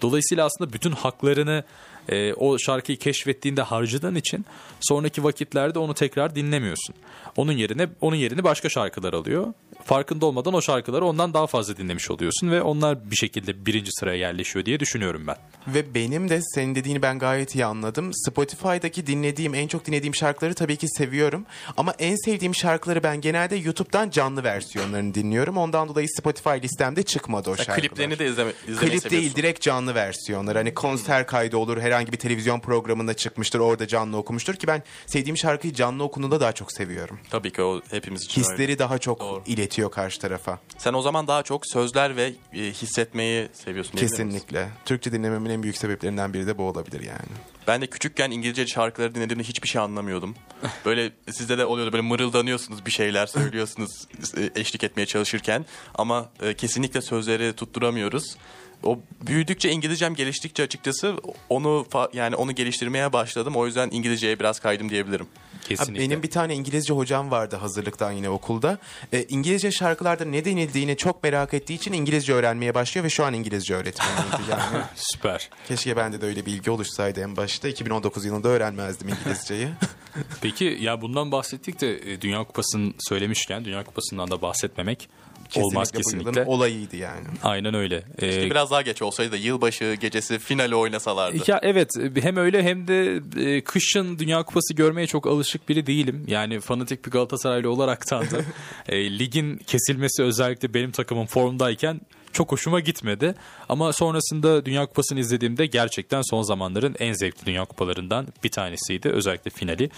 Dolayısıyla 0.02 0.46
aslında 0.46 0.72
bütün 0.72 0.92
haklarını 0.92 1.64
e, 2.08 2.34
o 2.34 2.58
şarkıyı 2.58 2.98
keşfettiğinde 2.98 3.62
harcadığın 3.62 4.14
için 4.14 4.46
sonraki 4.80 5.24
vakitlerde 5.24 5.78
onu 5.78 5.94
tekrar 5.94 6.34
dinlemiyorsun. 6.34 6.94
Onun 7.36 7.52
yerine 7.52 7.88
onun 8.00 8.16
yerini 8.16 8.44
başka 8.44 8.68
şarkılar 8.68 9.12
alıyor. 9.12 9.52
Farkında 9.86 10.26
olmadan 10.26 10.54
o 10.54 10.62
şarkıları 10.62 11.04
ondan 11.04 11.34
daha 11.34 11.46
fazla 11.46 11.76
dinlemiş 11.76 12.10
oluyorsun 12.10 12.50
ve 12.50 12.62
onlar 12.62 13.10
bir 13.10 13.16
şekilde 13.16 13.66
birinci 13.66 13.90
sıraya 13.92 14.18
yerleşiyor 14.18 14.64
diye 14.66 14.80
düşünüyorum 14.80 15.26
ben. 15.26 15.36
Ve 15.74 15.94
benim 15.94 16.28
de 16.28 16.40
senin 16.54 16.74
dediğini 16.74 17.02
ben 17.02 17.18
gayet 17.18 17.54
iyi 17.54 17.64
anladım. 17.64 18.10
Spotify'daki 18.14 19.06
dinlediğim, 19.06 19.54
en 19.54 19.68
çok 19.68 19.86
dinlediğim 19.86 20.14
şarkıları 20.14 20.54
tabii 20.54 20.76
ki 20.76 20.86
seviyorum. 20.88 21.46
Ama 21.76 21.94
en 21.98 22.16
sevdiğim 22.24 22.54
şarkıları 22.54 23.02
ben 23.02 23.20
genelde 23.20 23.56
YouTube'dan 23.56 24.10
canlı 24.10 24.44
versiyonlarını 24.44 25.14
dinliyorum. 25.14 25.56
Ondan 25.56 25.88
dolayı 25.88 26.08
Spotify 26.18 26.48
listemde 26.62 27.02
çıkmadı 27.02 27.48
o 27.50 27.52
Ya 27.52 27.56
şarkılar. 27.56 27.80
kliplerini 27.80 28.18
de 28.18 28.26
izleme, 28.26 28.52
izlemeyi 28.68 28.78
Klip 28.80 28.90
değil 28.90 29.00
seviyorsun. 29.02 29.36
direkt 29.36 29.60
canlı 29.60 29.94
versiyonlar. 29.94 30.56
Hani 30.56 30.74
konser 30.74 31.26
kaydı 31.26 31.56
olur 31.56 31.80
herhangi 31.80 32.12
bir 32.12 32.18
televizyon 32.18 32.60
programında 32.60 33.14
çıkmıştır 33.14 33.58
orada 33.58 33.86
canlı 33.86 34.16
okumuştur 34.16 34.54
ki 34.54 34.66
ben 34.66 34.82
sevdiğim 35.06 35.36
şarkıyı 35.36 35.74
canlı 35.74 36.02
okunduğunda 36.04 36.40
daha 36.40 36.52
çok 36.52 36.72
seviyorum. 36.72 37.18
Tabii 37.30 37.52
ki 37.52 37.62
o 37.62 37.80
hepimiz 37.90 38.22
için 38.24 38.40
öyle. 38.44 38.52
Hisleri 38.52 38.78
daha 38.78 38.98
çok 38.98 39.20
Doğru. 39.20 39.42
iletiyor 39.46 39.75
karşı 39.84 40.20
tarafa. 40.20 40.58
Sen 40.78 40.92
o 40.92 41.02
zaman 41.02 41.26
daha 41.26 41.42
çok 41.42 41.66
sözler 41.66 42.16
ve 42.16 42.32
e, 42.52 42.58
hissetmeyi 42.58 43.48
seviyorsun? 43.52 43.98
Kesinlikle. 43.98 44.68
Türkçe 44.84 45.12
dinlememin 45.12 45.50
en 45.50 45.62
büyük 45.62 45.76
sebeplerinden 45.76 46.34
biri 46.34 46.46
de 46.46 46.58
bu 46.58 46.62
olabilir 46.62 47.00
yani. 47.00 47.28
Ben 47.66 47.80
de 47.80 47.86
küçükken 47.86 48.30
İngilizce 48.30 48.66
şarkıları 48.66 49.14
dinlediğimde 49.14 49.44
hiçbir 49.44 49.68
şey 49.68 49.82
anlamıyordum. 49.82 50.34
Böyle 50.84 51.12
sizde 51.30 51.58
de 51.58 51.64
oluyordu 51.66 51.92
böyle 51.92 52.02
mırıldanıyorsunuz 52.02 52.86
bir 52.86 52.90
şeyler 52.90 53.26
söylüyorsunuz 53.26 54.08
e, 54.36 54.60
eşlik 54.60 54.84
etmeye 54.84 55.06
çalışırken 55.06 55.64
ama 55.94 56.30
e, 56.42 56.54
kesinlikle 56.54 57.02
sözleri 57.02 57.52
tutturamıyoruz. 57.52 58.36
O 58.82 58.98
büyüdükçe 59.26 59.70
İngilizcem 59.70 60.14
geliştikçe 60.14 60.62
açıkçası 60.62 61.16
onu 61.48 61.86
yani 62.12 62.36
onu 62.36 62.52
geliştirmeye 62.54 63.12
başladım. 63.12 63.56
O 63.56 63.66
yüzden 63.66 63.88
İngilizceye 63.92 64.38
biraz 64.38 64.60
kaydım 64.60 64.90
diyebilirim. 64.90 65.26
Abi 65.66 65.76
Kesinlikle. 65.76 66.04
benim 66.04 66.22
bir 66.22 66.30
tane 66.30 66.54
İngilizce 66.54 66.94
hocam 66.94 67.30
vardı 67.30 67.56
hazırlıktan 67.56 68.12
yine 68.12 68.30
okulda. 68.30 68.78
Ee, 69.12 69.22
İngilizce 69.28 69.70
şarkılarda 69.70 70.24
ne 70.24 70.44
denildiğini 70.44 70.96
çok 70.96 71.22
merak 71.22 71.54
ettiği 71.54 71.74
için 71.74 71.92
İngilizce 71.92 72.32
öğrenmeye 72.32 72.74
başlıyor 72.74 73.04
ve 73.04 73.10
şu 73.10 73.24
an 73.24 73.34
İngilizce 73.34 73.74
öğretmeniydi 73.74 74.50
yani. 74.50 74.84
Süper. 74.94 75.50
Keşke 75.68 75.96
bende 75.96 76.20
de 76.20 76.26
öyle 76.26 76.46
bilgi 76.46 76.70
oluşsaydı 76.70 77.20
en 77.20 77.36
başta. 77.36 77.68
2019 77.68 78.24
yılında 78.24 78.48
öğrenmezdim 78.48 79.08
İngilizceyi. 79.08 79.68
Peki 80.40 80.78
ya 80.80 81.00
bundan 81.00 81.32
bahsettik 81.32 81.80
de 81.80 82.12
e, 82.12 82.20
Dünya 82.20 82.44
Kupası'nı 82.44 82.92
söylemişken 82.98 83.64
Dünya 83.64 83.84
Kupası'ndan 83.84 84.30
da 84.30 84.42
bahsetmemek 84.42 85.08
olmaz 85.56 85.90
bu 85.94 85.98
yılın 85.98 86.02
kesinlikle. 86.02 86.44
olayıydı 86.44 86.96
yani. 86.96 87.26
Aynen 87.42 87.74
öyle. 87.74 88.02
Ee, 88.18 88.28
İşte 88.28 88.50
biraz 88.50 88.70
daha 88.70 88.82
geç 88.82 89.02
olsaydı 89.02 89.32
da 89.32 89.36
yılbaşı 89.36 89.96
gecesi 90.00 90.38
finali 90.38 90.74
oynasalardı. 90.74 91.38
Ya 91.46 91.60
evet 91.62 91.90
hem 92.22 92.36
öyle 92.36 92.62
hem 92.62 92.88
de 92.88 93.20
e, 93.40 93.60
kışın 93.60 94.18
Dünya 94.18 94.42
Kupası 94.42 94.74
görmeye 94.74 95.06
çok 95.06 95.26
alışık 95.26 95.68
biri 95.68 95.86
değilim. 95.86 96.24
Yani 96.28 96.60
fanatik 96.60 97.06
bir 97.06 97.10
Galatasaraylı 97.10 97.70
olaraktan 97.70 98.22
da 98.30 98.36
e, 98.88 99.18
ligin 99.18 99.56
kesilmesi 99.56 100.22
özellikle 100.22 100.74
benim 100.74 100.90
takımım 100.90 101.26
formdayken 101.26 102.00
çok 102.32 102.52
hoşuma 102.52 102.80
gitmedi. 102.80 103.34
Ama 103.68 103.92
sonrasında 103.92 104.66
Dünya 104.66 104.86
Kupası'nı 104.86 105.20
izlediğimde 105.20 105.66
gerçekten 105.66 106.22
son 106.30 106.42
zamanların 106.42 106.96
en 106.98 107.12
zevkli 107.12 107.46
Dünya 107.46 107.64
Kupalarından 107.64 108.26
bir 108.44 108.48
tanesiydi. 108.50 109.08
Özellikle 109.08 109.50
finali. 109.50 109.90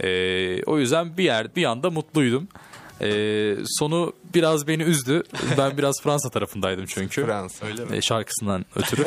E, 0.00 0.62
o 0.64 0.78
yüzden 0.78 1.16
bir 1.16 1.24
yer 1.24 1.56
bir 1.56 1.64
anda 1.64 1.90
mutluydum. 1.90 2.48
E, 3.02 3.56
sonu 3.66 4.12
biraz 4.34 4.66
beni 4.68 4.82
üzdü. 4.82 5.22
Ben 5.58 5.78
biraz 5.78 5.94
Fransa 6.02 6.30
tarafındaydım 6.30 6.84
çünkü. 6.88 7.24
Fransa. 7.24 7.66
Öyle 7.66 7.96
E, 7.96 8.00
şarkısından 8.02 8.64
ötürü. 8.76 9.04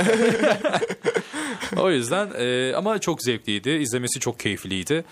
o 1.78 1.92
yüzden 1.92 2.30
e, 2.38 2.76
ama 2.76 3.00
çok 3.00 3.24
zevkliydi. 3.24 3.70
İzlemesi 3.70 4.20
çok 4.20 4.40
keyifliydi. 4.40 5.06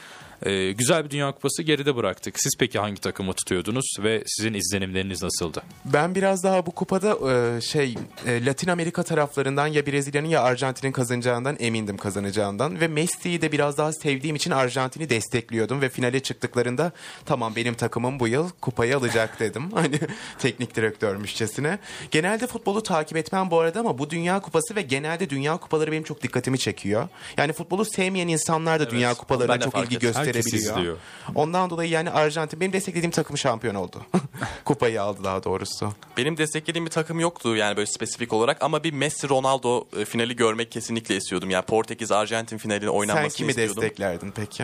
E, 0.46 0.72
güzel 0.72 1.06
bir 1.06 1.10
Dünya 1.10 1.32
Kupası 1.32 1.64
geride 1.64 1.96
bıraktık. 1.96 2.36
Siz 2.40 2.54
peki 2.60 2.80
hangi 2.80 3.02
takımı 3.02 3.34
tutuyordunuz 3.34 3.96
ve 4.00 4.24
sizin 4.26 4.54
izlenimleriniz 4.54 5.24
nasıldı? 5.24 5.64
Ben 5.86 6.16
biraz 6.16 6.44
daha 6.44 6.66
bu 6.66 6.72
kupada 6.72 7.32
e, 7.32 7.62
şey 7.62 7.96
e, 8.28 8.46
Latin 8.46 8.70
Amerika 8.70 9.04
taraflarından 9.04 9.68
ya 9.68 9.86
Brezilya'nın 9.86 10.28
ya 10.28 10.42
Arjantin'in 10.42 10.92
kazanacağından 10.92 11.58
emindim 11.60 11.98
kazanacağından 11.98 12.80
ve 12.80 12.88
Messi'yi 12.88 13.42
de 13.42 13.52
biraz 13.52 13.78
daha 13.78 13.94
sevdiğim 13.94 14.36
için 14.36 14.52
Arjantin'i 14.52 15.10
destekliyordum 15.10 15.82
ve 15.82 15.90
finale 15.90 16.20
çıktıklarında 16.20 16.92
tamam 17.26 17.56
benim 17.56 17.74
takımım 17.74 18.20
bu 18.20 18.28
yıl 18.28 18.50
kupayı 18.50 18.98
alacak 18.98 19.40
dedim. 19.40 19.72
Hani 19.82 20.00
teknik 20.40 20.76
direktörmüşçesine. 20.76 21.80
Genelde 22.12 22.48
futbolu 22.48 22.84
takip 22.84 23.18
etmem 23.18 23.52
bu 23.52 23.60
arada 23.60 23.80
ama 23.80 23.98
bu 23.98 24.10
Dünya 24.10 24.40
Kupası 24.40 24.76
ve 24.76 24.82
genelde 24.82 25.30
Dünya 25.30 25.58
Kupaları 25.58 25.92
benim 25.92 26.04
çok 26.04 26.24
dikkatimi 26.24 26.60
çekiyor. 26.60 27.08
Yani 27.38 27.54
futbolu 27.54 27.86
sevmeyen 27.86 28.28
insanlar 28.28 28.80
da 28.80 28.90
Dünya 28.90 29.14
Kupalarına 29.14 29.60
çok 29.60 29.78
ilgi 29.78 30.08
ettim. 30.08 30.31
Herkes 30.36 30.52
gösterebiliyor. 30.52 30.78
izliyor. 30.78 30.98
Ondan 31.36 31.70
dolayı 31.70 31.90
yani 31.90 32.10
Arjantin 32.10 32.60
benim 32.60 32.74
desteklediğim 32.74 33.12
takım 33.12 33.38
şampiyon 33.38 33.76
oldu. 33.76 34.02
Kupayı 34.66 35.02
aldı 35.02 35.24
daha 35.24 35.44
doğrusu. 35.44 35.94
Benim 36.18 36.38
desteklediğim 36.38 36.86
bir 36.86 36.92
takım 36.92 37.20
yoktu 37.20 37.56
yani 37.56 37.78
böyle 37.78 37.88
spesifik 37.88 38.34
olarak 38.34 38.64
ama 38.64 38.84
bir 38.84 38.94
Messi 38.94 39.30
Ronaldo 39.30 39.86
e, 39.98 40.06
finali 40.06 40.36
görmek 40.36 40.72
kesinlikle 40.72 41.16
istiyordum. 41.18 41.50
Yani 41.50 41.66
Portekiz 41.66 42.12
Arjantin 42.12 42.58
finalinin 42.58 42.88
Sen 42.88 42.94
oynanmasını 42.98 43.38
kimi 43.38 43.50
istiyordum. 43.50 43.82
desteklerdin 43.82 44.32
peki? 44.32 44.64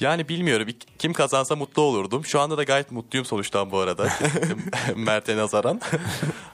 Yani 0.00 0.28
bilmiyorum 0.28 0.68
kim 0.98 1.12
kazansa 1.12 1.56
mutlu 1.56 1.82
olurdum. 1.82 2.24
Şu 2.24 2.40
anda 2.40 2.56
da 2.56 2.62
gayet 2.62 2.92
mutluyum 2.92 3.24
sonuçtan 3.24 3.70
bu 3.70 3.78
arada. 3.78 4.08
Mert'e 4.96 5.36
nazaran. 5.36 5.80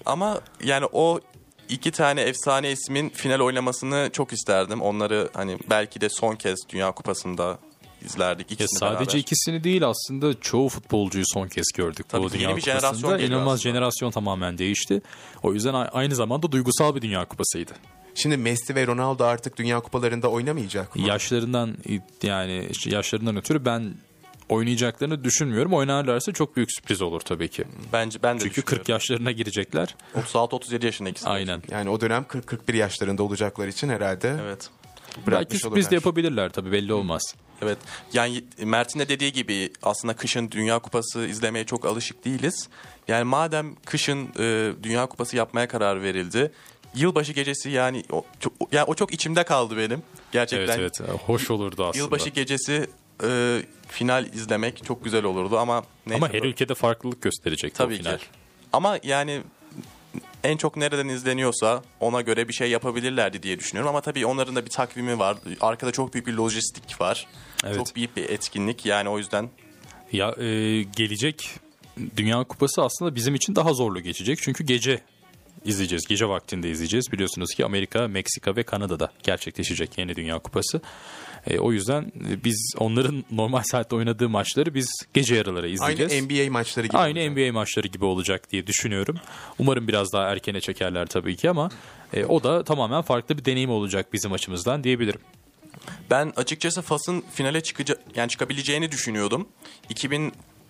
ama 0.07 0.41
yani 0.65 0.87
o 0.93 1.21
iki 1.69 1.91
tane 1.91 2.21
efsane 2.21 2.71
ismin 2.71 3.09
final 3.09 3.41
oynamasını 3.41 4.11
çok 4.13 4.33
isterdim. 4.33 4.83
Onları 4.83 5.29
hani 5.35 5.59
belki 5.71 6.01
de 6.01 6.09
son 6.09 6.37
kez 6.37 6.59
Dünya 6.69 6.93
Kupası'nda 6.93 7.59
izlerdik 8.05 8.51
Ya 8.51 8.55
ikisini 8.55 8.79
sadece 8.79 8.99
beraber. 9.07 9.19
ikisini 9.21 9.65
değil 9.65 9.87
aslında 9.89 10.41
çoğu 10.41 10.69
futbolcuyu 10.69 11.25
son 11.27 11.49
kez 11.49 11.67
gördük 11.75 12.07
Tabii 12.09 12.23
bu 12.23 12.31
Dünya 12.33 12.49
yeni 12.49 12.57
bir 12.57 12.63
Kupası'nda. 12.63 12.81
jenerasyon 12.81 13.13
geliyor 13.13 13.29
İnanılmaz 13.31 13.55
aslında. 13.61 13.73
jenerasyon 13.73 14.11
tamamen 14.11 14.59
değişti. 14.59 15.03
O 15.43 15.53
yüzden 15.53 15.75
aynı 15.75 16.15
zamanda 16.15 16.53
duygusal 16.53 16.95
bir 16.95 17.03
Dünya 17.03 17.25
Kupası'ydı. 17.25 17.73
Şimdi 18.15 18.37
Messi 18.37 18.75
ve 18.75 18.87
Ronaldo 18.87 19.25
artık 19.25 19.57
Dünya 19.57 19.81
Kupalarında 19.81 20.29
oynamayacak 20.31 20.97
mı? 20.97 21.03
Yaşlarından 21.09 21.77
yani 22.23 22.69
yaşlarından 22.87 23.37
ötürü 23.37 23.65
ben 23.65 23.95
oynayacaklarını 24.49 25.25
düşünmüyorum. 25.25 25.73
Oynarlarsa 25.75 26.33
çok 26.33 26.57
büyük 26.57 26.69
sürpriz 26.73 27.03
olur 27.03 27.21
tabii 27.21 27.49
ki. 27.49 27.65
Bence 27.93 28.19
ben 28.23 28.37
de 28.37 28.43
Çünkü 28.43 28.63
40 28.63 28.89
yaşlarına 28.89 29.33
girecekler. 29.33 29.95
36-37 30.17 30.85
yaşında 30.85 31.09
ikisi. 31.09 31.29
Aynen. 31.29 31.63
Yani 31.71 31.91
o 31.91 32.01
dönem 32.01 32.23
40-41 32.23 32.77
yaşlarında 32.77 33.23
olacaklar 33.23 33.69
için 33.69 33.89
herhalde 33.89 34.37
Evet. 34.43 34.71
Belki 35.27 35.59
sürpriz 35.59 35.91
de 35.91 35.95
yapabilirler 35.95 36.51
tabii 36.51 36.73
belli 36.73 36.93
olmaz. 36.93 37.35
Evet. 37.62 37.79
Yani 38.12 38.45
Mert'in 38.65 39.01
de 39.01 39.09
dediği 39.09 39.33
gibi 39.33 39.71
aslında 39.83 40.17
kışın 40.17 40.51
Dünya 40.51 40.79
Kupası 40.79 41.27
izlemeye 41.27 41.65
çok 41.65 41.85
alışık 41.85 42.25
değiliz. 42.25 42.69
Yani 43.09 43.25
madem 43.25 43.75
kışın 43.75 44.29
e, 44.39 44.73
Dünya 44.83 45.07
Kupası 45.07 45.37
yapmaya 45.37 45.69
karar 45.69 46.03
verildi. 46.03 46.53
Yılbaşı 46.95 47.33
gecesi 47.33 47.71
yani 47.71 48.05
o 48.12 48.25
çok, 48.41 48.53
yani 48.73 48.85
o 48.85 48.95
çok 48.95 49.15
içimde 49.15 49.45
kaldı 49.45 49.77
benim. 49.77 50.03
Gerçekten. 50.33 50.79
Evet 50.79 51.01
evet 51.01 51.21
hoş 51.27 51.51
olurdu 51.51 51.85
aslında. 51.85 52.05
Yılbaşı 52.05 52.31
gecesi 52.31 52.87
e, 53.25 53.62
final 53.89 54.27
izlemek 54.27 54.85
çok 54.85 55.05
güzel 55.05 55.25
olurdu 55.25 55.59
ama 55.59 55.85
neyse. 56.07 56.25
Ama 56.25 56.33
her 56.33 56.43
ülkede 56.43 56.75
farklılık 56.75 57.23
gösterecek 57.23 57.75
tabii 57.75 57.95
o 57.95 57.97
final. 57.97 58.19
ki. 58.19 58.25
Ama 58.73 58.99
yani 59.03 59.43
en 60.45 60.57
çok 60.57 60.77
nereden 60.77 61.09
izleniyorsa 61.09 61.83
ona 62.01 62.21
göre 62.21 62.49
bir 62.49 62.53
şey 62.53 62.71
yapabilirlerdi 62.71 63.43
diye 63.43 63.59
düşünüyorum. 63.59 63.89
Ama 63.89 64.01
tabii 64.01 64.27
onların 64.27 64.57
da 64.57 64.65
bir 64.65 64.71
takvimi 64.71 65.19
var. 65.19 65.37
Arkada 65.61 65.93
çok 65.93 66.15
büyük 66.15 66.27
bir 66.27 66.33
lojistik 66.33 67.01
var. 67.01 67.27
Evet. 67.65 67.77
Çok 67.77 67.97
büyük 67.97 68.17
bir 68.17 68.29
etkinlik 68.29 68.87
yani 68.87 69.09
o 69.09 69.19
yüzden 69.19 69.51
Ya 70.13 70.31
e, 70.39 70.83
gelecek 70.83 71.51
Dünya 72.17 72.45
Kupası 72.45 72.83
aslında 72.83 73.15
bizim 73.15 73.35
için 73.35 73.57
daha 73.57 73.73
zorlu 73.73 74.01
geçecek. 74.01 74.39
Çünkü 74.43 74.65
gece 74.65 75.01
izleyeceğiz. 75.65 76.07
Gece 76.07 76.29
vaktinde 76.29 76.71
izleyeceğiz. 76.71 77.13
Biliyorsunuz 77.13 77.55
ki 77.55 77.65
Amerika, 77.65 78.09
Meksika 78.09 78.57
ve 78.57 78.63
Kanada'da 78.63 79.13
gerçekleşecek 79.23 79.99
yeni 79.99 80.17
Dünya 80.17 80.39
Kupası. 80.39 80.81
E, 81.47 81.59
o 81.59 81.73
yüzden 81.73 82.03
e, 82.03 82.45
biz 82.45 82.75
onların 82.79 83.25
normal 83.31 83.63
saatte 83.63 83.97
oynadığı 83.97 84.29
maçları 84.29 84.75
biz 84.75 84.89
gece 85.15 85.35
yarıları 85.35 85.69
izleyeceğiz. 85.69 86.13
Aynı 86.13 86.27
NBA 86.27 86.53
maçları 86.53 86.87
gibi. 86.87 86.99
Aynı 86.99 87.19
olacak. 87.21 87.37
NBA 87.37 87.53
maçları 87.53 87.89
gibi 87.89 88.05
olacak 88.05 88.51
diye 88.51 88.67
düşünüyorum. 88.67 89.17
Umarım 89.59 89.89
biraz 89.89 90.13
daha 90.13 90.29
erkene 90.29 90.61
çekerler 90.61 91.07
tabii 91.07 91.37
ki 91.37 91.51
ama 91.51 91.71
e, 92.13 92.25
o 92.25 92.43
da 92.43 92.65
tamamen 92.65 93.03
farklı 93.03 93.39
bir 93.39 93.45
deneyim 93.45 93.71
olacak 93.71 94.13
bizim 94.13 94.33
açımızdan 94.33 94.85
diyebilirim. 94.85 95.21
Ben 96.11 96.33
açıkçası 96.37 96.83
Fas'ın 96.83 97.25
finale 97.35 97.61
çıkacak 97.63 98.01
yani 98.17 98.29
çıkabileceğini 98.29 98.93
düşünüyordum. 98.93 99.49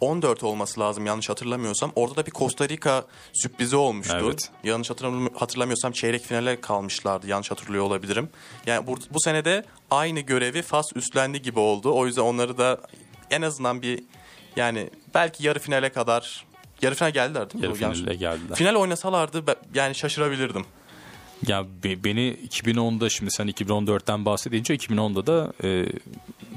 2014 0.04 0.42
olması 0.44 0.80
lazım 0.80 1.06
yanlış 1.06 1.28
hatırlamıyorsam. 1.30 1.92
Orada 1.96 2.16
da 2.16 2.26
bir 2.26 2.30
Costa 2.30 2.68
Rica 2.68 3.04
sürprizi 3.32 3.76
olmuştu. 3.76 4.16
Evet. 4.22 4.50
Yanlış 4.64 4.90
hatırlam- 4.90 5.34
hatırlamıyorsam 5.34 5.92
çeyrek 5.92 6.22
finale 6.24 6.60
kalmışlardı. 6.60 7.26
Yanlış 7.28 7.50
hatırlıyor 7.50 7.84
olabilirim. 7.84 8.28
Yani 8.66 8.86
bu, 8.86 8.96
bu 9.10 9.20
senede 9.20 9.64
aynı 9.90 10.20
görevi 10.20 10.62
Fas 10.62 10.86
üstlendi 10.96 11.42
gibi 11.42 11.58
oldu. 11.58 11.92
O 11.94 12.06
yüzden 12.06 12.22
onları 12.22 12.58
da 12.58 12.80
en 13.30 13.42
azından 13.42 13.82
bir 13.82 14.02
yani 14.56 14.90
belki 15.14 15.46
yarı 15.46 15.58
finale 15.58 15.88
kadar 15.92 16.44
yarı 16.82 16.94
final 16.94 17.10
geldiler 17.10 17.50
değil 17.50 17.64
mi? 17.64 17.78
Yarı 17.80 17.94
finale 17.94 18.14
geldiler. 18.14 18.56
Final 18.56 18.74
oynasalardı 18.74 19.42
yani 19.74 19.94
şaşırabilirdim. 19.94 20.64
Ya 21.46 21.64
be- 21.84 22.04
beni 22.04 22.36
2010'da 22.50 23.08
şimdi 23.10 23.30
sen 23.32 23.48
2014'ten 23.48 24.24
bahsedince 24.24 24.74
2010'da 24.74 25.26
da 25.26 25.52
e, 25.68 25.86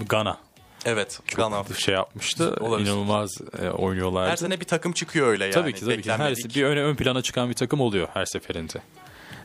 Gana 0.10 0.38
Evet. 0.86 1.20
Gana. 1.36 1.64
şey 1.78 1.94
yapmıştı. 1.94 2.56
Olabilir. 2.60 2.88
İnanılmaz 2.88 3.30
e, 3.62 3.70
oynuyorlardı. 3.70 4.32
Her 4.32 4.36
sene 4.36 4.60
bir 4.60 4.66
takım 4.66 4.92
çıkıyor 4.92 5.28
öyle 5.28 5.44
yani. 5.44 5.54
tabii 5.54 5.74
ki 5.74 5.80
tabii 5.80 6.02
ki. 6.02 6.12
Her, 6.12 6.36
bir 6.36 6.64
öne 6.64 6.82
ön 6.82 6.96
plana 6.96 7.22
çıkan 7.22 7.50
bir 7.50 7.54
takım 7.54 7.82
oluyor 7.82 8.08
her 8.14 8.26
seferinde. 8.26 8.82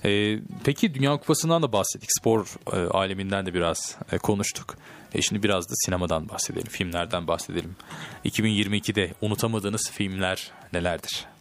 E, 0.05 0.39
peki 0.65 0.95
Dünya 0.95 1.17
Kupası'ndan 1.17 1.63
da 1.63 1.73
bahsettik. 1.73 2.09
Spor 2.21 2.47
e, 2.73 2.77
aleminden 2.77 3.47
de 3.47 3.55
biraz 3.55 3.97
e, 4.13 4.19
konuştuk. 4.19 4.77
E, 5.15 5.23
şimdi 5.23 5.43
biraz 5.43 5.69
da 5.71 5.73
sinemadan 5.85 6.29
bahsedelim. 6.29 6.69
Filmlerden 6.69 7.27
bahsedelim. 7.27 7.77
2022'de 8.25 9.15
unutamadığınız 9.21 9.91
filmler 9.91 10.51
nelerdir? 10.73 11.32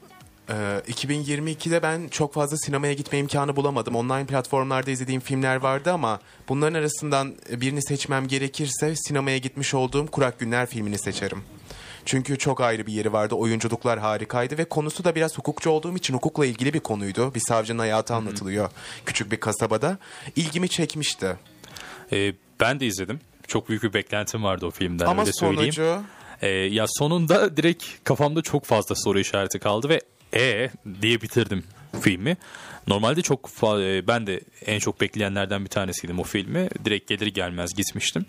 Ee, 0.51 0.81
2022'de 0.91 1.83
ben 1.83 2.07
çok 2.07 2.33
fazla 2.33 2.57
sinemaya 2.57 2.93
gitme 2.93 3.19
imkanı 3.19 3.55
bulamadım. 3.55 3.95
Online 3.95 4.25
platformlarda 4.25 4.91
izlediğim 4.91 5.21
filmler 5.21 5.55
vardı 5.55 5.91
ama 5.91 6.19
bunların 6.49 6.79
arasından 6.79 7.35
birini 7.51 7.83
seçmem 7.83 8.27
gerekirse 8.27 8.95
sinemaya 8.95 9.37
gitmiş 9.37 9.73
olduğum 9.73 10.07
Kurak 10.07 10.39
Günler 10.39 10.65
filmini 10.65 10.97
seçerim. 10.99 11.43
Çünkü 12.05 12.37
çok 12.37 12.61
ayrı 12.61 12.87
bir 12.87 12.93
yeri 12.93 13.13
vardı. 13.13 13.35
Oyunculuklar 13.35 13.99
harikaydı 13.99 14.57
ve 14.57 14.65
konusu 14.65 15.03
da 15.03 15.15
biraz 15.15 15.37
hukukçu 15.37 15.69
olduğum 15.69 15.97
için 15.97 16.13
hukukla 16.13 16.45
ilgili 16.45 16.73
bir 16.73 16.79
konuydu. 16.79 17.35
Bir 17.35 17.39
savcının 17.39 17.79
hayatı 17.79 18.13
anlatılıyor 18.13 18.69
küçük 19.05 19.31
bir 19.31 19.39
kasabada. 19.39 19.97
İlgimi 20.35 20.69
çekmişti. 20.69 21.37
E, 22.11 22.33
ben 22.59 22.79
de 22.79 22.85
izledim. 22.85 23.19
Çok 23.47 23.69
büyük 23.69 23.83
bir 23.83 23.93
beklentim 23.93 24.43
vardı 24.43 24.65
o 24.65 24.71
filmden 24.71 25.05
Ama 25.05 25.21
öyle 25.21 25.33
söyleyeyim. 25.33 25.73
sonucu 25.73 26.03
Ee, 26.41 26.47
ya 26.47 26.85
sonunda 26.87 27.57
direkt 27.57 27.85
kafamda 28.03 28.41
çok 28.41 28.65
fazla 28.65 28.95
soru 28.95 29.19
işareti 29.19 29.59
kaldı 29.59 29.89
ve 29.89 30.01
e 30.33 30.69
diye 31.01 31.21
bitirdim 31.21 31.63
filmi. 32.01 32.37
Normalde 32.87 33.21
çok 33.21 33.49
e, 33.63 34.07
ben 34.07 34.27
de 34.27 34.41
en 34.65 34.79
çok 34.79 35.01
bekleyenlerden 35.01 35.63
bir 35.63 35.69
tanesiydim 35.69 36.19
o 36.19 36.23
filmi. 36.23 36.69
Direkt 36.85 37.09
gelir 37.09 37.27
gelmez 37.27 37.73
gitmiştim. 37.73 38.25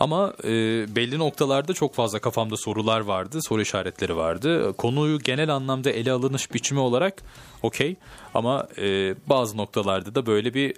Ama 0.00 0.34
e, 0.44 0.50
belli 0.96 1.18
noktalarda 1.18 1.72
çok 1.72 1.94
fazla 1.94 2.18
kafamda 2.18 2.56
sorular 2.56 3.00
vardı, 3.00 3.42
soru 3.42 3.62
işaretleri 3.62 4.16
vardı. 4.16 4.72
Konuyu 4.72 5.18
genel 5.18 5.48
anlamda 5.48 5.90
ele 5.90 6.12
alınış 6.12 6.54
biçimi 6.54 6.80
olarak 6.80 7.22
okey. 7.62 7.96
Ama 8.34 8.68
e, 8.78 9.14
bazı 9.26 9.56
noktalarda 9.56 10.14
da 10.14 10.26
böyle 10.26 10.54
bir 10.54 10.74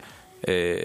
e, 0.49 0.79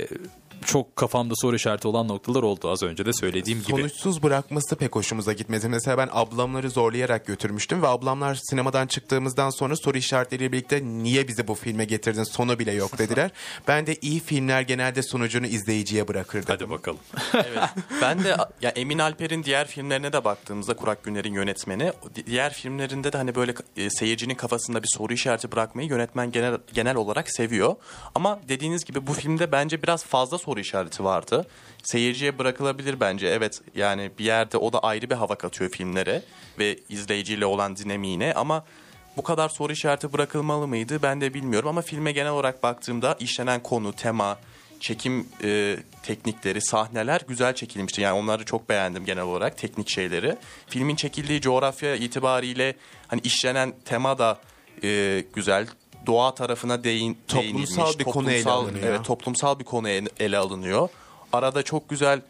çok 0.66 0.96
kafamda 0.96 1.34
soru 1.42 1.56
işareti 1.56 1.88
olan 1.88 2.08
noktalar 2.08 2.44
oldu 2.44 2.70
az 2.70 2.84
önce 2.84 3.06
de 3.06 3.14
söylediğim 3.14 3.60
gibi. 3.62 3.72
sonuçsuz 3.72 4.24
bırakması 4.24 4.76
pek 4.76 4.96
hoşumuza 4.96 5.34
gitmedi. 5.34 5.70
Mesela 5.70 5.98
ben 5.98 6.10
ablamları 6.12 6.70
zorlayarak 6.70 7.26
götürmüştüm 7.26 7.82
ve 7.82 7.88
ablamlar 7.88 8.40
sinemadan 8.50 8.88
çıktığımızdan 8.88 9.50
sonra 9.50 9.76
soru 9.76 9.98
işaretleriyle 9.98 10.52
birlikte 10.52 10.84
niye 10.84 11.28
bizi 11.28 11.48
bu 11.48 11.56
filme 11.56 11.86
getirdin 11.86 12.24
sonu 12.24 12.60
bile 12.60 12.72
yok 12.72 12.98
dediler. 12.98 13.32
ben 13.68 13.88
de 13.88 13.96
iyi 14.02 14.20
filmler 14.20 14.62
genelde 14.62 15.04
sonucunu 15.04 15.46
izleyiciye 15.48 16.08
bırakırdım. 16.08 16.48
Hadi 16.48 16.70
bakalım. 16.70 17.00
Evet. 17.34 17.70
Ben 18.02 18.24
de 18.24 18.38
ya 18.62 18.70
Emin 18.70 19.00
Alper'in 19.00 19.44
diğer 19.44 19.68
filmlerine 19.68 20.14
de 20.14 20.24
baktığımızda 20.24 20.76
Kurak 20.76 21.04
Günler'in 21.04 21.34
yönetmeni 21.34 21.92
di- 22.16 22.26
diğer 22.26 22.54
filmlerinde 22.54 23.14
de 23.14 23.18
hani 23.18 23.36
böyle 23.36 23.54
e, 23.78 23.90
seyircinin 23.90 24.36
kafasında 24.36 24.84
bir 24.84 24.88
soru 24.98 25.14
işareti 25.14 25.52
bırakmayı 25.52 25.90
yönetmen 25.90 26.32
genel 26.32 26.58
genel 26.74 26.96
olarak 26.96 27.32
seviyor. 27.32 27.76
Ama 28.16 28.40
dediğiniz 28.50 28.86
gibi 28.86 29.08
bu 29.08 29.14
filmde 29.14 29.52
bence 29.52 29.84
biraz 29.84 30.04
fazla 30.06 30.38
soru 30.38 30.55
işareti 30.60 31.04
vardı. 31.04 31.48
Seyirciye 31.84 32.38
bırakılabilir 32.38 33.00
bence. 33.00 33.28
Evet 33.28 33.62
yani 33.76 34.12
bir 34.20 34.26
yerde 34.26 34.58
o 34.58 34.74
da 34.74 34.80
ayrı 34.80 35.10
bir 35.10 35.16
hava 35.16 35.36
katıyor 35.36 35.72
filmlere 35.72 36.22
ve 36.60 36.78
izleyiciyle 36.90 37.46
olan 37.46 37.76
dinamiğine 37.76 38.34
ama 38.34 38.66
bu 39.18 39.24
kadar 39.24 39.50
soru 39.50 39.74
işareti 39.74 40.14
bırakılmalı 40.14 40.68
mıydı 40.68 41.00
ben 41.04 41.22
de 41.22 41.34
bilmiyorum 41.34 41.70
ama 41.70 41.82
filme 41.82 42.12
genel 42.12 42.32
olarak 42.32 42.64
baktığımda 42.64 43.18
işlenen 43.20 43.64
konu, 43.64 43.94
tema, 43.94 44.38
çekim 44.80 45.28
e, 45.44 45.78
teknikleri, 46.04 46.62
sahneler 46.62 47.22
güzel 47.28 47.56
çekilmişti. 47.56 48.02
Yani 48.02 48.20
onları 48.20 48.46
çok 48.46 48.70
beğendim 48.70 49.06
genel 49.06 49.24
olarak 49.24 49.58
teknik 49.58 49.90
şeyleri. 49.90 50.36
Filmin 50.68 50.96
çekildiği 50.96 51.42
coğrafya 51.42 51.96
itibariyle 51.96 52.76
hani 53.08 53.22
işlenen 53.22 53.74
tema 53.86 54.18
da 54.18 54.40
e, 54.84 55.24
güzel. 55.34 55.68
Doğa 56.06 56.36
tarafına 56.36 56.84
değin, 56.84 57.18
Toplumsal 57.28 57.76
değinilmiş. 57.84 58.00
bir 58.00 58.04
konu 58.04 58.32
ele 58.32 58.50
alınıyor. 58.50 58.86
Evet, 58.88 59.06
toplumsal 59.06 59.60
bir 59.60 59.64
konu 59.64 59.90
ele- 59.90 60.10
ele 60.20 60.38
alınıyor. 60.38 60.90
Arada 61.34 61.64
çok 61.64 61.90
güzel 61.90 62.22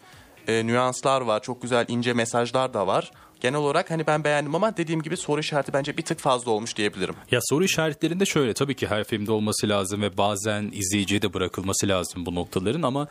e, 0.47 0.65
nüanslar 0.67 1.21
var, 1.21 1.41
çok 1.41 1.61
güzel 1.61 1.86
ince 1.88 2.13
mesajlar 2.13 2.73
da 2.73 2.88
var. 2.88 3.11
Genel 3.41 3.59
olarak 3.59 3.91
hani 3.91 4.07
ben 4.07 4.23
beğendim 4.23 4.55
ama 4.55 4.78
dediğim 4.78 5.01
gibi 5.01 5.17
soru 5.17 5.39
işareti 5.39 5.73
bence 5.73 5.97
bir 5.97 6.01
tık 6.05 6.19
fazla 6.19 6.51
olmuş 6.51 6.76
diyebilirim. 6.78 7.15
Ya 7.32 7.39
soru 7.43 7.63
işaretlerinde 7.63 8.26
şöyle 8.26 8.53
tabii 8.53 8.76
ki 8.76 8.88
her 8.88 9.03
filmde 9.03 9.32
olması 9.32 9.69
lazım 9.69 10.01
ve 10.01 10.17
bazen 10.17 10.69
izleyiciye 10.73 11.21
de 11.21 11.34
bırakılması 11.34 11.88
lazım 11.88 12.26
bu 12.26 12.36
noktaların 12.36 12.82
ama 12.82 13.07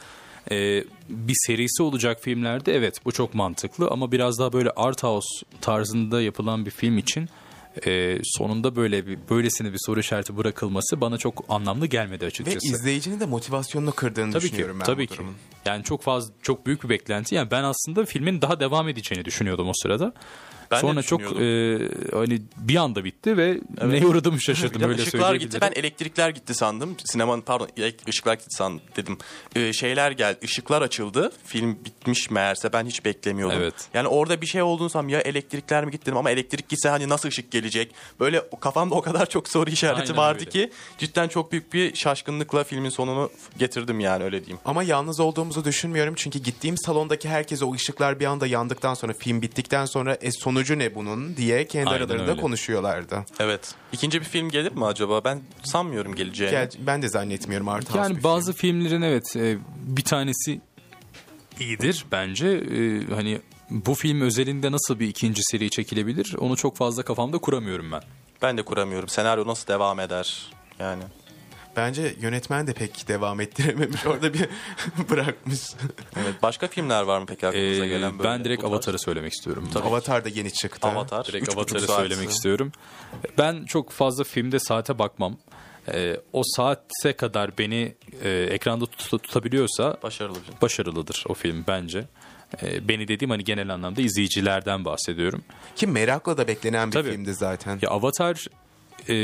e, 0.51 0.85
bir 1.09 1.35
serisi 1.47 1.83
olacak 1.83 2.19
filmlerde 2.21 2.75
evet 2.77 3.05
bu 3.05 3.13
çok 3.13 3.35
mantıklı 3.35 3.89
ama 3.89 4.13
biraz 4.13 4.39
daha 4.39 4.53
böyle 4.53 4.71
art 4.71 5.03
house 5.03 5.47
tarzında 5.61 6.23
yapılan 6.23 6.67
bir 6.67 6.71
film 6.71 6.99
için 6.99 7.29
e, 7.87 8.19
sonunda 8.25 8.77
böyle 8.77 9.07
bir 9.07 9.19
böylesine 9.31 9.73
bir 9.73 9.79
soru 9.87 10.01
işareti 10.01 10.37
bırakılması 10.37 11.01
bana 11.01 11.19
çok 11.19 11.45
anlamlı 11.49 11.87
gelmedi 11.87 12.23
Ve 12.25 12.27
açıkçası. 12.29 12.67
izleyicinin 12.67 13.21
de 13.21 13.27
motivasyonunu 13.27 13.93
kırdığını 13.93 14.33
Tabii 14.33 14.41
ki, 14.43 14.49
düşünüyorum 14.49 14.81
ben 14.81 14.85
tabii 14.85 15.03
bu 15.03 15.07
ki. 15.13 15.15
durumun. 15.19 15.35
Yani 15.65 15.85
çok 15.85 16.03
fazla, 16.03 16.35
çok 16.43 16.67
büyük 16.67 16.85
bir 16.85 16.89
beklenti. 16.89 17.35
Yani 17.35 17.51
ben 17.51 17.63
aslında 17.65 18.05
filmin 18.05 18.43
daha 18.43 18.61
devam 18.61 18.89
edeceğini 18.89 19.25
düşünüyordum 19.25 19.69
o 19.69 19.73
sırada. 19.83 20.13
Ben 20.71 20.81
Sonra 20.81 21.03
çok 21.03 21.21
e, 21.21 21.79
hani 22.13 22.43
bir 22.57 22.77
anda 22.77 23.05
bitti 23.05 23.37
ve 23.37 23.61
neye 23.85 24.07
uğradığımı 24.07 24.41
şaşırdım 24.41 24.83
öyle 24.83 25.03
ışıklar 25.03 25.35
gitti. 25.35 25.59
Ben 25.61 25.73
elektrikler 25.75 26.31
gitti 26.31 26.55
sandım. 26.55 26.97
Sinemanın 27.05 27.43
pardon 27.43 27.69
ışıklar 28.09 28.35
gitti 28.35 28.57
sandım 28.57 28.81
dedim. 28.97 29.19
Ee, 29.57 29.73
şeyler 29.73 30.11
geldi. 30.11 30.39
Işıklar 30.43 30.83
açıldı. 30.83 31.33
Film 31.47 31.79
bitmiş 31.85 32.31
meğerse 32.31 32.73
ben 32.73 32.87
hiç 32.87 33.05
beklemiyordum. 33.05 33.59
Evet. 33.61 33.75
Yani 33.95 34.09
orada 34.09 34.41
bir 34.41 34.47
şey 34.47 34.63
olduğunu 34.63 34.91
sandım. 34.91 35.09
Ya 35.09 35.21
elektrikler 35.21 35.85
mi 35.85 35.91
gitti 35.91 36.07
dedim 36.07 36.17
ama 36.17 36.31
elektrik 36.31 36.69
gitse 36.69 36.89
hani 36.89 37.09
nasıl 37.09 37.29
ışık 37.29 37.51
gelecek? 37.51 37.95
Böyle 38.21 38.43
kafamda 38.61 38.95
o 38.95 39.03
kadar 39.03 39.27
çok 39.27 39.49
soru 39.49 39.71
işareti 39.71 40.03
Aynen 40.03 40.17
vardı 40.17 40.41
öyle. 40.41 40.51
ki 40.51 40.71
cidden 40.99 41.29
çok 41.29 41.53
büyük 41.53 41.73
bir 41.73 41.95
şaşkınlıkla 41.95 42.65
filmin 42.65 42.89
sonunu 42.89 43.31
getirdim 43.59 44.01
yani 44.01 44.25
öyle 44.25 44.41
diyeyim. 44.41 44.59
Ama 44.65 44.83
yalnız 44.83 45.21
olduğumuzu 45.21 45.65
düşünmüyorum 45.65 46.15
çünkü 46.17 46.39
gittiğim 46.39 46.79
salondaki 46.79 47.29
herkes 47.29 47.63
o 47.63 47.75
ışıklar 47.75 48.21
bir 48.21 48.25
anda 48.25 48.47
yandıktan 48.47 48.95
sonra 48.95 49.13
film 49.13 49.43
bittikten 49.43 49.87
sonra 49.87 50.15
e 50.21 50.31
sonucu 50.55 50.79
ne 50.79 50.95
bunun 50.95 51.37
diye 51.37 51.67
kendi 51.67 51.91
Aynen 51.91 52.01
aralarında 52.03 52.31
öyle. 52.31 52.41
konuşuyorlardı. 52.41 53.25
Evet. 53.41 53.75
İkinci 53.93 54.21
bir 54.21 54.25
film 54.25 54.49
gelir 54.51 54.73
mi 54.73 54.85
acaba? 54.87 55.25
Ben 55.25 55.41
sanmıyorum 55.65 56.15
geleceğini. 56.15 56.51
Gel, 56.51 56.71
ben 56.79 57.03
de 57.03 57.09
zannetmiyorum 57.09 57.69
Art 57.69 57.85
House 57.85 57.95
bir 57.95 57.99
Yani 57.99 58.15
film. 58.15 58.25
bazı 58.25 58.53
filmlerin 58.53 59.03
evet 59.03 59.37
e, 59.37 59.59
bir 59.87 60.05
tanesi 60.05 60.61
iyidir 61.61 62.05
bence. 62.13 62.49
E, 62.49 63.07
hani 63.15 63.41
bu 63.71 63.95
film 63.95 64.21
özelinde 64.21 64.73
nasıl 64.73 64.99
bir 65.01 65.09
ikinci 65.09 65.43
seri 65.45 65.71
çekilebilir 65.71 66.35
onu 66.39 66.57
çok 66.57 66.77
fazla 66.77 67.03
kafamda 67.03 67.39
kuramıyorum 67.39 67.93
ben. 67.93 68.01
Ben 68.43 68.59
de 68.59 68.63
kuramıyorum. 68.63 69.09
Senaryo 69.09 69.47
nasıl 69.47 69.67
devam 69.69 70.01
eder? 70.01 70.51
Yani. 70.79 71.03
Bence 71.77 72.15
yönetmen 72.21 72.67
de 72.67 72.73
pek 72.73 73.09
devam 73.09 73.41
ettirememiş. 73.41 74.07
Orada 74.07 74.35
bir 74.35 74.49
bırakmış. 75.11 75.61
Evet. 76.17 76.35
Başka 76.43 76.67
filmler 76.69 77.03
var 77.03 77.19
mı 77.21 77.27
peki 77.29 77.47
aklınıza 77.47 77.85
E, 77.85 77.89
gelen 77.89 78.19
böyle? 78.19 78.31
ben 78.31 78.45
direkt 78.45 78.63
bu 78.63 78.67
tarz? 78.67 78.73
Avatar'ı 78.75 78.99
söylemek 78.99 79.33
istiyorum. 79.33 79.69
Avatar 79.85 80.25
da 80.25 80.29
yeni 80.29 80.53
çıktı. 80.53 80.89
Avatar. 80.89 81.27
Direkt 81.27 81.43
Üç 81.49 81.57
buçuk 81.57 81.59
Avatar'ı 81.59 81.87
saat. 81.87 81.97
söylemek 82.01 82.31
istiyorum. 82.31 82.73
Ben 83.39 83.65
çok 83.65 83.91
fazla 83.91 84.25
filmde 84.25 84.59
saate 84.59 84.99
bakmam. 84.99 85.37
e, 85.93 86.17
o 86.33 86.43
saate 86.45 87.13
kadar 87.17 87.59
beni 87.59 87.95
e, 88.23 88.31
ekranda 88.31 88.85
tut- 88.87 89.23
tutabiliyorsa 89.23 89.97
Başarılı 90.03 90.35
bir 90.39 90.45
film. 90.45 90.57
başarılıdır 90.63 91.25
o 91.29 91.35
film 91.35 91.65
bence. 91.69 92.05
E, 92.63 92.89
beni 92.89 93.09
dediğim 93.09 93.31
hani 93.31 93.45
genel 93.45 93.75
anlamda 93.75 94.01
izleyicilerden 94.01 94.85
bahsediyorum. 94.85 95.43
Ki 95.77 95.87
merakla 95.87 96.37
da 96.37 96.49
beklenen 96.49 96.89
bir 96.89 96.93
Tabii. 96.93 97.11
filmdi 97.11 97.35
zaten. 97.35 97.79
Ya 97.83 97.91
Avatar 97.91 98.45
e, 99.09 99.17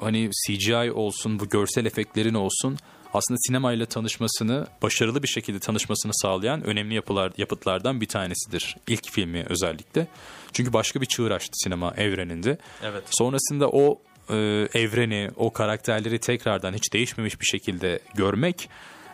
hani 0.00 0.30
CGI 0.46 0.92
olsun 0.92 1.40
bu 1.40 1.48
görsel 1.48 1.86
efektlerin 1.86 2.34
olsun 2.34 2.78
aslında 3.14 3.38
sinemayla 3.46 3.86
tanışmasını 3.86 4.66
başarılı 4.82 5.22
bir 5.22 5.28
şekilde 5.28 5.58
tanışmasını 5.58 6.12
sağlayan 6.14 6.64
önemli 6.64 6.94
yapılar 6.94 7.32
yapıtlardan 7.36 8.00
bir 8.00 8.06
tanesidir. 8.06 8.76
İlk 8.88 9.10
filmi 9.10 9.44
özellikle. 9.48 10.06
Çünkü 10.52 10.72
başka 10.72 11.00
bir 11.00 11.06
çığır 11.06 11.30
açtı 11.30 11.52
sinema 11.52 11.94
evreninde. 11.96 12.58
Evet. 12.82 13.02
Sonrasında 13.10 13.68
o 13.68 13.98
e, 14.30 14.34
evreni, 14.74 15.30
o 15.36 15.52
karakterleri 15.52 16.18
tekrardan 16.18 16.72
hiç 16.72 16.92
değişmemiş 16.92 17.40
bir 17.40 17.46
şekilde 17.46 18.00
görmek 18.14 18.68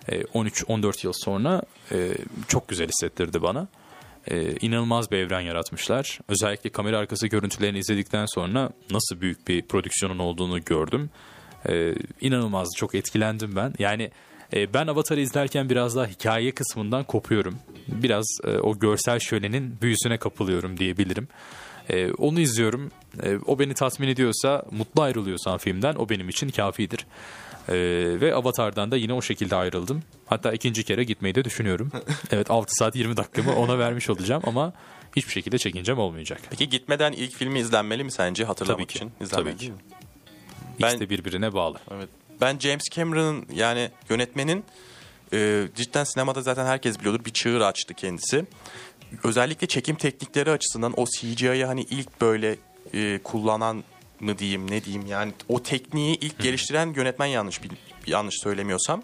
e, 0.09 0.23
13-14 0.23 1.07
yıl 1.07 1.13
sonra 1.17 1.63
e, 1.93 2.13
çok 2.49 2.69
güzel 2.69 2.89
hissettirdi 2.89 3.43
bana. 3.43 3.69
E, 4.31 4.53
inanılmaz 4.61 5.11
bir 5.11 5.19
evren 5.19 5.41
yaratmışlar. 5.41 6.21
Özellikle 6.29 6.71
kamera 6.71 6.99
arkası 6.99 7.27
görüntülerini 7.27 7.79
izledikten 7.79 8.27
sonra 8.27 8.71
nasıl 8.91 9.21
büyük 9.21 9.49
bir 9.49 9.63
prodüksiyonun 9.63 10.19
olduğunu 10.19 10.65
gördüm. 10.65 11.11
E, 11.69 11.95
inanılmaz 12.21 12.69
çok 12.77 12.95
etkilendim 12.95 13.57
ben. 13.57 13.75
Yani 13.79 14.11
e, 14.55 14.75
ben 14.75 14.87
Avatar'ı 14.87 15.21
izlerken 15.21 15.71
biraz 15.71 15.97
daha 15.97 16.07
hikaye 16.07 16.51
kısmından 16.51 17.05
kopuyorum. 17.05 17.59
Biraz 17.89 18.27
e, 18.45 18.51
o 18.51 18.79
görsel 18.79 19.19
şölenin 19.19 19.79
büyüsüne 19.83 20.19
kapılıyorum 20.19 20.77
diyebilirim. 20.79 21.29
E, 21.89 22.13
onu 22.13 22.41
izliyorum. 22.41 22.91
E, 23.23 23.37
o 23.47 23.59
beni 23.59 23.75
tatmin 23.75 24.09
ediyorsa, 24.09 24.65
mutlu 24.71 25.03
ayrılıyorsam 25.03 25.59
filmden 25.59 25.95
o 25.95 26.09
benim 26.09 26.29
için 26.29 26.49
kafidir. 26.49 27.07
E, 27.69 27.75
ve 28.21 28.35
Avatar'dan 28.35 28.91
da 28.91 28.97
yine 28.97 29.13
o 29.13 29.23
şekilde 29.23 29.57
ayrıldım. 29.57 30.03
Hatta 30.27 30.53
ikinci 30.53 30.85
kere 30.85 31.05
gitmeyi 31.05 31.35
de 31.35 31.45
düşünüyorum. 31.45 31.93
evet 32.31 32.51
6 32.51 32.75
saat 32.75 32.97
20 32.97 33.17
dakikamı 33.17 33.57
ona 33.57 33.79
vermiş 33.79 34.11
olacağım 34.11 34.43
ama 34.47 34.73
hiçbir 35.17 35.33
şekilde 35.33 35.59
çekincem 35.59 35.99
olmayacak. 35.99 36.41
Peki 36.51 36.69
gitmeden 36.69 37.13
ilk 37.13 37.33
filmi 37.35 37.59
izlenmeli 37.59 38.05
mi 38.05 38.13
sence 38.13 38.45
hatırlamak 38.45 38.79
Tabii 38.79 38.87
ki. 38.87 38.97
için? 38.99 39.13
İzlenmeli 39.21 39.55
Tabii 39.57 39.67
ki. 39.67 39.73
mi? 39.73 39.79
İkisi 40.79 40.93
Ben- 40.93 41.01
de 41.01 41.11
birbirine 41.11 41.55
bağlı. 41.55 41.79
Evet. 41.91 42.09
Ben 42.41 42.59
James 42.59 42.85
Cameron'ın 42.91 43.47
yani 43.53 43.91
yönetmenin 44.09 44.65
e, 45.33 45.69
cidden 45.77 46.05
sinemada 46.05 46.43
zaten 46.43 46.67
herkes 46.67 47.01
biliyordur 47.01 47.25
bir 47.25 47.31
çığır 47.31 47.61
açtı 47.61 47.95
kendisi. 47.95 48.45
Özellikle 49.25 49.67
çekim 49.67 49.97
teknikleri 49.97 50.51
açısından 50.51 50.93
o 50.97 51.05
CGI'yi 51.07 51.65
hani 51.65 51.83
ilk 51.83 52.21
böyle 52.21 52.57
e, 52.95 53.21
kullanan 53.25 53.85
mı 54.25 54.39
diyeyim 54.39 54.71
ne 54.71 54.85
diyeyim 54.85 55.07
yani 55.07 55.33
o 55.49 55.63
tekniği 55.63 56.17
ilk 56.17 56.39
geliştiren 56.39 56.95
yönetmen 56.95 57.27
yanlış 57.27 57.61
yanlış 58.07 58.35
söylemiyorsam. 58.43 59.03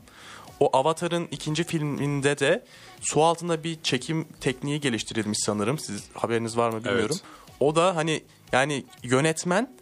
O 0.61 0.77
Avatar'ın 0.77 1.29
ikinci 1.31 1.65
filminde 1.65 2.39
de 2.39 2.65
su 3.01 3.23
altında 3.23 3.65
bir 3.65 3.83
çekim 3.83 4.27
tekniği 4.41 4.81
geliştirilmiş 4.81 5.39
sanırım. 5.43 5.79
Siz 5.79 6.05
haberiniz 6.15 6.57
var 6.57 6.71
mı 6.71 6.85
bilmiyorum. 6.85 7.17
O 7.61 7.77
da 7.77 7.97
hani 7.97 8.23
yani 8.53 8.85
yönetmen 9.03 9.77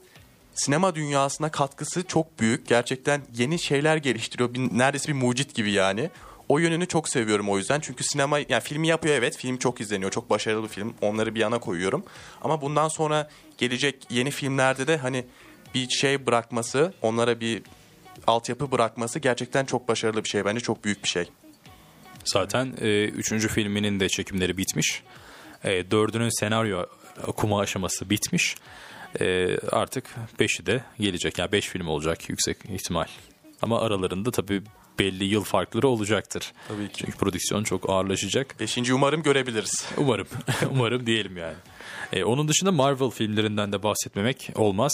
sinema 0.54 0.94
dünyasına 0.94 1.50
katkısı 1.50 2.06
çok 2.06 2.40
büyük. 2.40 2.68
Gerçekten 2.68 3.22
yeni 3.34 3.58
şeyler 3.58 3.96
geliştiriyor. 3.96 4.54
Bir, 4.54 4.60
neredeyse 4.60 5.08
bir 5.08 5.12
mucit 5.12 5.54
gibi 5.54 5.72
yani. 5.72 6.10
O 6.48 6.58
yönünü 6.58 6.86
çok 6.88 7.08
seviyorum 7.08 7.48
o 7.48 7.58
yüzden. 7.58 7.80
Çünkü 7.80 8.04
sinema 8.04 8.38
yani 8.38 8.60
filmi 8.62 8.88
yapıyor 8.88 9.14
evet. 9.14 9.36
Film 9.36 9.56
çok 9.56 9.80
izleniyor. 9.80 10.10
Çok 10.10 10.30
başarılı 10.30 10.62
bir 10.62 10.68
film. 10.68 10.94
Onları 11.00 11.34
bir 11.34 11.40
yana 11.40 11.58
koyuyorum. 11.58 12.04
Ama 12.42 12.60
bundan 12.60 12.88
sonra 12.88 13.30
gelecek 13.58 14.06
yeni 14.10 14.30
filmlerde 14.30 14.86
de 14.86 14.96
hani 14.96 15.24
bir 15.74 15.88
şey 15.88 16.26
bırakması, 16.26 16.94
onlara 17.02 17.40
bir 17.40 17.62
altyapı 18.26 18.72
bırakması 18.72 19.18
gerçekten 19.18 19.64
çok 19.64 19.88
başarılı 19.88 20.24
bir 20.24 20.28
şey. 20.28 20.44
Bence 20.44 20.60
çok 20.60 20.84
büyük 20.84 21.04
bir 21.04 21.08
şey. 21.08 21.28
Zaten 22.24 22.74
e, 22.80 23.04
üçüncü 23.04 23.48
filminin 23.48 24.00
de 24.00 24.08
çekimleri 24.08 24.56
bitmiş. 24.56 25.02
E, 25.64 25.90
dördünün 25.90 26.40
senaryo 26.40 26.86
okuma 27.26 27.60
aşaması 27.60 28.10
bitmiş. 28.10 28.56
E, 29.20 29.58
artık 29.58 30.04
beşi 30.40 30.66
de 30.66 30.84
gelecek. 31.00 31.38
Yani 31.38 31.52
beş 31.52 31.68
film 31.68 31.88
olacak 31.88 32.28
yüksek 32.30 32.56
ihtimal. 32.68 33.06
Ama 33.62 33.80
aralarında 33.80 34.30
tabii 34.30 34.62
belli 34.98 35.24
yıl 35.24 35.44
farkları 35.44 35.88
olacaktır. 35.88 36.52
Tabii 36.68 36.88
ki. 36.88 37.04
Çünkü 37.04 37.18
prodüksiyon 37.18 37.64
çok 37.64 37.90
ağırlaşacak. 37.90 38.60
Beşinci 38.60 38.94
umarım 38.94 39.22
görebiliriz. 39.22 39.86
Umarım. 39.96 40.28
Umarım 40.70 41.06
diyelim 41.06 41.36
yani. 41.36 41.56
E, 42.12 42.24
onun 42.24 42.48
dışında 42.48 42.72
Marvel 42.72 43.10
filmlerinden 43.10 43.72
de 43.72 43.82
bahsetmemek 43.82 44.50
olmaz. 44.54 44.92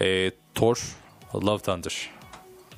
E, 0.00 0.30
Thor, 0.54 0.96
Love 1.34 1.62
Thunder. 1.62 2.10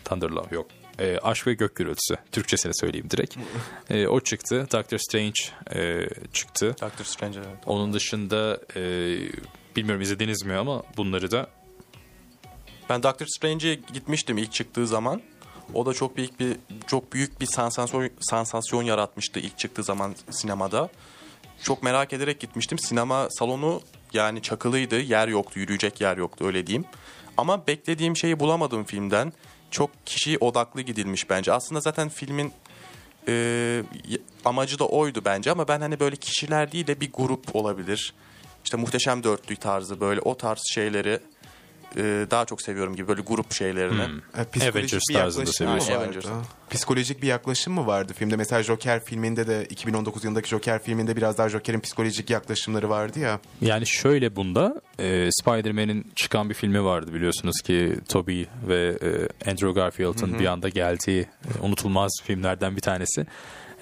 Thunder 0.05 0.29
Love 0.29 0.49
yok. 0.51 0.67
E, 0.99 1.19
Aşk 1.19 1.47
ve 1.47 1.55
Gök 1.55 1.77
Gürültüsü. 1.77 2.17
Türkçesini 2.33 2.73
söyleyeyim 2.75 3.11
direkt. 3.11 3.37
E, 3.91 4.07
o 4.07 4.21
çıktı. 4.21 4.67
Doctor 4.73 4.99
Strange 4.99 5.41
e, 5.75 6.09
çıktı. 6.33 6.77
Doctor 6.81 7.05
Strange 7.05 7.39
evet. 7.39 7.59
Onun 7.67 7.93
dışında 7.93 8.61
e, 8.77 8.81
bilmiyorum 9.77 10.03
izlediniz 10.03 10.45
mi 10.45 10.55
ama 10.55 10.83
bunları 10.97 11.31
da 11.31 11.51
Ben 12.89 13.03
Doctor 13.03 13.27
Strange'e 13.27 13.75
gitmiştim 13.75 14.39
ilk 14.39 14.53
çıktığı 14.53 14.87
zaman. 14.87 15.23
O 15.75 15.87
da 15.87 15.95
çok 15.95 16.17
büyük 16.17 16.41
bir 16.41 16.57
çok 16.87 17.13
büyük 17.13 17.41
bir 17.41 17.47
sansasyon 17.47 18.11
sansasyon 18.21 18.83
yaratmıştı 18.83 19.41
ilk 19.41 19.59
çıktığı 19.59 19.83
zaman 19.83 20.15
sinemada. 20.31 20.89
Çok 21.63 21.83
merak 21.83 22.13
ederek 22.13 22.41
gitmiştim. 22.41 22.79
Sinema 22.79 23.29
salonu 23.31 23.81
yani 24.13 24.43
çakılıydı. 24.43 25.01
Yer 25.01 25.29
yoktu, 25.29 25.61
yürüyecek 25.61 26.01
yer 26.01 26.17
yoktu 26.17 26.47
öyle 26.47 26.67
diyeyim. 26.67 26.85
Ama 27.37 27.67
beklediğim 27.67 28.17
şeyi 28.17 28.41
bulamadım 28.41 28.85
filmden. 28.85 29.33
Çok 29.71 30.07
kişi 30.07 30.39
odaklı 30.39 30.81
gidilmiş 30.81 31.31
bence. 31.31 31.53
Aslında 31.53 31.81
zaten 31.81 32.09
filmin 32.09 32.53
e, 33.29 33.83
amacı 34.45 34.79
da 34.79 34.89
oydu 34.89 35.23
bence 35.25 35.51
ama 35.51 35.69
ben 35.69 35.81
hani 35.81 36.01
böyle 36.01 36.17
kişiler 36.17 36.73
değil 36.73 36.87
de 36.87 37.01
bir 37.01 37.13
grup 37.13 37.57
olabilir. 37.57 38.15
İşte 38.65 38.77
muhteşem 38.77 39.25
dörtlü 39.25 39.57
tarzı 39.57 40.01
böyle 40.01 40.21
o 40.21 40.37
tarz 40.37 40.63
şeyleri 40.75 41.21
e, 41.97 42.27
daha 42.31 42.45
çok 42.45 42.63
seviyorum 42.63 42.97
gibi 42.97 43.09
böyle 43.09 43.23
grup 43.23 43.53
şeylerini. 43.53 44.03
E, 44.03 44.45
Psikolojik 44.45 44.75
Avengers 44.77 45.03
bir 45.09 45.15
tarzında 45.15 45.41
yaklaşım 45.41 45.47
mı 45.47 45.53
seviyorsun. 45.53 45.93
vardı? 45.93 46.05
Avengers. 46.05 46.27
Psikolojik 46.71 47.23
bir 47.23 47.27
yaklaşım 47.27 47.75
mı 47.75 47.87
vardı 47.87 48.13
filmde? 48.17 48.37
Mesela 48.37 48.63
Joker 48.63 49.05
filminde 49.05 49.47
de 49.47 49.67
2019 49.71 50.25
yılındaki 50.25 50.49
Joker 50.49 50.83
filminde 50.83 51.17
biraz 51.17 51.39
daha 51.39 51.49
Joker'in 51.49 51.81
psikolojik 51.81 52.31
yaklaşımları 52.31 52.89
vardı 52.89 53.19
ya. 53.19 53.41
Yani 53.61 53.87
şöyle 53.87 54.37
bunda 54.37 54.81
e, 54.99 55.29
Spider-Man'in 55.33 56.13
çıkan 56.15 56.49
bir 56.49 56.55
filmi 56.55 56.85
vardı 56.85 57.15
biliyorsunuz 57.15 57.61
ki 57.61 57.97
Tobey 58.09 58.47
ve 58.69 58.99
e, 59.03 59.51
Andrew 59.51 59.73
Garfield'ın 59.73 60.39
bir 60.39 60.47
anda 60.47 60.69
geldiği 60.69 61.21
e, 61.21 61.61
unutulmaz 61.63 62.13
filmlerden 62.25 62.77
bir 62.77 62.81
tanesi. 62.81 63.27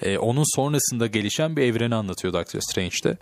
E, 0.01 0.17
onun 0.17 0.55
sonrasında 0.55 1.07
gelişen 1.07 1.55
bir 1.57 1.61
evreni 1.61 1.95
anlatıyor 1.95 2.33
Doctor 2.33 2.59
Strange'de. 2.59 3.17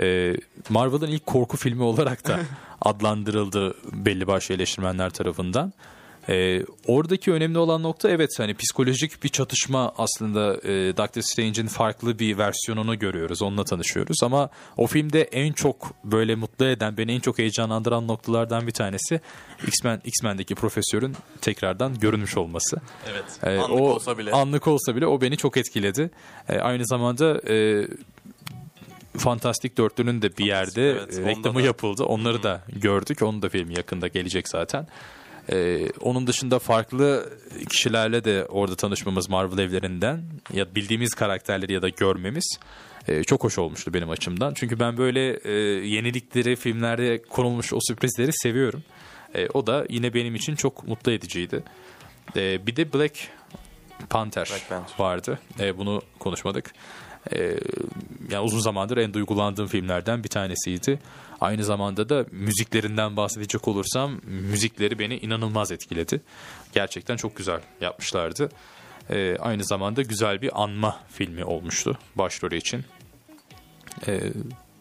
E, 0.00 0.36
Marvel'ın 0.68 1.10
ilk 1.10 1.26
korku 1.26 1.56
filmi 1.56 1.82
olarak 1.82 2.26
da 2.26 2.40
adlandırıldı 2.82 3.74
belli 3.92 4.26
başlı 4.26 4.54
eleştirmenler 4.54 5.10
tarafından. 5.10 5.72
Ee, 6.28 6.62
oradaki 6.86 7.32
önemli 7.32 7.58
olan 7.58 7.82
nokta 7.82 8.10
evet 8.10 8.30
hani 8.38 8.54
psikolojik 8.54 9.22
bir 9.24 9.28
çatışma 9.28 9.92
aslında 9.98 10.54
e, 10.54 10.96
Doctor 10.96 11.22
Strange'in 11.22 11.66
farklı 11.66 12.18
bir 12.18 12.38
versiyonunu 12.38 12.98
görüyoruz. 12.98 13.42
Onunla 13.42 13.64
tanışıyoruz 13.64 14.16
ama 14.22 14.50
o 14.76 14.86
filmde 14.86 15.22
en 15.22 15.52
çok 15.52 15.92
böyle 16.04 16.34
mutlu 16.34 16.66
eden, 16.66 16.96
beni 16.96 17.12
en 17.12 17.20
çok 17.20 17.38
heyecanlandıran 17.38 18.08
noktalardan 18.08 18.66
bir 18.66 18.72
tanesi 18.72 19.20
X-Men 19.66 20.00
X-Men'deki 20.04 20.54
profesörün 20.54 21.16
tekrardan 21.40 21.98
görünmüş 21.98 22.36
olması. 22.36 22.76
Evet. 23.10 23.24
Ee, 23.42 23.58
Anlık 23.58 23.80
o 23.80 23.90
olsa 23.90 24.18
bile. 24.18 24.32
Anlık 24.32 24.66
olsa 24.66 24.96
bile 24.96 25.06
o 25.06 25.20
beni 25.20 25.36
çok 25.36 25.56
etkiledi. 25.56 26.10
Ee, 26.48 26.58
aynı 26.58 26.86
zamanda 26.86 27.40
e, 27.52 27.86
Fantastik 29.18 29.78
Dörtlü'nün 29.78 30.22
de 30.22 30.36
bir 30.36 30.44
yerde 30.46 30.90
evet, 30.90 31.18
e, 31.18 31.24
reklamı 31.24 31.58
da. 31.58 31.66
yapıldı. 31.66 32.04
Onları 32.04 32.42
da 32.42 32.62
gördük. 32.68 33.22
Onun 33.22 33.42
da 33.42 33.48
filmi 33.48 33.76
yakında 33.76 34.08
gelecek 34.08 34.48
zaten. 34.48 34.86
Ee, 35.52 35.88
onun 36.00 36.26
dışında 36.26 36.58
farklı 36.58 37.32
kişilerle 37.68 38.24
de 38.24 38.46
orada 38.46 38.76
tanışmamız 38.76 39.28
Marvel 39.28 39.58
evlerinden 39.58 40.22
ya 40.52 40.74
bildiğimiz 40.74 41.14
karakterleri 41.14 41.72
ya 41.72 41.82
da 41.82 41.88
görmemiz 41.88 42.58
e, 43.08 43.24
çok 43.24 43.44
hoş 43.44 43.58
olmuştu 43.58 43.94
benim 43.94 44.10
açımdan. 44.10 44.54
Çünkü 44.54 44.80
ben 44.80 44.96
böyle 44.96 45.36
e, 45.44 45.52
yenilikleri 45.86 46.56
filmlerde 46.56 47.22
konulmuş 47.22 47.72
o 47.72 47.78
sürprizleri 47.80 48.32
seviyorum. 48.32 48.82
E, 49.34 49.48
o 49.54 49.66
da 49.66 49.86
yine 49.88 50.14
benim 50.14 50.34
için 50.34 50.56
çok 50.56 50.88
mutlu 50.88 51.12
ediciydi. 51.12 51.62
E, 52.36 52.66
bir 52.66 52.76
de 52.76 52.92
Black 52.92 53.28
Panther, 54.10 54.48
Black 54.50 54.68
Panther. 54.68 55.04
vardı. 55.04 55.38
E, 55.60 55.78
bunu 55.78 56.02
konuşmadık. 56.18 56.72
E, 57.34 57.56
yani 58.30 58.44
uzun 58.44 58.60
zamandır 58.60 58.96
en 58.96 59.14
duygulandığım 59.14 59.66
filmlerden 59.66 60.24
bir 60.24 60.28
tanesiydi. 60.28 60.98
Aynı 61.40 61.64
zamanda 61.64 62.08
da 62.08 62.26
müziklerinden 62.30 63.16
bahsedecek 63.16 63.68
olursam 63.68 64.20
müzikleri 64.24 64.98
beni 64.98 65.16
inanılmaz 65.18 65.72
etkiledi. 65.72 66.20
Gerçekten 66.74 67.16
çok 67.16 67.36
güzel 67.36 67.60
yapmışlardı. 67.80 68.48
E, 69.10 69.36
aynı 69.38 69.64
zamanda 69.64 70.02
güzel 70.02 70.42
bir 70.42 70.62
anma 70.62 71.00
filmi 71.08 71.44
olmuştu 71.44 71.98
başrolü 72.14 72.56
için. 72.56 72.84
E, 74.06 74.20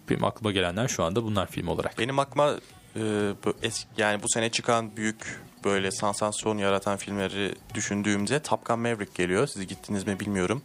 benim 0.10 0.24
aklıma 0.24 0.52
gelenler 0.52 0.88
şu 0.88 1.04
anda 1.04 1.24
bunlar 1.24 1.48
film 1.48 1.68
olarak. 1.68 2.00
Benim 2.00 2.20
aklıma 2.20 2.52
e, 2.96 3.00
bu 3.46 3.50
es- 3.50 3.86
yani 3.98 4.24
bu 4.24 4.30
sene 4.30 4.50
çıkan 4.52 4.98
büyük 4.98 5.39
böyle 5.64 5.91
sansasyon 5.91 6.58
yaratan 6.58 6.98
filmleri 6.98 7.56
düşündüğümde 7.74 8.39
Top 8.41 8.66
Gun 8.66 8.80
Maverick 8.80 9.12
geliyor. 9.24 9.48
Siz 9.48 9.68
gittiniz 9.68 10.08
mi 10.08 10.20
bilmiyorum. 10.20 10.62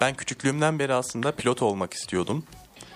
Ben 0.00 0.14
küçüklüğümden 0.14 0.78
beri 0.78 0.94
aslında 0.94 1.32
pilot 1.32 1.62
olmak 1.62 1.94
istiyordum. 1.94 2.44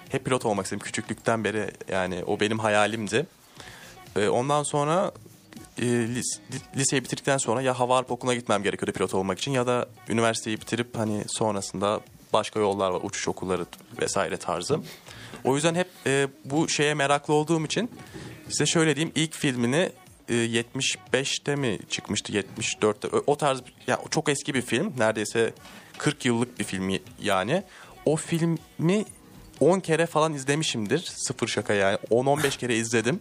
Hep 0.09 0.25
pilot 0.25 0.45
olmak 0.45 0.65
istedim 0.67 0.85
küçüklükten 0.85 1.45
beri 1.45 1.71
yani 1.89 2.23
o 2.27 2.41
benim 2.41 2.59
hayalimdi. 2.59 3.27
Ee, 4.17 4.29
ondan 4.29 4.63
sonra 4.63 5.13
e, 5.79 5.83
lis- 5.85 6.39
li- 6.53 6.79
liseyi 6.81 7.05
bitirdikten 7.05 7.39
sonra 7.39 7.63
ya 7.63 7.79
hava 7.81 7.97
harp 7.97 8.11
okuluna 8.11 8.35
gitmem 8.35 8.63
gerekiyordu 8.63 8.93
pilot 8.93 9.15
olmak 9.15 9.39
için 9.39 9.51
ya 9.51 9.67
da 9.67 9.89
üniversiteyi 10.09 10.61
bitirip 10.61 10.99
hani 10.99 11.25
sonrasında 11.27 12.01
başka 12.33 12.61
yollar 12.61 12.91
var 12.91 13.01
uçuş 13.05 13.29
okulları 13.29 13.67
vesaire 14.01 14.37
tarzı. 14.37 14.81
O 15.45 15.55
yüzden 15.55 15.75
hep 15.75 15.89
e, 16.07 16.29
bu 16.45 16.69
şeye 16.69 16.95
meraklı 16.95 17.35
olduğum 17.35 17.65
için 17.65 17.91
size 18.49 18.67
şöyle 18.67 18.97
diyeyim 18.97 19.13
ilk 19.17 19.35
filmini 19.35 19.93
e, 20.29 20.35
75'te 20.35 21.57
mi 21.57 21.79
çıkmıştı 21.91 22.33
74'te 22.33 23.09
o- 23.17 23.23
o 23.27 23.37
tarz 23.37 23.61
yani 23.87 24.01
çok 24.11 24.29
eski 24.29 24.55
bir 24.55 24.63
film 24.63 24.93
neredeyse 24.99 25.53
40 26.03 26.25
yıllık 26.25 26.59
bir 26.59 26.65
film 26.65 26.99
yani 27.23 27.63
o 28.05 28.17
filmi 28.17 29.05
10 29.61 29.81
kere 29.81 30.07
falan 30.07 30.35
izlemişimdir 30.35 31.13
sıfır 31.17 31.49
şaka 31.49 31.75
yani 31.75 31.99
10-15 32.11 32.59
kere 32.59 32.77
izledim. 32.77 33.21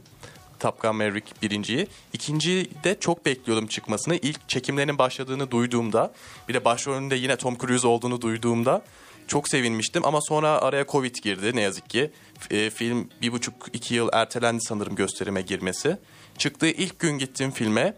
Top 0.59 0.82
Gun 0.82 0.95
Maverick 0.95 1.41
birinciyi. 1.41 1.88
İkinciyi 2.13 2.69
de 2.84 2.99
çok 2.99 3.25
bekliyordum 3.25 3.67
çıkmasını. 3.67 4.15
İlk 4.15 4.49
çekimlerinin 4.49 4.97
başladığını 4.97 5.51
duyduğumda 5.51 6.13
bir 6.49 6.53
de 6.53 6.65
başrolünde 6.65 7.15
yine 7.15 7.36
Tom 7.36 7.57
Cruise 7.57 7.88
olduğunu 7.88 8.21
duyduğumda 8.21 8.82
çok 9.27 9.49
sevinmiştim. 9.49 10.05
Ama 10.05 10.21
sonra 10.21 10.49
araya 10.49 10.86
Covid 10.88 11.15
girdi 11.15 11.55
ne 11.55 11.61
yazık 11.61 11.89
ki. 11.89 12.11
E, 12.51 12.69
film 12.69 13.09
bir 13.21 13.32
buçuk 13.32 13.53
iki 13.73 13.95
yıl 13.95 14.09
ertelendi 14.13 14.61
sanırım 14.61 14.95
gösterime 14.95 15.41
girmesi. 15.41 15.97
Çıktığı 16.38 16.67
ilk 16.67 16.99
gün 16.99 17.17
gittim 17.17 17.51
filme. 17.51 17.93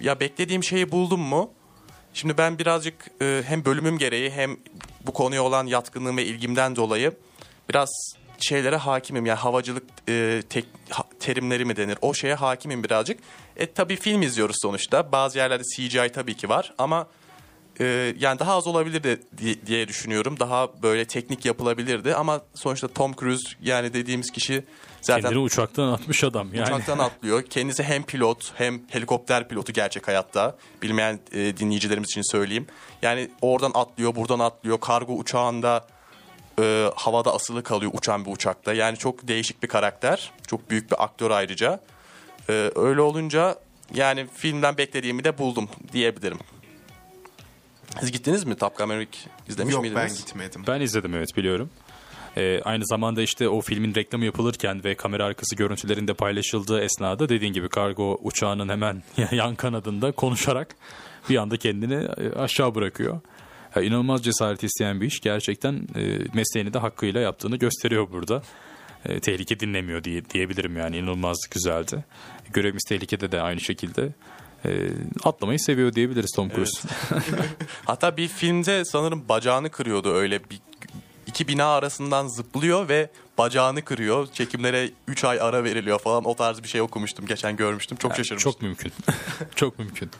Ya 0.00 0.20
beklediğim 0.20 0.64
şeyi 0.64 0.90
buldum 0.92 1.20
mu? 1.20 1.50
Şimdi 2.14 2.38
ben 2.38 2.58
birazcık 2.58 2.94
e, 3.22 3.42
hem 3.46 3.64
bölümüm 3.64 3.98
gereği 3.98 4.30
hem 4.30 4.56
bu 5.06 5.12
konuya 5.12 5.42
olan 5.42 5.66
yatkınlığım 5.66 6.16
ve 6.16 6.24
ilgimden 6.24 6.76
dolayı 6.76 7.12
biraz 7.70 7.88
şeylere 8.38 8.76
hakimim. 8.76 9.26
Yani 9.26 9.38
havacılık 9.38 9.82
e, 10.08 10.42
tek, 10.50 10.64
ha- 10.90 11.08
terimleri 11.20 11.64
mi 11.64 11.76
denir? 11.76 11.98
O 12.02 12.14
şeye 12.14 12.34
hakimim 12.34 12.84
birazcık. 12.84 13.20
E 13.56 13.72
tabii 13.72 13.96
film 13.96 14.22
izliyoruz 14.22 14.56
sonuçta. 14.62 15.12
Bazı 15.12 15.38
yerlerde 15.38 15.62
CGI 15.76 16.08
tabii 16.14 16.36
ki 16.36 16.48
var 16.48 16.74
ama 16.78 17.06
e, 17.80 18.14
yani 18.18 18.38
daha 18.38 18.54
az 18.54 18.66
olabilirdi 18.66 19.20
diye, 19.66 19.88
düşünüyorum. 19.88 20.40
Daha 20.40 20.82
böyle 20.82 21.04
teknik 21.04 21.44
yapılabilirdi 21.44 22.14
ama 22.14 22.40
sonuçta 22.54 22.88
Tom 22.88 23.14
Cruise 23.14 23.48
yani 23.62 23.94
dediğimiz 23.94 24.30
kişi 24.30 24.64
zaten 25.00 25.22
Kendini 25.22 25.38
uçaktan 25.38 25.88
atmış 25.88 26.24
adam 26.24 26.54
yani. 26.54 26.64
Uçaktan 26.64 26.98
atlıyor. 26.98 27.42
Kendisi 27.42 27.82
hem 27.82 28.02
pilot 28.02 28.52
hem 28.54 28.82
helikopter 28.88 29.48
pilotu 29.48 29.72
gerçek 29.72 30.08
hayatta. 30.08 30.56
Bilmeyen 30.82 31.20
e, 31.32 31.56
dinleyicilerimiz 31.56 32.10
için 32.10 32.32
söyleyeyim. 32.32 32.66
Yani 33.02 33.30
oradan 33.40 33.72
atlıyor, 33.74 34.14
buradan 34.14 34.38
atlıyor. 34.38 34.80
Kargo 34.80 35.12
uçağında 35.12 35.86
e, 36.60 36.90
havada 36.96 37.34
asılı 37.34 37.62
kalıyor 37.62 37.90
uçan 37.94 38.24
bir 38.24 38.32
uçakta. 38.32 38.74
Yani 38.74 38.96
çok 38.96 39.28
değişik 39.28 39.62
bir 39.62 39.68
karakter. 39.68 40.32
Çok 40.46 40.70
büyük 40.70 40.90
bir 40.90 41.04
aktör 41.04 41.30
ayrıca. 41.30 41.80
E, 42.48 42.70
öyle 42.74 43.00
olunca 43.00 43.58
yani 43.94 44.26
filmden 44.34 44.78
beklediğimi 44.78 45.24
de 45.24 45.38
buldum 45.38 45.68
diyebilirim. 45.92 46.38
Siz 48.00 48.12
gittiniz 48.12 48.44
mi 48.44 48.56
Top 48.56 48.78
Gun 48.78 48.88
Maverick 48.88 49.18
izlemiş 49.48 49.72
Yok 49.74 49.82
miydiniz? 49.82 50.02
ben 50.02 50.16
gitmedim. 50.16 50.62
Ben 50.66 50.80
izledim 50.80 51.14
evet 51.14 51.36
biliyorum. 51.36 51.70
Ee, 52.36 52.60
aynı 52.64 52.86
zamanda 52.86 53.22
işte 53.22 53.48
o 53.48 53.60
filmin 53.60 53.94
reklamı 53.94 54.24
yapılırken 54.24 54.84
ve 54.84 54.94
kamera 54.94 55.24
arkası 55.24 55.56
görüntülerin 55.56 56.08
de 56.08 56.14
paylaşıldığı 56.14 56.80
esnada 56.80 57.28
dediğin 57.28 57.52
gibi 57.52 57.68
kargo 57.68 58.18
uçağının 58.22 58.68
hemen 58.68 59.02
yan 59.32 59.54
kanadında 59.54 60.12
konuşarak 60.12 60.76
bir 61.28 61.36
anda 61.36 61.56
kendini 61.56 61.94
e, 61.94 62.32
aşağı 62.38 62.74
bırakıyor. 62.74 63.20
Ya, 63.76 63.82
inanılmaz 63.82 64.24
cesaret 64.24 64.62
isteyen 64.62 65.00
bir 65.00 65.06
iş. 65.06 65.20
Gerçekten 65.20 65.74
e, 65.74 66.18
mesleğini 66.34 66.74
de 66.74 66.78
hakkıyla 66.78 67.20
yaptığını 67.20 67.56
gösteriyor 67.56 68.10
burada. 68.10 68.42
E, 69.04 69.20
tehlike 69.20 69.60
dinlemiyor 69.60 70.04
diye 70.04 70.24
diyebilirim 70.24 70.76
yani 70.76 70.96
inanılmaz 70.96 71.36
güzeldi. 71.50 72.04
Görevimiz 72.52 72.82
tehlikede 72.88 73.32
de 73.32 73.40
aynı 73.40 73.60
şekilde. 73.60 74.08
E, 74.66 74.88
atlamayı 75.24 75.60
seviyor 75.60 75.92
diyebiliriz 75.92 76.32
Tom 76.36 76.50
Cruise. 76.50 76.88
Hatta 77.84 78.16
bir 78.16 78.28
filmde 78.28 78.84
sanırım 78.84 79.28
bacağını 79.28 79.70
kırıyordu 79.70 80.14
öyle 80.14 80.50
bir 80.50 80.60
iki 81.26 81.48
bina 81.48 81.66
arasından 81.66 82.28
zıplıyor 82.28 82.88
ve 82.88 83.10
bacağını 83.38 83.82
kırıyor. 83.84 84.28
Çekimlere 84.32 84.90
3 85.08 85.24
ay 85.24 85.40
ara 85.40 85.64
veriliyor 85.64 85.98
falan 85.98 86.24
o 86.24 86.34
tarz 86.34 86.62
bir 86.62 86.68
şey 86.68 86.80
okumuştum. 86.80 87.26
Geçen 87.26 87.56
görmüştüm. 87.56 87.98
Çok 87.98 88.10
Yani 88.10 88.18
şaşırmıştım. 88.18 88.52
Çok 88.52 88.62
mümkün. 88.62 88.92
çok 89.54 89.78
mümkün. 89.78 90.10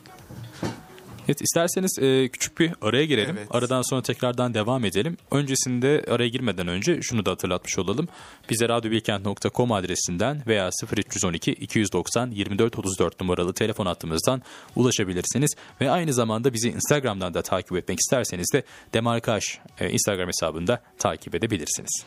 Evet 1.29 1.43
isterseniz 1.43 1.99
e, 1.99 2.29
küçük 2.29 2.59
bir 2.59 2.73
araya 2.83 3.05
girelim. 3.05 3.37
Evet. 3.39 3.49
Aradan 3.51 3.83
sonra 3.83 4.03
tekrardan 4.03 4.55
devam 4.55 4.85
edelim. 4.85 5.17
Öncesinde 5.31 6.05
araya 6.09 6.29
girmeden 6.29 6.69
önce 6.69 7.03
şunu 7.03 7.27
da 7.27 7.31
hatırlatmış 7.31 7.79
olalım. 7.79 8.09
Bize 8.51 8.69
radyobilkent.com 8.69 9.73
adresinden 9.73 10.43
veya 10.47 10.71
0312 10.97 11.53
290 11.53 12.31
24 12.31 12.79
34 12.79 13.21
numaralı 13.21 13.53
telefon 13.53 13.87
hattımızdan 13.87 14.43
ulaşabilirsiniz. 14.77 15.55
Ve 15.81 15.91
aynı 15.91 16.13
zamanda 16.13 16.53
bizi 16.53 16.69
Instagram'dan 16.69 17.35
da 17.35 17.43
takip 17.43 17.77
etmek 17.77 17.99
isterseniz 18.01 18.47
de 18.55 18.63
Demarkaj 18.95 19.45
e, 19.81 19.91
Instagram 19.91 20.29
hesabında 20.29 20.83
takip 20.99 21.35
edebilirsiniz. 21.35 22.05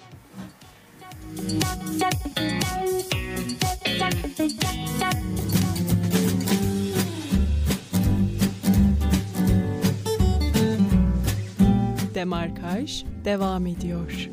Demarkaj 12.17 13.03
devam 13.25 13.67
ediyor. 13.67 14.29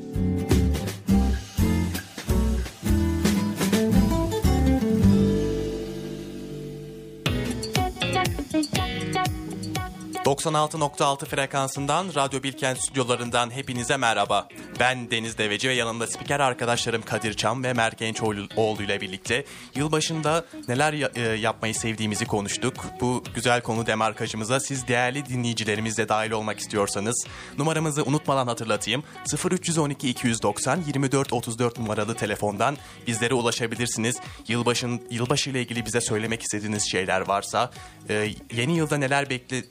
...96.6 10.25 11.27
frekansından 11.27 12.07
Radyo 12.15 12.43
Bilkent 12.43 12.79
stüdyolarından 12.79 13.51
hepinize 13.51 13.97
merhaba. 13.97 14.49
Ben 14.81 15.11
Deniz 15.11 15.39
Deveci 15.39 15.69
ve 15.69 15.73
yanımda 15.73 16.07
spiker 16.07 16.41
arkadaşlarım 16.41 17.03
Kadir 17.03 17.35
Çam 17.35 17.65
ve 17.65 17.73
Mert 17.73 17.99
Gençoğlu 17.99 18.83
ile 18.83 19.01
birlikte... 19.01 19.45
...yılbaşında 19.75 20.45
neler 20.69 21.17
e, 21.17 21.21
yapmayı 21.21 21.75
sevdiğimizi 21.75 22.27
konuştuk. 22.27 22.85
Bu 23.01 23.25
güzel 23.35 23.61
konu 23.61 23.87
demarkajımıza 23.87 24.61
siz 24.61 24.89
değerli 24.89 25.27
dinleyicilerimiz 25.27 25.99
de 25.99 26.09
dahil 26.09 26.31
olmak 26.31 26.59
istiyorsanız... 26.59 27.27
...numaramızı 27.59 28.05
unutmadan 28.05 28.47
hatırlatayım. 28.47 29.05
0312 29.51 30.09
290 30.09 30.83
24 30.87 31.33
34 31.33 31.79
numaralı 31.79 32.15
telefondan 32.15 32.77
bizlere 33.07 33.35
ulaşabilirsiniz. 33.35 34.17
Yılbaşın 34.49 35.03
yılbaşı 35.11 35.51
ile 35.51 35.61
ilgili 35.63 35.87
bize 35.87 36.01
söylemek 36.01 36.43
istediğiniz 36.43 36.91
şeyler 36.91 37.21
varsa, 37.21 37.71
e, 38.09 38.31
yeni 38.53 38.77
yılda 38.77 38.97
neler 38.97 39.31
bekle, 39.31 39.63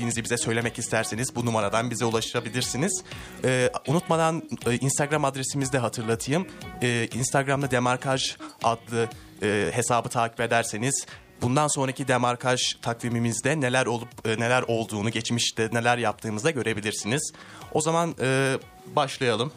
beklediğinizi 0.00 0.24
bize 0.24 0.36
söylemek 0.36 0.78
isterseniz 0.78 1.36
bu 1.36 1.46
numaradan 1.46 1.90
bize 1.90 2.04
ulaşabilirsiniz. 2.04 3.04
E, 3.44 3.70
unutmadan 3.86 4.42
e, 4.66 4.74
Instagram 4.74 5.24
adresimizi 5.24 5.72
de 5.72 5.78
hatırlatayım. 5.78 6.46
E, 6.82 7.08
Instagram'da 7.14 7.70
Demarkaj 7.70 8.36
adlı 8.62 9.08
e, 9.42 9.70
hesabı 9.72 10.08
takip 10.08 10.40
ederseniz 10.40 11.06
Bundan 11.42 11.68
sonraki 11.68 12.08
demarkaj 12.08 12.60
takvimimizde 12.82 13.60
neler 13.60 13.86
olup 13.86 14.08
e, 14.24 14.30
neler 14.30 14.62
olduğunu, 14.62 15.10
geçmişte 15.10 15.68
neler 15.72 15.98
yaptığımızı 15.98 16.44
da 16.44 16.50
görebilirsiniz. 16.50 17.32
O 17.72 17.80
zaman 17.80 18.14
e, 18.20 18.58
başlayalım 18.96 19.52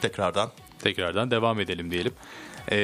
tekrardan. 0.00 0.50
tekrardan 0.78 1.30
devam 1.30 1.60
edelim 1.60 1.90
diyelim. 1.90 2.12
Ee, 2.72 2.78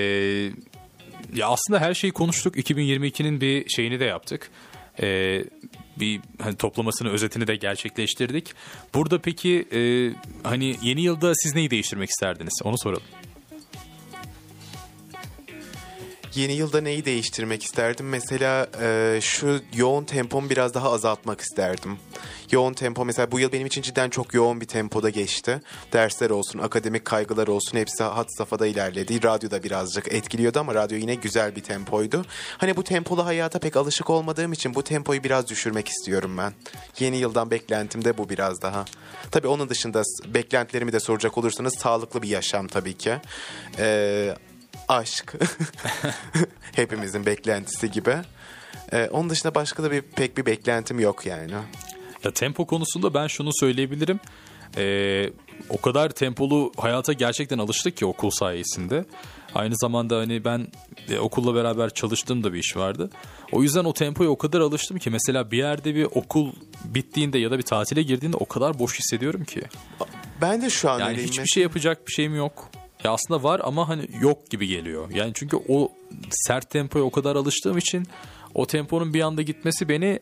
ya 1.35 1.49
aslında 1.49 1.81
her 1.81 1.95
şeyi 1.95 2.13
konuştuk. 2.13 2.57
2022'nin 2.57 3.41
bir 3.41 3.69
şeyini 3.69 4.01
de 4.01 4.05
yaptık. 4.05 4.51
Ee, 5.03 5.45
bir 5.97 6.21
hani 6.43 6.57
toplamasını, 6.57 7.11
özetini 7.11 7.47
de 7.47 7.57
gerçekleştirdik. 7.57 8.55
Burada 8.95 9.19
peki 9.19 9.69
e, 9.73 9.81
hani 10.49 10.77
yeni 10.83 11.03
yılda 11.03 11.35
siz 11.35 11.55
neyi 11.55 11.71
değiştirmek 11.71 12.11
isterdiniz? 12.11 12.61
Onu 12.65 12.79
soralım. 12.79 13.03
Yeni 16.35 16.53
yılda 16.53 16.81
neyi 16.81 17.05
değiştirmek 17.05 17.63
isterdim? 17.63 18.09
Mesela 18.09 18.67
e, 18.83 19.19
şu 19.23 19.61
yoğun 19.75 20.05
tempomu 20.05 20.51
biraz 20.51 20.75
daha 20.75 20.93
azaltmak 20.93 21.41
isterdim. 21.41 21.99
Yoğun 22.53 22.73
tempo 22.73 23.05
mesela 23.05 23.33
bu 23.33 23.41
yıl 23.41 23.53
benim 23.53 23.67
için 23.67 23.83
cidden 23.83 24.11
çok 24.11 24.35
yoğun 24.35 24.61
bir 24.61 24.67
tempoda 24.67 25.11
geçti. 25.11 25.61
Dersler 25.93 26.31
olsun, 26.31 26.59
akademik 26.59 27.05
kaygılar 27.05 27.49
olsun 27.49 27.79
hepsi 27.79 28.05
had 28.05 28.29
safhada 28.39 28.67
ilerledi. 28.67 29.23
Radyo 29.23 29.51
da 29.51 29.63
birazcık 29.63 30.13
etkiliyordu 30.13 30.61
ama 30.61 30.75
radyo 30.75 30.99
yine 30.99 31.15
güzel 31.15 31.57
bir 31.57 31.63
tempoydu. 31.63 32.25
Hani 32.59 32.77
bu 32.77 32.85
tempolu 32.85 33.27
hayata 33.27 33.59
pek 33.59 33.77
alışık 33.77 34.11
olmadığım 34.11 34.53
için 34.53 34.75
bu 34.75 34.85
tempoyu 34.85 35.25
biraz 35.25 35.49
düşürmek 35.49 35.89
istiyorum 35.89 36.39
ben. 36.39 36.53
Yeni 36.99 37.17
yıldan 37.17 37.51
beklentim 37.51 38.05
de 38.05 38.19
bu 38.19 38.29
biraz 38.29 38.63
daha. 38.63 38.85
Tabii 39.31 39.49
onun 39.49 39.69
dışında 39.69 40.03
beklentilerimi 40.27 40.93
de 40.93 41.01
soracak 41.01 41.39
olursanız 41.39 41.75
sağlıklı 41.79 42.23
bir 42.23 42.29
yaşam 42.29 42.69
tabii 42.69 42.99
ki. 42.99 43.15
Ee, 43.79 44.35
aşk. 44.89 45.35
Hepimizin 46.73 47.27
beklentisi 47.27 47.91
gibi. 47.91 48.17
Ee, 48.93 49.09
onun 49.13 49.31
dışında 49.31 49.55
başka 49.55 49.83
da 49.83 49.91
bir 49.91 50.03
pek 50.03 50.37
bir 50.37 50.47
beklentim 50.47 51.01
yok 51.01 51.27
yani. 51.27 51.55
Ya 52.25 52.31
tempo 52.31 52.67
konusunda 52.67 53.15
ben 53.15 53.27
şunu 53.27 53.51
söyleyebilirim. 53.53 54.21
Ee, 54.77 55.31
o 55.69 55.81
kadar 55.81 56.09
tempolu 56.09 56.73
hayata 56.77 57.13
gerçekten 57.13 57.59
alıştık 57.59 57.97
ki 57.97 58.07
okul 58.07 58.31
sayesinde. 58.31 59.05
Aynı 59.55 59.75
zamanda 59.77 60.19
hani 60.19 60.45
ben 60.45 60.67
e, 61.09 61.19
okulla 61.19 61.55
beraber 61.55 61.91
çalıştığım 61.91 62.45
da 62.45 62.53
bir 62.53 62.59
iş 62.59 62.77
vardı. 62.77 63.11
O 63.53 63.63
yüzden 63.63 63.85
o 63.85 63.93
tempoya 63.93 64.31
o 64.31 64.39
kadar 64.39 64.61
alıştım 64.61 64.99
ki 64.99 65.11
mesela 65.11 65.51
bir 65.51 65.59
yerde 65.59 65.95
bir 65.95 66.05
okul 66.05 66.53
bittiğinde 66.85 67.39
ya 67.39 67.51
da 67.51 67.59
bir 67.59 67.63
tatile 67.63 68.03
girdiğinde 68.03 68.37
o 68.37 68.45
kadar 68.45 68.79
boş 68.79 68.99
hissediyorum 68.99 69.45
ki. 69.45 69.63
Ben 70.41 70.63
de 70.63 70.71
şu 70.71 70.91
an 70.91 71.01
Yani 71.01 71.17
hiçbir 71.17 71.47
şey 71.47 71.63
yapacak 71.63 72.07
bir 72.07 72.13
şeyim 72.13 72.37
yok. 72.37 72.71
Ya 73.05 73.13
aslında 73.13 73.43
var 73.43 73.61
ama 73.65 73.89
hani 73.89 74.09
yok 74.21 74.51
gibi 74.51 74.67
geliyor. 74.67 75.11
Yani 75.11 75.31
çünkü 75.35 75.57
o 75.69 75.93
sert 76.31 76.71
tempoya 76.71 77.05
o 77.05 77.11
kadar 77.11 77.37
alıştığım 77.37 77.79
için 77.79 78.07
o 78.55 78.67
temponun 78.67 79.15
bir 79.15 79.21
anda 79.21 79.43
gitmesi 79.43 79.89
beni 79.89 80.21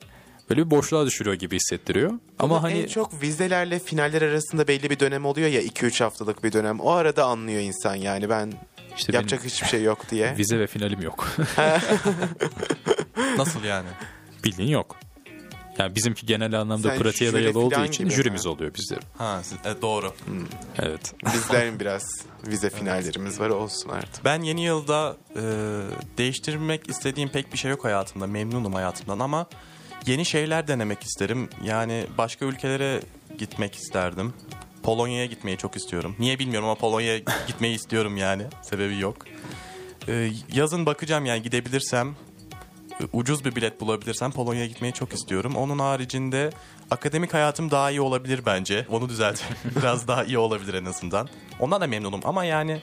böyle 0.50 0.66
bir 0.66 0.70
boşluğa 0.70 1.06
düşürüyor 1.06 1.36
gibi 1.36 1.56
hissettiriyor. 1.56 2.10
Ama 2.10 2.20
Ama 2.38 2.62
hani 2.62 2.78
en 2.78 2.86
çok 2.86 3.22
vizelerle 3.22 3.78
finaller 3.78 4.22
arasında 4.22 4.68
belli 4.68 4.90
bir 4.90 5.00
dönem 5.00 5.24
oluyor 5.26 5.48
ya 5.48 5.62
2-3 5.62 6.04
haftalık 6.04 6.44
bir 6.44 6.52
dönem. 6.52 6.80
O 6.80 6.90
arada 6.90 7.24
anlıyor 7.24 7.60
insan 7.60 7.94
yani 7.94 8.28
ben 8.30 8.52
işte 8.96 9.16
yapacak 9.16 9.44
hiçbir 9.44 9.66
şey 9.68 9.82
yok 9.82 10.10
diye. 10.10 10.34
vize 10.38 10.58
ve 10.58 10.66
finalim 10.66 11.00
yok. 11.02 11.28
Nasıl 13.38 13.64
yani? 13.64 13.88
Bildiğin 14.44 14.68
yok. 14.68 14.96
Yani 15.78 15.94
bizimki 15.94 16.26
genel 16.26 16.60
anlamda 16.60 16.88
Sen 16.88 16.98
pratiğe 16.98 17.32
dayalı 17.32 17.58
olduğu 17.58 17.84
için 17.84 18.04
gibi 18.04 18.14
jürimiz 18.14 18.44
mi? 18.44 18.50
oluyor 18.50 18.74
bizlerin. 18.74 19.02
Ha 19.18 19.40
siz- 19.42 19.58
e, 19.76 19.82
doğru. 19.82 20.12
Evet. 20.78 21.14
Bizlerin 21.34 21.80
biraz 21.80 22.02
vize 22.46 22.70
finallerimiz 22.70 23.40
var 23.40 23.50
olsun 23.50 23.88
artık. 23.90 24.24
Ben 24.24 24.42
yeni 24.42 24.64
yılda 24.64 25.16
e, 25.36 25.42
değiştirmek 26.18 26.88
istediğim 26.90 27.28
pek 27.28 27.52
bir 27.52 27.58
şey 27.58 27.70
yok 27.70 27.84
hayatımda. 27.84 28.26
Memnunum 28.26 28.74
hayatımdan 28.74 29.18
ama 29.18 29.46
yeni 30.06 30.24
şeyler 30.24 30.68
denemek 30.68 31.02
isterim. 31.02 31.48
Yani 31.64 32.06
başka 32.18 32.44
ülkelere 32.44 33.00
gitmek 33.38 33.74
isterdim. 33.74 34.34
Polonya'ya 34.82 35.26
gitmeyi 35.26 35.56
çok 35.56 35.76
istiyorum. 35.76 36.16
Niye 36.18 36.38
bilmiyorum 36.38 36.68
ama 36.68 36.78
Polonya'ya 36.78 37.18
gitmeyi 37.46 37.74
istiyorum 37.74 38.16
yani. 38.16 38.42
Sebebi 38.62 38.98
yok. 38.98 39.16
E, 40.08 40.30
yazın 40.52 40.86
bakacağım 40.86 41.26
yani 41.26 41.42
gidebilirsem 41.42 42.16
e, 43.00 43.04
ucuz 43.12 43.44
bir 43.44 43.56
bilet 43.56 43.80
bulabilirsem 43.80 44.32
Polonya'ya 44.32 44.66
gitmeyi 44.66 44.92
çok 44.94 45.12
istiyorum. 45.12 45.56
Onun 45.56 45.78
haricinde 45.78 46.50
akademik 46.90 47.34
hayatım 47.34 47.70
daha 47.70 47.90
iyi 47.90 48.00
olabilir 48.00 48.42
bence. 48.46 48.86
Onu 48.90 49.08
düzelteyim. 49.08 49.56
Biraz 49.76 50.08
daha 50.08 50.24
iyi 50.24 50.38
olabilir 50.38 50.74
en 50.74 50.84
azından. 50.84 51.28
Ondan 51.60 51.80
da 51.80 51.86
memnunum 51.86 52.20
ama 52.24 52.44
yani 52.44 52.80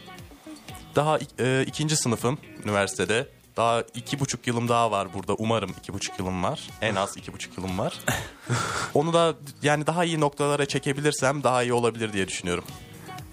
daha 0.96 1.20
e, 1.40 1.64
ikinci 1.68 1.96
sınıfım 1.96 2.38
üniversitede. 2.66 3.28
Daha 3.58 3.82
iki 3.96 4.20
buçuk 4.20 4.48
yılım 4.48 4.68
daha 4.68 4.92
var 4.92 5.14
burada. 5.14 5.34
Umarım 5.34 5.70
iki 5.80 5.94
buçuk 5.94 6.20
yılım 6.20 6.44
var. 6.44 6.70
En 6.82 6.96
az 6.96 7.18
iki 7.18 7.34
buçuk 7.34 7.58
yılım 7.58 7.80
var. 7.80 8.00
Onu 8.94 9.14
da 9.14 9.36
yani 9.62 9.88
daha 9.88 10.06
iyi 10.06 10.20
noktalara 10.20 10.66
çekebilirsem 10.66 11.44
daha 11.44 11.64
iyi 11.64 11.74
olabilir 11.74 12.14
diye 12.14 12.28
düşünüyorum. 12.28 12.64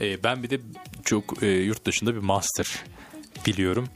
Ee, 0.00 0.22
ben 0.22 0.42
bir 0.42 0.50
de 0.50 0.60
çok 1.04 1.42
e, 1.42 1.46
yurt 1.46 1.84
dışında 1.84 2.14
bir 2.14 2.20
master 2.20 2.84
biliyorum. 3.46 3.88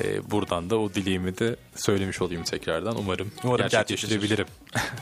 Ee, 0.00 0.30
buradan 0.30 0.70
da 0.70 0.78
o 0.78 0.94
dileğimi 0.94 1.38
de 1.38 1.56
söylemiş 1.76 2.22
olayım 2.22 2.42
tekrardan. 2.44 2.98
Umarım, 2.98 3.30
Umarım 3.44 3.68
gerçekleştirebilirim. 3.68 4.46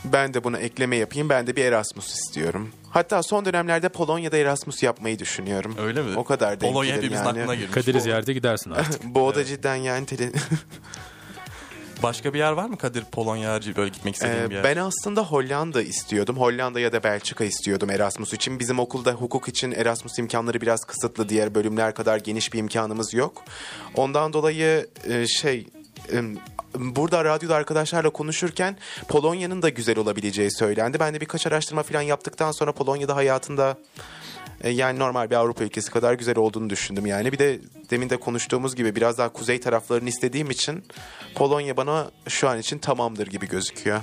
Ben 0.05 0.33
de 0.33 0.43
buna 0.43 0.57
ekleme 0.57 0.95
yapayım. 0.95 1.29
Ben 1.29 1.47
de 1.47 1.55
bir 1.55 1.65
Erasmus 1.65 2.13
istiyorum. 2.13 2.71
Hatta 2.89 3.23
son 3.23 3.45
dönemlerde 3.45 3.89
Polonya'da 3.89 4.37
Erasmus 4.37 4.83
yapmayı 4.83 5.19
düşünüyorum. 5.19 5.75
Öyle 5.79 6.01
mi? 6.01 6.17
O 6.17 6.23
kadar 6.23 6.61
denk 6.61 6.73
Polonya 6.73 6.95
hepimizin 6.95 7.25
yani. 7.25 7.39
aklına 7.39 7.55
girmiş. 7.55 7.73
Kadir'i 7.73 8.01
ziyarete 8.01 8.33
gidersin 8.33 8.71
artık. 8.71 9.03
Bu 9.03 9.21
o 9.21 9.35
da 9.35 9.45
cidden 9.45 9.75
yani 9.75 10.05
tele... 10.05 10.31
Başka 12.05 12.33
bir 12.33 12.39
yer 12.39 12.51
var 12.51 12.65
mı 12.65 12.77
Kadir 12.77 13.03
Polonya 13.05 13.51
harici 13.51 13.75
böyle 13.75 13.89
gitmek 13.89 14.15
istediğin 14.15 14.41
Ee, 14.41 14.49
bir 14.49 14.55
yer? 14.55 14.63
ben 14.63 14.77
aslında 14.77 15.23
Hollanda 15.23 15.81
istiyordum. 15.81 16.37
Hollanda 16.37 16.79
ya 16.79 16.91
da 16.91 17.03
Belçika 17.03 17.43
istiyordum 17.43 17.89
Erasmus 17.89 18.33
için. 18.33 18.59
Bizim 18.59 18.79
okulda 18.79 19.11
hukuk 19.11 19.47
için 19.47 19.71
Erasmus 19.71 20.19
imkanları 20.19 20.61
biraz 20.61 20.83
kısıtlı. 20.83 21.29
Diğer 21.29 21.55
bölümler 21.55 21.93
kadar 21.93 22.17
geniş 22.17 22.53
bir 22.53 22.59
imkanımız 22.59 23.13
yok. 23.13 23.43
Ondan 23.95 24.33
dolayı 24.33 24.87
e, 25.09 25.27
şey 25.27 25.67
e, 26.13 26.21
burada 26.75 27.25
radyoda 27.25 27.55
arkadaşlarla 27.55 28.09
konuşurken 28.09 28.77
Polonya'nın 29.07 29.61
da 29.61 29.69
güzel 29.69 29.97
olabileceği 29.99 30.51
söylendi. 30.51 30.99
Ben 30.99 31.13
de 31.13 31.21
birkaç 31.21 31.47
araştırma 31.47 31.83
falan 31.83 32.01
yaptıktan 32.01 32.51
sonra 32.51 32.71
Polonya'da 32.71 33.15
hayatında 33.15 33.77
yani 34.69 34.99
normal 34.99 35.29
bir 35.29 35.35
Avrupa 35.35 35.63
ülkesi 35.63 35.91
kadar 35.91 36.13
güzel 36.13 36.37
olduğunu 36.37 36.69
düşündüm 36.69 37.05
yani. 37.05 37.31
Bir 37.31 37.39
de 37.39 37.59
demin 37.89 38.09
de 38.09 38.17
konuştuğumuz 38.17 38.75
gibi 38.75 38.95
biraz 38.95 39.17
daha 39.17 39.29
kuzey 39.29 39.59
taraflarını 39.59 40.09
istediğim 40.09 40.49
için 40.49 40.83
Polonya 41.35 41.77
bana 41.77 42.11
şu 42.27 42.49
an 42.49 42.59
için 42.59 42.77
tamamdır 42.77 43.27
gibi 43.27 43.47
gözüküyor. 43.47 44.01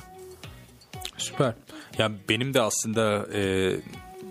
Süper. 1.16 1.54
Yani 1.98 2.16
benim 2.28 2.54
de 2.54 2.60
aslında 2.60 3.26
e, 3.34 3.72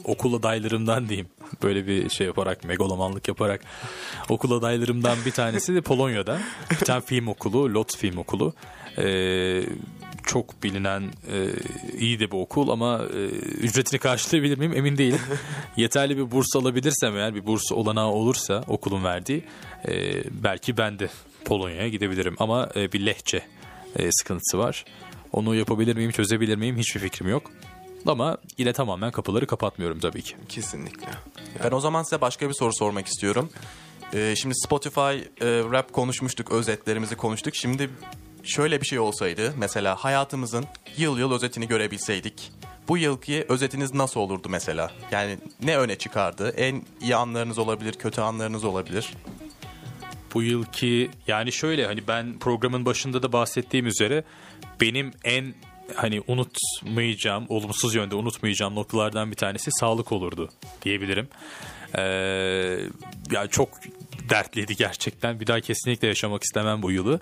okul 0.04 0.34
adaylarımdan 0.34 1.10
diyeyim. 1.10 1.28
Böyle 1.64 1.88
bir 1.88 2.10
şey 2.10 2.28
yaparak, 2.28 2.64
megalomanlık 2.64 3.28
yaparak 3.28 3.62
okul 4.30 4.52
adaylarımdan 4.52 5.18
bir 5.26 5.32
tanesi 5.32 5.76
de 5.76 5.82
Polonya'da. 5.82 6.40
Bir 6.72 6.86
tane 6.86 7.02
film 7.02 7.28
okulu, 7.28 7.74
Lotz 7.74 7.98
Film 7.98 8.18
Okulu. 8.18 8.54
E, 8.98 9.04
çok 10.26 10.64
bilinen 10.64 11.04
e, 11.32 11.50
iyi 11.98 12.20
de 12.20 12.32
bir 12.32 12.38
okul 12.38 12.70
ama 12.70 13.02
e, 13.14 13.18
ücretini 13.38 14.00
karşılayabilir 14.00 14.58
miyim 14.58 14.74
emin 14.74 14.98
değilim. 14.98 15.20
Yeterli 15.78 16.18
bir 16.18 16.32
burs 16.32 16.56
alabilirsem 16.56 17.18
eğer 17.18 17.36
bir 17.36 17.46
burs 17.46 17.72
olanağı 17.72 18.08
olursa 18.08 18.64
okulun 18.68 19.04
verdiği 19.04 19.44
e, 19.88 20.24
belki 20.44 20.78
ben 20.78 21.00
de 21.00 21.10
Polonya'ya 21.46 21.88
gidebilirim 21.88 22.36
ama 22.40 22.70
e, 22.76 22.92
bir 22.92 23.06
lehçe 23.06 23.42
e, 23.96 24.12
sıkıntısı 24.12 24.58
var. 24.58 24.86
Onu 25.34 25.56
yapabilir 25.56 25.96
miyim, 25.96 26.12
çözebilir 26.12 26.56
miyim 26.56 26.78
hiçbir 26.78 27.00
fikrim 27.00 27.30
yok. 27.30 27.52
Ama 28.08 28.38
yine 28.58 28.74
tamamen 28.74 29.12
kapıları 29.12 29.48
kapatmıyorum 29.48 30.00
tabii 30.00 30.22
ki. 30.22 30.36
Kesinlikle. 30.50 31.08
Ben 31.64 31.72
o 31.72 31.80
zaman 31.80 32.04
size 32.04 32.22
başka 32.22 32.50
bir 32.50 32.54
soru 32.54 32.74
sormak 32.74 33.08
istiyorum. 33.08 33.50
Ee, 34.14 34.34
şimdi 34.38 34.56
Spotify 34.56 35.00
e, 35.02 35.20
rap 35.72 35.94
konuşmuştuk, 35.94 36.52
özetlerimizi 36.52 37.16
konuştuk. 37.16 37.56
Şimdi 37.56 37.90
şöyle 38.44 38.82
bir 38.82 38.86
şey 38.86 39.00
olsaydı, 39.00 39.54
mesela 39.58 39.96
hayatımızın 39.96 40.66
yıl 40.98 41.18
yıl 41.18 41.32
özetini 41.32 41.68
görebilseydik. 41.68 42.52
Bu 42.88 42.98
yılki 42.98 43.46
özetiniz 43.50 43.94
nasıl 43.94 44.20
olurdu 44.20 44.50
mesela? 44.50 44.92
Yani 45.12 45.38
ne 45.64 45.78
öne 45.78 45.98
çıkardı? 45.98 46.54
En 46.58 46.84
iyi 47.02 47.16
anlarınız 47.16 47.58
olabilir, 47.58 47.94
kötü 47.94 48.22
anlarınız 48.22 48.64
olabilir. 48.64 49.14
Bu 50.34 50.44
yılki 50.44 51.10
yani 51.28 51.52
şöyle 51.52 51.86
hani 51.86 52.08
ben 52.08 52.40
programın 52.40 52.86
başında 52.86 53.24
da 53.24 53.34
bahsettiğim 53.34 53.86
üzere 53.88 54.24
benim 54.82 55.12
en 55.24 55.54
hani 55.96 56.22
unutmayacağım, 56.28 57.46
olumsuz 57.50 57.96
yönde 57.96 58.16
unutmayacağım 58.16 58.76
noktalardan 58.76 59.32
bir 59.32 59.36
tanesi 59.36 59.72
sağlık 59.72 60.12
olurdu 60.12 60.50
diyebilirim. 60.82 61.28
Ee, 61.98 62.02
yani 63.32 63.50
çok 63.50 63.70
dertliydi 64.30 64.76
gerçekten. 64.76 65.40
Bir 65.40 65.48
daha 65.48 65.60
kesinlikle 65.60 66.08
yaşamak 66.08 66.44
istemem 66.44 66.82
bu 66.82 66.92
yılı. 66.92 67.20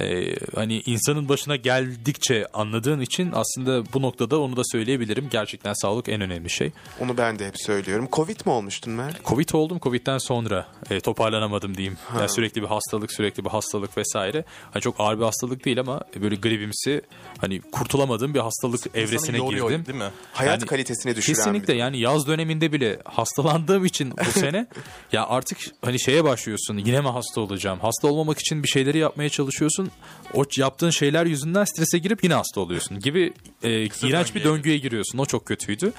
Ee, 0.00 0.34
hani 0.54 0.80
insanın 0.80 1.28
başına 1.28 1.56
geldikçe 1.56 2.46
anladığın 2.54 3.00
için 3.00 3.32
aslında 3.34 3.92
bu 3.92 4.02
noktada 4.02 4.40
onu 4.40 4.56
da 4.56 4.62
söyleyebilirim. 4.64 5.28
Gerçekten 5.30 5.72
sağlık 5.72 6.08
en 6.08 6.20
önemli 6.20 6.50
şey. 6.50 6.70
Onu 7.00 7.16
ben 7.18 7.38
de 7.38 7.46
hep 7.46 7.54
söylüyorum. 7.60 8.08
Covid 8.12 8.40
mi 8.46 8.52
olmuştun 8.52 8.92
Mert? 8.92 9.24
Covid 9.24 9.48
oldum. 9.52 9.78
Covid'den 9.82 10.18
sonra 10.18 10.66
e, 10.90 11.00
toparlanamadım 11.00 11.76
diyeyim. 11.76 11.98
Yani 12.18 12.28
sürekli 12.28 12.62
bir 12.62 12.66
hastalık, 12.66 13.12
sürekli 13.12 13.44
bir 13.44 13.50
hastalık 13.50 13.98
vesaire. 13.98 14.44
Hani 14.70 14.80
çok 14.82 14.94
ağır 15.00 15.18
bir 15.18 15.24
hastalık 15.24 15.64
değil 15.64 15.80
ama 15.80 16.00
böyle 16.20 16.34
gribimsi 16.36 17.02
hani 17.38 17.60
kurtulamadığım 17.60 18.34
bir 18.34 18.40
hastalık 18.40 18.96
evresine 18.96 19.36
yoruyor, 19.36 19.70
girdim. 19.70 19.86
değil 19.86 19.98
mi? 19.98 20.10
Hayat 20.32 20.60
Yani 20.60 20.66
kalitesini 20.68 21.16
düşüren 21.16 21.36
Kesinlikle 21.36 21.74
bir- 21.74 21.78
yani 21.78 21.98
yaz 21.98 22.26
döneminde 22.26 22.72
bile 22.72 22.98
hastalandığım 23.04 23.84
için 23.84 24.10
bu 24.26 24.30
sene 24.40 24.66
ya 25.12 25.26
artık 25.26 25.58
hani 25.84 26.00
şeye 26.00 26.24
başlıyorsun 26.34 26.78
yine 26.78 27.00
mi 27.00 27.08
hasta 27.08 27.40
olacağım? 27.40 27.78
Hasta 27.82 28.08
olmamak 28.08 28.38
için 28.38 28.62
bir 28.62 28.68
şeyleri 28.68 28.98
yapmaya 28.98 29.28
çalışıyorsun. 29.28 29.90
O 30.34 30.44
yaptığın 30.56 30.90
şeyler 30.90 31.26
yüzünden 31.26 31.64
strese 31.64 31.98
girip 31.98 32.24
yine 32.24 32.34
hasta 32.34 32.60
oluyorsun 32.60 32.98
gibi 32.98 33.32
e, 33.62 33.70
iğrenç 33.84 34.34
bir 34.34 34.44
döngüye 34.44 34.64
döngüye 34.64 34.78
giriyorsun. 34.78 35.18
O 35.18 35.26
çok 35.26 35.46
kötüydü. 35.46 35.92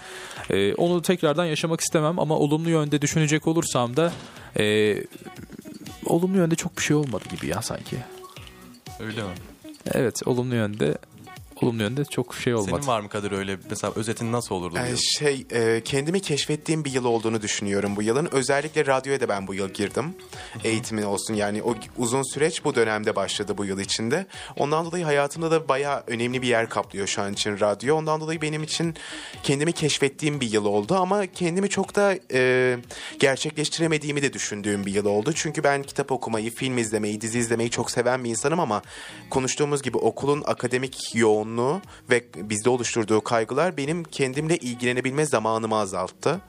E, 0.49 0.73
onu 0.73 1.01
tekrardan 1.01 1.45
yaşamak 1.45 1.81
istemem 1.81 2.19
ama 2.19 2.37
olumlu 2.37 2.69
yönde 2.69 3.01
düşünecek 3.01 3.47
olursam 3.47 3.95
da 3.95 4.13
e, 4.59 4.95
olumlu 6.05 6.37
yönde 6.37 6.55
çok 6.55 6.77
bir 6.77 6.83
şey 6.83 6.95
olmadı 6.95 7.23
gibi 7.31 7.47
ya 7.47 7.61
sanki. 7.61 7.97
Öyle 8.99 9.23
mi? 9.23 9.33
Evet 9.93 10.21
olumlu 10.25 10.55
yönde 10.55 10.97
olumlu 11.63 11.83
yönde 11.83 12.05
çok 12.05 12.35
şey 12.35 12.55
olmadı. 12.55 12.71
Senin 12.75 12.87
var 12.87 12.99
mı 12.99 13.09
Kadir 13.09 13.31
öyle 13.31 13.57
mesela 13.69 13.93
özetin 13.95 14.31
nasıl 14.31 14.55
olurdu? 14.55 14.77
Ee, 14.85 14.89
yıl? 14.89 14.97
şey 14.97 15.45
e, 15.51 15.81
kendimi 15.85 16.19
keşfettiğim 16.19 16.85
bir 16.85 16.91
yıl 16.91 17.05
olduğunu 17.05 17.41
düşünüyorum 17.41 17.95
bu 17.95 18.01
yılın. 18.01 18.29
Özellikle 18.31 18.85
radyoya 18.85 19.19
da 19.19 19.29
ben 19.29 19.47
bu 19.47 19.53
yıl 19.53 19.69
girdim. 19.69 20.15
Eğitimin 20.63 21.03
olsun 21.03 21.33
yani 21.33 21.63
o 21.63 21.75
uzun 21.97 22.33
süreç 22.33 22.65
bu 22.65 22.75
dönemde 22.75 23.15
başladı 23.15 23.57
bu 23.57 23.65
yıl 23.65 23.79
içinde. 23.79 24.25
Ondan 24.57 24.85
dolayı 24.85 25.05
hayatımda 25.05 25.51
da 25.51 25.67
bayağı 25.67 26.03
önemli 26.07 26.41
bir 26.41 26.47
yer 26.47 26.69
kaplıyor 26.69 27.07
şu 27.07 27.21
an 27.21 27.33
için 27.33 27.59
radyo. 27.59 27.95
Ondan 27.95 28.21
dolayı 28.21 28.41
benim 28.41 28.63
için 28.63 28.95
kendimi 29.43 29.71
keşfettiğim 29.71 30.41
bir 30.41 30.51
yıl 30.51 30.65
oldu 30.65 30.95
ama 30.95 31.25
kendimi 31.27 31.69
çok 31.69 31.95
da 31.95 32.17
e, 32.33 32.77
gerçekleştiremediğimi 33.19 34.21
de 34.21 34.33
düşündüğüm 34.33 34.85
bir 34.85 34.93
yıl 34.93 35.05
oldu. 35.05 35.33
Çünkü 35.35 35.63
ben 35.63 35.83
kitap 35.83 36.11
okumayı, 36.11 36.51
film 36.51 36.77
izlemeyi, 36.77 37.21
dizi 37.21 37.39
izlemeyi 37.39 37.69
çok 37.69 37.91
seven 37.91 38.23
bir 38.23 38.29
insanım 38.29 38.59
ama 38.59 38.81
konuştuğumuz 39.29 39.81
gibi 39.81 39.97
okulun 39.97 40.43
akademik 40.45 41.15
yoğunluğu 41.45 41.81
ve 42.09 42.23
bizde 42.35 42.69
oluşturduğu 42.69 43.21
kaygılar 43.21 43.77
benim 43.77 44.03
kendimle 44.03 44.57
ilgilenebilme 44.57 45.25
zamanımı 45.25 45.75
azalttı. 45.75 46.41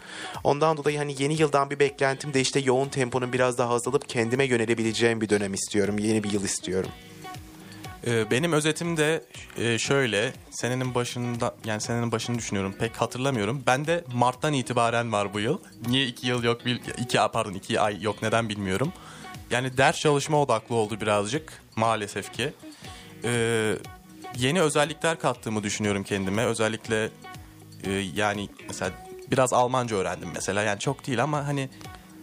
Ondan 0.44 0.76
dolayı 0.76 0.98
hani 0.98 1.14
yeni 1.18 1.40
yıldan 1.40 1.70
bir 1.70 1.78
beklentim 1.78 2.34
de 2.34 2.40
işte 2.40 2.60
yoğun 2.60 2.88
temponun 2.88 3.32
biraz 3.32 3.58
daha 3.58 3.74
azalıp 3.74 4.08
kendime 4.08 4.44
yönelebileceğim 4.44 5.20
bir 5.20 5.28
dönem 5.28 5.54
istiyorum. 5.54 5.98
Yeni 5.98 6.24
bir 6.24 6.30
yıl 6.30 6.44
istiyorum. 6.44 6.90
Ee, 8.06 8.30
benim 8.30 8.52
özetim 8.52 8.96
de 8.96 9.24
e, 9.56 9.78
şöyle. 9.78 10.32
Senenin 10.50 10.94
başında 10.94 11.54
yani 11.64 11.80
senenin 11.80 12.12
başını 12.12 12.38
düşünüyorum. 12.38 12.74
Pek 12.78 12.96
hatırlamıyorum. 12.96 13.62
Ben 13.66 13.86
de 13.86 14.04
Mart'tan 14.14 14.52
itibaren 14.52 15.12
var 15.12 15.34
bu 15.34 15.40
yıl. 15.40 15.58
Niye 15.88 16.06
iki 16.06 16.26
yıl 16.26 16.42
yok? 16.42 16.60
iki 16.98 17.18
pardon 17.32 17.52
iki 17.52 17.80
ay 17.80 18.02
yok 18.02 18.22
neden 18.22 18.48
bilmiyorum. 18.48 18.92
Yani 19.50 19.76
ders 19.76 20.00
çalışma 20.00 20.42
odaklı 20.42 20.74
oldu 20.74 21.00
birazcık 21.00 21.62
maalesef 21.76 22.32
ki. 22.32 22.52
Yeni 24.36 24.60
özellikler 24.62 25.18
kattığımı 25.18 25.62
düşünüyorum 25.62 26.02
kendime. 26.04 26.44
Özellikle 26.44 27.10
e, 27.84 27.90
yani 28.14 28.48
mesela 28.68 28.90
biraz 29.30 29.52
Almanca 29.52 29.96
öğrendim 29.96 30.28
mesela. 30.34 30.62
Yani 30.62 30.78
çok 30.80 31.06
değil 31.06 31.22
ama 31.22 31.46
hani 31.46 31.68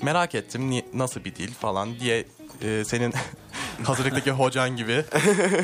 merak 0.02 0.36
ettim 0.36 0.70
ni- 0.72 0.86
nasıl 0.94 1.24
bir 1.24 1.36
dil 1.36 1.54
falan 1.54 2.00
diye 2.00 2.26
e, 2.62 2.84
senin 2.86 3.14
hazırlıktaki 3.84 4.32
hocan 4.32 4.76
gibi 4.78 5.06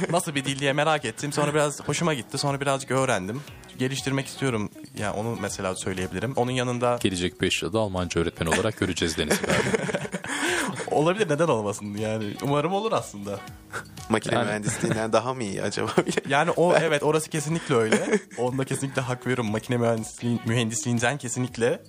nasıl 0.10 0.36
bir 0.36 0.46
dil 0.46 0.60
diye 0.60 0.74
merak 0.74 1.06
ettim. 1.06 1.34
Sonra 1.34 1.54
biraz 1.54 1.82
hoşuma 1.88 2.14
gitti. 2.14 2.38
Sonra 2.38 2.62
birazcık 2.62 2.92
öğrendim. 2.92 3.42
Geliştirmek 3.78 4.28
istiyorum. 4.28 4.70
Yani 4.98 5.12
onu 5.18 5.38
mesela 5.42 5.76
söyleyebilirim. 5.76 6.34
Onun 6.36 6.52
yanında 6.52 6.98
Gelecek 7.02 7.42
5 7.42 7.62
yılda 7.64 7.80
Almanca 7.80 8.22
öğretmen 8.22 8.48
olarak 8.48 8.78
göreceğiz 8.80 9.18
Deniz 9.18 9.34
abi. 9.34 10.00
olabilir 10.92 11.30
neden 11.30 11.48
olmasın 11.48 11.86
yani. 11.98 12.34
Umarım 12.42 12.74
olur 12.74 12.92
aslında. 12.92 13.40
Makine 14.10 14.36
Yani- 14.36 14.46
mühendisliğinden 14.46 15.14
daha 15.14 15.34
mı 15.34 15.44
iyi 15.44 15.62
acaba? 15.62 15.92
Yani 16.30 16.52
o 16.52 16.74
evet 16.76 17.04
orası 17.04 17.30
kesinlikle 17.30 17.76
öyle. 17.76 18.20
Onda 18.38 18.64
kesinlikle 18.66 19.02
hak 19.02 19.26
veriyorum. 19.28 19.52
Makine 19.52 19.78
mühendisliğin, 19.78 20.42
mühendisliğinden 20.46 21.18
kesinlikle 21.18 21.82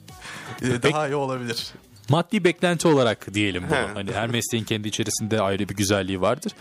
e, 0.62 0.82
daha 0.82 1.08
iyi 1.08 1.14
olabilir. 1.14 1.70
Maddi 2.08 2.44
beklenti 2.44 2.88
olarak 2.88 3.34
diyelim 3.34 3.62
bunu. 3.68 3.76
He. 3.78 3.86
Hani 3.94 4.12
her 4.12 4.28
mesleğin 4.28 4.64
kendi 4.64 4.88
içerisinde 4.88 5.40
ayrı 5.40 5.68
bir 5.68 5.76
güzelliği 5.76 6.20
vardır. 6.20 6.52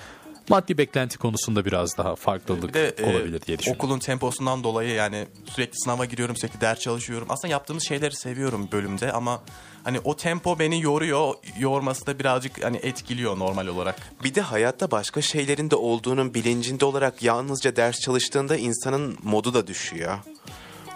Maddi 0.50 0.78
beklenti 0.78 1.18
konusunda 1.18 1.66
biraz 1.66 1.98
daha 1.98 2.16
farklılık 2.16 2.64
Bir 2.70 2.74
de 2.74 2.88
e, 2.98 3.04
olabilir 3.04 3.42
diye 3.42 3.60
düşünüyorum. 3.60 3.86
okulun 3.86 4.00
temposundan 4.00 4.64
dolayı 4.64 4.90
yani 4.94 5.28
sürekli 5.46 5.74
sınava 5.80 6.06
giriyorum, 6.06 6.38
sürekli 6.38 6.62
ders 6.62 6.80
çalışıyorum. 6.80 7.28
Aslında 7.32 7.52
yaptığımız 7.52 7.84
şeyleri 7.88 8.16
seviyorum 8.16 8.70
bölümde 8.72 9.12
ama 9.12 9.42
hani 9.84 10.00
o 10.04 10.16
tempo 10.16 10.60
beni 10.60 10.82
yoruyor. 10.82 11.34
Yorması 11.60 12.06
da 12.08 12.20
birazcık 12.20 12.64
hani 12.64 12.78
etkiliyor 12.78 13.40
normal 13.40 13.68
olarak. 13.68 13.96
Bir 14.24 14.36
de 14.36 14.42
hayatta 14.42 14.92
başka 14.92 15.22
şeylerin 15.22 15.72
de 15.72 15.76
olduğunun 15.76 16.34
bilincinde 16.34 16.86
olarak 16.86 17.24
yalnızca 17.24 17.76
ders 17.76 18.00
çalıştığında 18.00 18.58
insanın 18.58 19.18
modu 19.24 19.54
da 19.54 19.68
düşüyor. 19.68 20.18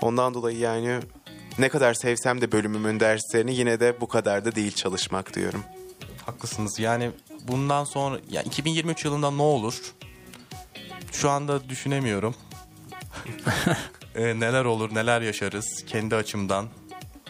Ondan 0.02 0.34
dolayı 0.34 0.58
yani 0.58 1.00
ne 1.60 1.70
kadar 1.70 1.94
sevsem 1.94 2.42
de 2.42 2.52
bölümümün 2.52 3.00
derslerini 3.00 3.56
yine 3.56 3.80
de 3.80 4.02
bu 4.02 4.08
kadar 4.08 4.46
da 4.46 4.56
değil 4.56 4.72
çalışmak 4.72 5.36
diyorum. 5.36 5.64
Haklısınız. 6.26 6.80
Yani 6.80 7.12
bundan 7.48 7.84
sonra 7.84 8.20
yani 8.30 8.48
2023 8.48 9.06
yılında 9.06 9.32
ne 9.32 9.42
olur? 9.42 9.94
Şu 11.12 11.30
anda 11.30 11.70
düşünemiyorum. 11.70 12.36
Ee, 14.16 14.40
neler 14.40 14.66
olur, 14.66 14.96
neler 14.96 15.22
yaşarız 15.22 15.84
kendi 15.88 16.16
açımdan. 16.16 16.68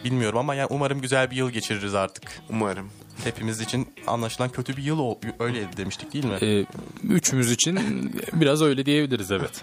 Bilmiyorum 0.04 0.38
ama 0.38 0.54
yani 0.54 0.66
umarım 0.70 1.00
güzel 1.00 1.30
bir 1.30 1.36
yıl 1.36 1.50
geçiririz 1.50 1.94
artık. 1.94 2.40
Umarım. 2.50 2.90
Hepimiz 3.24 3.60
için 3.60 3.88
anlaşılan 4.06 4.50
kötü 4.50 4.76
bir 4.76 4.82
yıl 4.82 4.98
ol- 4.98 5.18
öyle 5.38 5.76
demiştik 5.76 6.12
değil 6.12 6.24
mi? 6.24 6.38
Ee, 6.42 6.64
üçümüz 7.08 7.50
için 7.52 8.12
biraz 8.32 8.62
öyle 8.62 8.86
diyebiliriz 8.86 9.30
evet. 9.30 9.62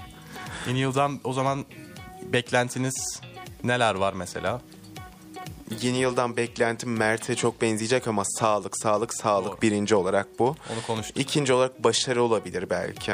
Yeni 0.68 0.78
yıldan 0.78 1.20
o 1.24 1.32
zaman 1.32 1.64
beklentiniz 2.32 3.20
neler 3.64 3.94
var 3.94 4.12
mesela? 4.12 4.60
Yeni 5.82 5.98
yıldan 5.98 6.36
beklentim 6.36 6.96
Mert'e 6.96 7.34
çok 7.36 7.62
benzeyecek 7.62 8.08
ama 8.08 8.22
sağlık, 8.24 8.78
sağlık, 8.78 9.14
sağlık 9.14 9.52
Doğru. 9.52 9.60
birinci 9.62 9.94
olarak 9.94 10.38
bu. 10.38 10.44
Onu 10.46 10.82
konuştuk. 10.86 11.16
İkinci 11.16 11.52
olarak 11.52 11.84
başarı 11.84 12.22
olabilir 12.22 12.70
belki. 12.70 13.12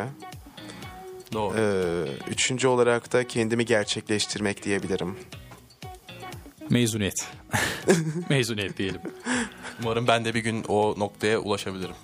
Doğru. 1.33 1.55
Ee, 1.59 2.31
üçüncü 2.31 2.69
olarak 2.69 3.13
da 3.13 3.27
kendimi 3.29 3.65
gerçekleştirmek 3.65 4.65
diyebilirim. 4.65 5.17
Mezuniyet. 6.71 7.29
Mezuniyet 8.29 8.79
diyelim. 8.79 9.01
Umarım 9.83 10.07
ben 10.07 10.25
de 10.25 10.35
bir 10.35 10.41
gün 10.41 10.65
o 10.69 10.95
noktaya 10.99 11.39
ulaşabilirim. 11.39 11.95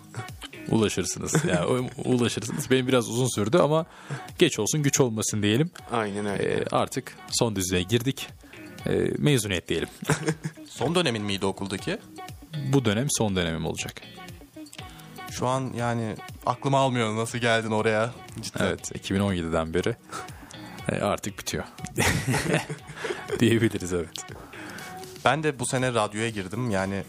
Ulaşırsınız. 0.69 1.35
Yani 1.49 1.91
ulaşırsınız. 2.05 2.71
Benim 2.71 2.89
biraz 2.89 3.09
uzun 3.09 3.35
sürdü 3.35 3.59
ama 3.59 3.87
geç 4.39 4.59
olsun 4.59 4.83
güç 4.83 5.01
olmasın 5.01 5.43
diyelim. 5.43 5.71
Aynen 5.93 6.27
öyle. 6.27 6.43
Ee, 6.43 6.65
artık 6.73 7.17
son 7.31 7.57
düzlüğe 7.57 7.83
girdik. 7.83 8.29
Ee, 8.87 8.93
mezuniyet 9.19 9.69
diyelim. 9.69 9.89
Son 10.69 10.95
dönemin 10.95 11.23
miydi 11.23 11.47
okuldaki? 11.47 11.99
Bu 12.73 12.85
dönem 12.85 13.07
son 13.11 13.37
dönemim 13.37 13.67
olacak. 13.67 14.03
Şu 15.31 15.47
an 15.47 15.73
yani 15.77 16.15
aklım 16.47 16.75
almıyor 16.75 17.17
nasıl 17.17 17.39
geldin 17.39 17.71
oraya. 17.71 18.11
Cidden. 18.41 18.67
Evet 18.67 18.93
2017'den 18.93 19.75
beri 19.75 19.97
e, 20.93 21.01
artık 21.01 21.39
bitiyor. 21.39 21.65
Diyebiliriz 23.41 23.93
evet. 23.93 24.27
Ben 25.25 25.43
de 25.43 25.59
bu 25.59 25.67
sene 25.67 25.95
radyoya 25.95 26.29
girdim. 26.29 26.71
Yani 26.71 27.03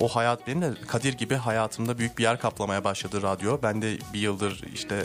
o 0.00 0.08
hayat 0.08 0.46
benim 0.46 0.62
de 0.62 0.74
Kadir 0.86 1.12
gibi 1.12 1.34
hayatımda 1.34 1.98
büyük 1.98 2.18
bir 2.18 2.22
yer 2.22 2.40
kaplamaya 2.40 2.84
başladı 2.84 3.22
radyo. 3.22 3.58
Ben 3.62 3.82
de 3.82 3.98
bir 4.14 4.20
yıldır 4.20 4.62
işte 4.74 5.04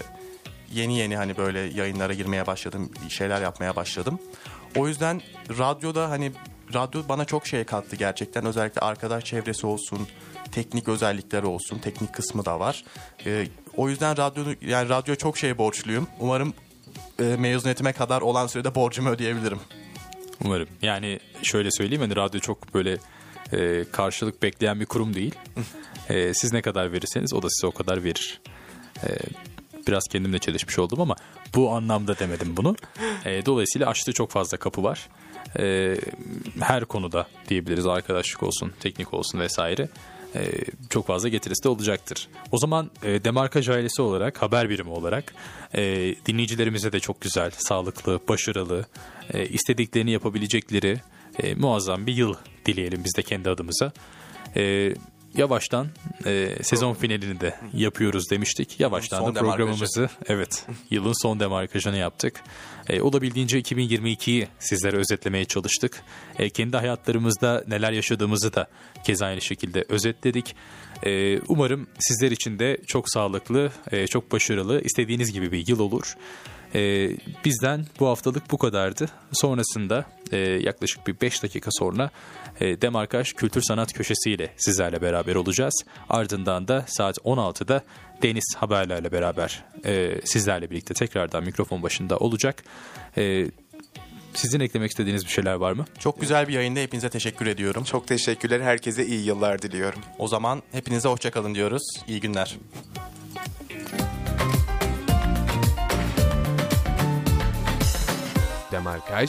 yeni 0.71 0.97
yeni 0.97 1.17
hani 1.17 1.37
böyle 1.37 1.59
yayınlara 1.59 2.13
girmeye 2.13 2.47
başladım. 2.47 2.91
Şeyler 3.09 3.41
yapmaya 3.41 3.75
başladım. 3.75 4.19
O 4.75 4.87
yüzden 4.87 5.21
radyoda 5.49 6.09
hani 6.09 6.31
radyo 6.73 7.01
bana 7.09 7.25
çok 7.25 7.47
şey 7.47 7.63
kattı 7.63 7.95
gerçekten. 7.95 8.45
Özellikle 8.45 8.81
arkadaş 8.81 9.25
çevresi 9.25 9.67
olsun, 9.67 10.07
teknik 10.51 10.87
özellikleri 10.87 11.45
olsun. 11.45 11.79
Teknik 11.79 12.13
kısmı 12.13 12.45
da 12.45 12.59
var. 12.59 12.83
Ee, 13.25 13.47
o 13.75 13.89
yüzden 13.89 14.17
radyo 14.17 14.43
yani 14.61 14.89
radyo 14.89 15.15
çok 15.15 15.37
şey 15.37 15.57
borçluyum. 15.57 16.07
Umarım 16.19 16.53
e, 17.19 17.23
mezuniyetime 17.23 17.93
kadar 17.93 18.21
olan 18.21 18.47
sürede 18.47 18.75
borcumu 18.75 19.09
ödeyebilirim. 19.09 19.59
Umarım. 20.45 20.67
Yani 20.81 21.19
şöyle 21.43 21.71
söyleyeyim 21.71 22.01
hani 22.01 22.15
radyo 22.15 22.39
çok 22.39 22.73
böyle 22.73 22.97
e, 23.53 23.85
karşılık 23.91 24.41
bekleyen 24.41 24.79
bir 24.79 24.85
kurum 24.85 25.13
değil. 25.13 25.35
E, 26.09 26.33
siz 26.33 26.53
ne 26.53 26.61
kadar 26.61 26.91
verirseniz 26.91 27.33
o 27.33 27.41
da 27.41 27.47
size 27.49 27.67
o 27.67 27.71
kadar 27.71 28.03
verir. 28.03 28.41
E, 29.03 29.07
biraz 29.87 30.03
kendimle 30.11 30.39
çelişmiş 30.39 30.79
oldum 30.79 31.01
ama 31.01 31.15
bu 31.55 31.71
anlamda 31.71 32.19
demedim 32.19 32.57
bunu. 32.57 32.75
E, 33.25 33.45
dolayısıyla 33.45 33.87
açtığı 33.87 34.13
çok 34.13 34.31
fazla 34.31 34.57
kapı 34.57 34.83
var. 34.83 35.09
E, 35.59 35.95
her 36.59 36.85
konuda 36.85 37.27
diyebiliriz 37.49 37.85
arkadaşlık 37.85 38.43
olsun, 38.43 38.73
teknik 38.79 39.13
olsun 39.13 39.39
vesaire. 39.39 39.89
E, 40.35 40.51
çok 40.89 41.07
fazla 41.07 41.29
getirisi 41.29 41.63
de 41.63 41.69
olacaktır. 41.69 42.27
O 42.51 42.57
zaman 42.57 42.91
e, 43.03 43.23
Demarkaj 43.23 43.69
ailesi 43.69 44.01
olarak, 44.01 44.41
haber 44.41 44.69
birimi 44.69 44.89
olarak 44.89 45.33
e, 45.75 45.81
dinleyicilerimize 46.25 46.91
de 46.91 46.99
çok 46.99 47.21
güzel, 47.21 47.51
sağlıklı, 47.51 48.19
başarılı, 48.29 48.85
e, 49.33 49.45
istediklerini 49.45 50.11
yapabilecekleri 50.11 51.01
muazzam 51.57 52.07
bir 52.07 52.13
yıl 52.13 52.33
dileyelim 52.65 53.03
biz 53.03 53.17
de 53.17 53.23
kendi 53.23 53.49
adımıza. 53.49 53.91
E, 54.55 54.93
yavaştan 55.35 55.87
e, 56.25 56.49
sezon 56.61 56.93
finalini 56.93 57.39
de 57.39 57.55
yapıyoruz 57.73 58.29
demiştik. 58.31 58.79
Yavaştan 58.79 59.19
Son 59.19 59.35
da 59.35 59.39
demarkajı. 59.39 59.57
programımızı 59.57 60.09
evet 60.27 60.65
yılın 60.89 61.23
son 61.23 61.39
demarkajını 61.39 61.97
yaptık. 61.97 62.43
E, 62.89 63.01
olabildiğince 63.01 63.59
2022'yi 63.59 64.47
sizlere 64.59 64.97
özetlemeye 64.97 65.45
çalıştık. 65.45 66.03
E, 66.39 66.49
kendi 66.49 66.77
hayatlarımızda 66.77 67.63
neler 67.67 67.91
yaşadığımızı 67.91 68.53
da 68.53 68.67
kez 69.03 69.21
aynı 69.21 69.41
şekilde 69.41 69.85
özetledik. 69.89 70.55
E, 71.03 71.39
umarım 71.39 71.87
sizler 71.99 72.31
için 72.31 72.59
de 72.59 72.77
çok 72.87 73.09
sağlıklı, 73.09 73.71
e, 73.91 74.07
çok 74.07 74.31
başarılı, 74.31 74.81
istediğiniz 74.81 75.31
gibi 75.31 75.51
bir 75.51 75.67
yıl 75.67 75.79
olur. 75.79 76.15
E, 76.77 77.11
bizden 77.45 77.85
bu 77.99 78.07
haftalık 78.07 78.51
bu 78.51 78.57
kadardı. 78.57 79.09
Sonrasında 79.31 80.05
e, 80.31 80.37
yaklaşık 80.37 81.07
bir 81.07 81.21
5 81.21 81.43
dakika 81.43 81.71
sonra 81.71 82.09
e, 82.59 82.81
Demarkaş 82.81 83.33
Kültür 83.33 83.61
Sanat 83.61 83.93
Köşesi 83.93 84.31
ile 84.31 84.53
sizlerle 84.57 85.01
beraber 85.01 85.35
olacağız. 85.35 85.83
Ardından 86.09 86.67
da 86.67 86.85
saat 86.87 87.17
16'da 87.17 87.83
Deniz 88.23 88.55
Haberlerle 88.57 89.11
beraber 89.11 89.63
e, 89.85 90.21
sizlerle 90.23 90.69
birlikte 90.69 90.93
tekrardan 90.93 91.43
mikrofon 91.43 91.83
başında 91.83 92.17
olacak. 92.17 92.63
E, 93.17 93.45
sizin 94.33 94.59
eklemek 94.59 94.91
istediğiniz 94.91 95.25
bir 95.25 95.31
şeyler 95.31 95.53
var 95.53 95.71
mı? 95.71 95.85
Çok 95.99 96.21
güzel 96.21 96.47
bir 96.47 96.53
yayında 96.53 96.79
hepinize 96.79 97.09
teşekkür 97.09 97.47
ediyorum. 97.47 97.83
Çok 97.83 98.07
teşekkürler. 98.07 98.61
Herkese 98.61 99.05
iyi 99.05 99.25
yıllar 99.25 99.61
diliyorum. 99.61 99.99
O 100.19 100.27
zaman 100.27 100.63
hepinize 100.71 101.09
hoşçakalın 101.09 101.55
diyoruz. 101.55 101.83
İyi 102.07 102.21
günler. 102.21 102.57
Demarkaj 108.71 109.27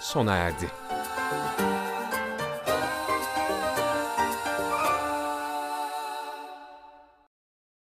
sona 0.00 0.36
erdi. 0.36 0.81